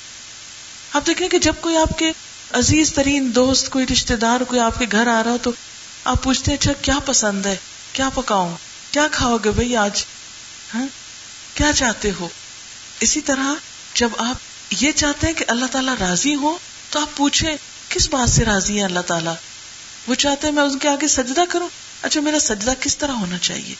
آپ 0.92 1.06
دیکھیں 1.06 1.28
کہ 1.28 1.38
جب 1.38 1.52
کوئی 1.60 1.76
آپ 1.76 1.98
کے 1.98 2.12
عزیز 2.50 2.92
ترین 2.92 3.34
دوست، 3.34 3.70
کوئی 3.70 3.86
رشتے 3.92 4.16
دار، 4.16 4.40
کوئی 4.40 4.60
آپ 4.60 4.78
کے 4.78 4.86
گھر 4.92 5.06
آ 5.06 5.24
رہا 5.24 5.30
ہو 5.30 5.38
تو 5.42 5.50
آپ 6.04 6.22
پوچھتے 6.22 6.50
ہیں 6.50 6.58
اچھا 6.58 6.72
کیا 6.72 6.98
پسند 6.98 7.46
ہے؟ 7.46 7.56
کیا 7.92 8.08
پکاؤں؟ 8.08 8.56
کیا 8.90 9.08
کھاؤ 9.12 9.36
گے 9.36 9.50
بھائی 9.50 9.76
آج؟ 9.76 10.04
ہاں؟ 10.74 10.86
کیا 11.54 11.72
چاہتے 11.72 12.10
ہو؟ 12.20 12.28
اسی 13.00 13.20
طرح 13.20 13.54
جب 13.94 14.08
آپ 14.18 14.36
یہ 14.70 14.92
چاہتے 14.92 15.26
ہیں 15.26 15.34
کہ 15.34 15.44
اللہ 15.48 15.66
تعالیٰ 15.66 15.94
راضی 16.00 16.34
ہو، 16.34 16.58
تو 16.90 17.00
آپ 17.00 17.16
پوچھیں، 17.16 17.56
کس 17.88 18.08
بات 18.08 18.30
سے 18.30 18.44
راضی 18.44 18.78
ہے 18.78 18.84
اللہ 18.84 19.00
تعالیٰ؟ 19.00 19.34
وہ 20.06 20.14
چاہتے 20.14 20.46
ہیں، 20.46 20.54
میں 20.54 20.62
ان 20.62 20.78
کے 20.78 20.88
آگے 20.88 21.08
سجدہ 21.08 21.40
کروں؟ 21.48 21.68
اچھا 22.02 22.20
میرا 22.20 22.38
سجدہ 22.38 22.72
کس 22.80 22.96
طرح 22.96 23.12
ہونا 23.12 23.38
چاہیے؟ 23.38 23.74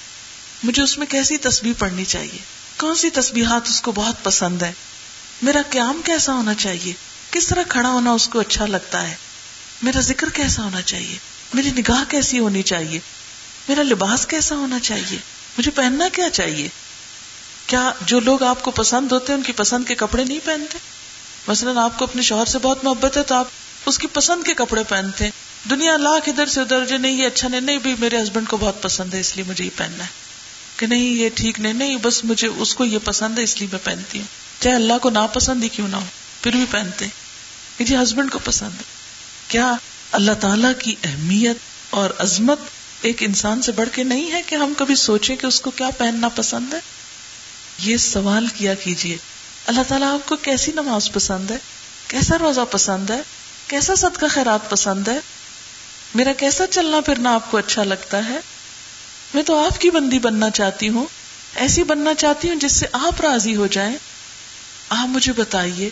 مجھے 0.65 0.83
اس 0.83 0.99
میں 0.99 1.07
کیسی 1.07 1.37
تصویر 1.37 1.73
پڑھنی 1.79 2.05
چاہیے؟ 2.05 2.39
کون 2.77 2.95
سی 2.95 3.11
تصویرات 3.11 3.69
اس 3.69 3.81
کو 3.81 3.93
بہت 3.93 4.25
پسند 4.25 4.63
ہے 4.63 4.73
میرا 5.43 5.63
قیام 5.71 6.01
کیسا 6.05 6.33
ہونا 6.33 6.55
چاہیے؟ 6.55 6.93
کس 7.31 7.47
طرح 7.47 7.63
کھڑا 7.69 7.89
ہونا 7.89 8.13
اس 8.13 8.29
کو 8.29 8.41
اچھا 8.41 8.67
لگتا 8.67 9.09
ہے؟ 9.09 9.15
میرا 9.83 10.01
ذکر 10.01 10.29
کیسا 10.29 10.65
ہونا 10.65 10.83
چاہیے؟ 10.83 11.34
میری 11.55 11.71
نگاہ 11.71 12.05
کیسی 12.09 12.39
ہونی 12.39 12.63
چاہیے؟ 12.63 12.99
میرا 13.69 13.83
لباس 13.83 14.27
کیسا 14.27 14.55
ہونا 14.55 14.81
چاہیے؟ 14.81 15.17
مجھے 15.59 15.71
پہننا 15.71 16.09
کیا 16.13 16.31
چاہیے؟ 16.31 16.69
کیا 17.67 17.93
جو 18.01 18.21
لوگ 18.21 18.43
آپ 18.43 18.63
کو 18.63 18.71
پسند 18.71 19.13
ہوتے 19.13 19.33
ہیں 19.33 19.39
ان 19.39 19.45
کی 19.45 19.53
پسند 19.53 19.85
کے 19.89 19.95
کپڑے 19.95 20.25
نہیں 20.25 20.39
پہنتے؟ 20.45 20.79
مثلاً 21.49 21.77
آپ 21.77 21.99
کو 21.99 22.05
اپنے 22.05 22.23
شوہر 22.23 22.45
سے 22.45 22.59
بہت 22.59 22.85
محبت 22.85 23.17
ہے 23.17 23.23
تو 23.23 23.35
آپ 23.35 23.49
اس 23.87 23.99
کی 23.99 24.07
پسند 24.07 24.43
کے 24.47 24.55
کپڑے 24.55 24.83
پہنتے 24.89 25.25
ہیں۔ 25.25 25.31
دنیا 25.71 25.97
لاکھ 25.97 26.29
ادھر 26.29 26.47
سے 26.47 26.61
ادھر 26.61 26.85
جو 26.85 26.97
نہیں، 26.99 27.13
یہ 27.13 27.27
اچھا 27.27 27.49
نہیں 27.49 27.61
نہیں، 27.61 27.79
بھی 27.79 27.95
میرے 27.99 28.23
ہسبینڈ 28.23 28.49
کو 28.49 28.57
بہت 28.57 28.83
پسند 28.83 29.15
ہے، 29.15 29.21
اس 29.21 29.37
لیے 29.37 29.45
مجھے 29.49 29.65
یہ 29.65 29.71
پہننا 29.77 30.05
ہے۔ 30.05 30.09
کہ 30.77 30.87
نہیں، 30.87 31.05
یہ 31.05 31.29
ٹھیک 31.35 31.61
نہیں 31.61 31.73
نہیں، 31.73 31.97
بس 31.97 32.25
مجھے 32.25 32.49
اس 32.49 32.75
کو 32.75 32.85
یہ 32.85 32.99
پسند 33.05 33.39
ہے، 33.39 33.43
اس 33.43 33.59
لیے 33.59 33.69
میں 33.73 33.81
پہنتی 33.85 34.19
ہوں۔ 34.19 34.27
چاہے 34.63 34.77
اللہ 34.77 34.99
کو 35.03 35.11
نا 35.11 35.27
پسند 35.27 35.63
ہی 35.65 35.69
کیوں 35.69 35.89
نہ 35.89 35.97
ہو، 35.97 36.05
پھر 36.43 36.53
بھی 36.53 36.65
پہنتے 36.71 37.07
کہ 37.79 37.85
جی 37.85 37.97
ہسبینڈ 37.97 38.33
کو 38.33 38.39
پسند 38.39 38.71
ہے۔ 38.79 38.83
کیا 39.49 39.75
اللہ 40.13 40.33
تعالی 40.41 40.69
کی 40.79 40.95
اہمیت 41.05 41.57
اور 41.91 42.11
عظمت 42.19 42.59
ایک 43.03 43.23
انسان 43.23 43.63
سے 43.63 43.73
بڑھ 43.73 43.89
کے 43.93 44.03
نہیں 44.03 44.33
ہے 44.33 44.43
کہ 44.47 44.55
ہم 44.55 44.73
کبھی 44.79 44.95
سوچیں 44.95 45.37
کہ 45.37 45.47
اس 45.47 45.61
کو 45.61 45.71
کیا 45.71 45.91
پہننا 45.99 46.29
پسند 46.29 46.75
ہے؟ 46.75 46.79
یہ 47.79 47.97
سوال 47.97 48.47
کیا 48.47 48.75
کیجیے 48.75 49.17
اللہ 49.67 49.81
تعالیٰ 49.89 50.15
آپ 50.15 50.29
کو 50.29 50.37
کیسی 50.37 50.73
نماز 50.73 51.13
پسند 51.13 51.51
ہے؟ 51.51 51.57
کیسا 52.09 52.39
روزہ 52.39 52.61
پسند 52.71 53.11
ہے؟ 53.11 53.21
کیسا 53.69 53.95
صدقہ 53.95 54.27
خیرات 54.31 54.71
پسند 54.71 55.09
ہے؟ 55.09 55.19
میرا 56.15 56.33
کیسا 56.33 56.67
چلنا 56.67 57.01
پھرنا 57.01 57.35
آپ 57.35 57.51
کو 57.51 57.57
اچھا 57.57 57.85
لگتا 57.85 58.29
ہے؟ 58.29 58.39
میں 59.35 59.43
تو 59.43 59.67
آپ 59.67 59.81
کی 59.81 59.91
بندی 59.91 60.19
بننا 60.19 60.51
چاہتی 60.51 60.89
ہوں، 60.89 61.07
ایسی 61.55 61.85
بننا 61.85 62.15
چاہتی 62.15 62.49
ہوں 62.49 62.57
جس 62.57 62.73
سے 62.73 62.87
آپ 62.93 63.21
راضی 63.21 63.57
ہو 63.57 63.67
جائیں۔ 63.67 63.97
آپ 64.89 65.09
مجھے 65.09 65.33
بتائیے، 65.33 65.91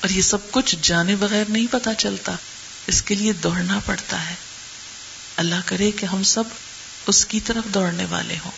اور 0.00 0.10
یہ 0.10 0.22
سب 0.22 0.50
کچھ 0.50 0.76
جانے 0.82 1.16
بغیر 1.16 1.44
نہیں 1.48 1.66
پتا 1.70 1.94
چلتا۔ 1.94 2.32
اس 2.86 3.02
کے 3.02 3.14
لیے 3.14 3.32
دوڑنا 3.32 3.80
پڑتا 3.86 4.30
ہے۔ 4.30 4.34
اللہ 5.36 5.54
کرے 5.66 5.90
کہ 5.90 6.06
ہم 6.06 6.22
سب 6.22 6.44
اس 7.06 7.26
کی 7.26 7.40
طرف 7.40 7.74
دوڑنے 7.74 8.04
والے 8.10 8.36
ہوں۔ 8.44 8.50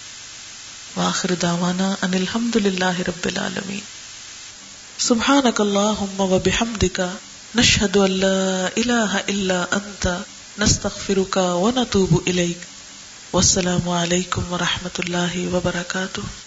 واخر 0.97 1.35
دعوانا 1.43 1.95
ان 2.03 2.14
الحمد 2.14 2.57
للہ 2.57 3.01
رب 3.09 3.24
العالمین۔ 3.24 3.81
سبحانک 4.99 5.61
اللہم 5.61 6.20
و 6.20 6.39
بحمدک، 6.45 7.01
نشہد 7.57 7.97
ان 7.97 8.11
لا 8.11 8.66
الہ 8.77 9.16
الا 9.29 9.64
انت، 9.70 10.09
نستغفرک 10.59 11.37
و 11.37 11.70
نتوب 11.70 12.20
الیک۔ 12.27 12.59
والسلام 13.35 13.89
علیکم 13.89 14.53
ورحمۃ 14.53 14.99
اللہ 14.99 15.55
وبرکاتہ۔ 15.55 16.45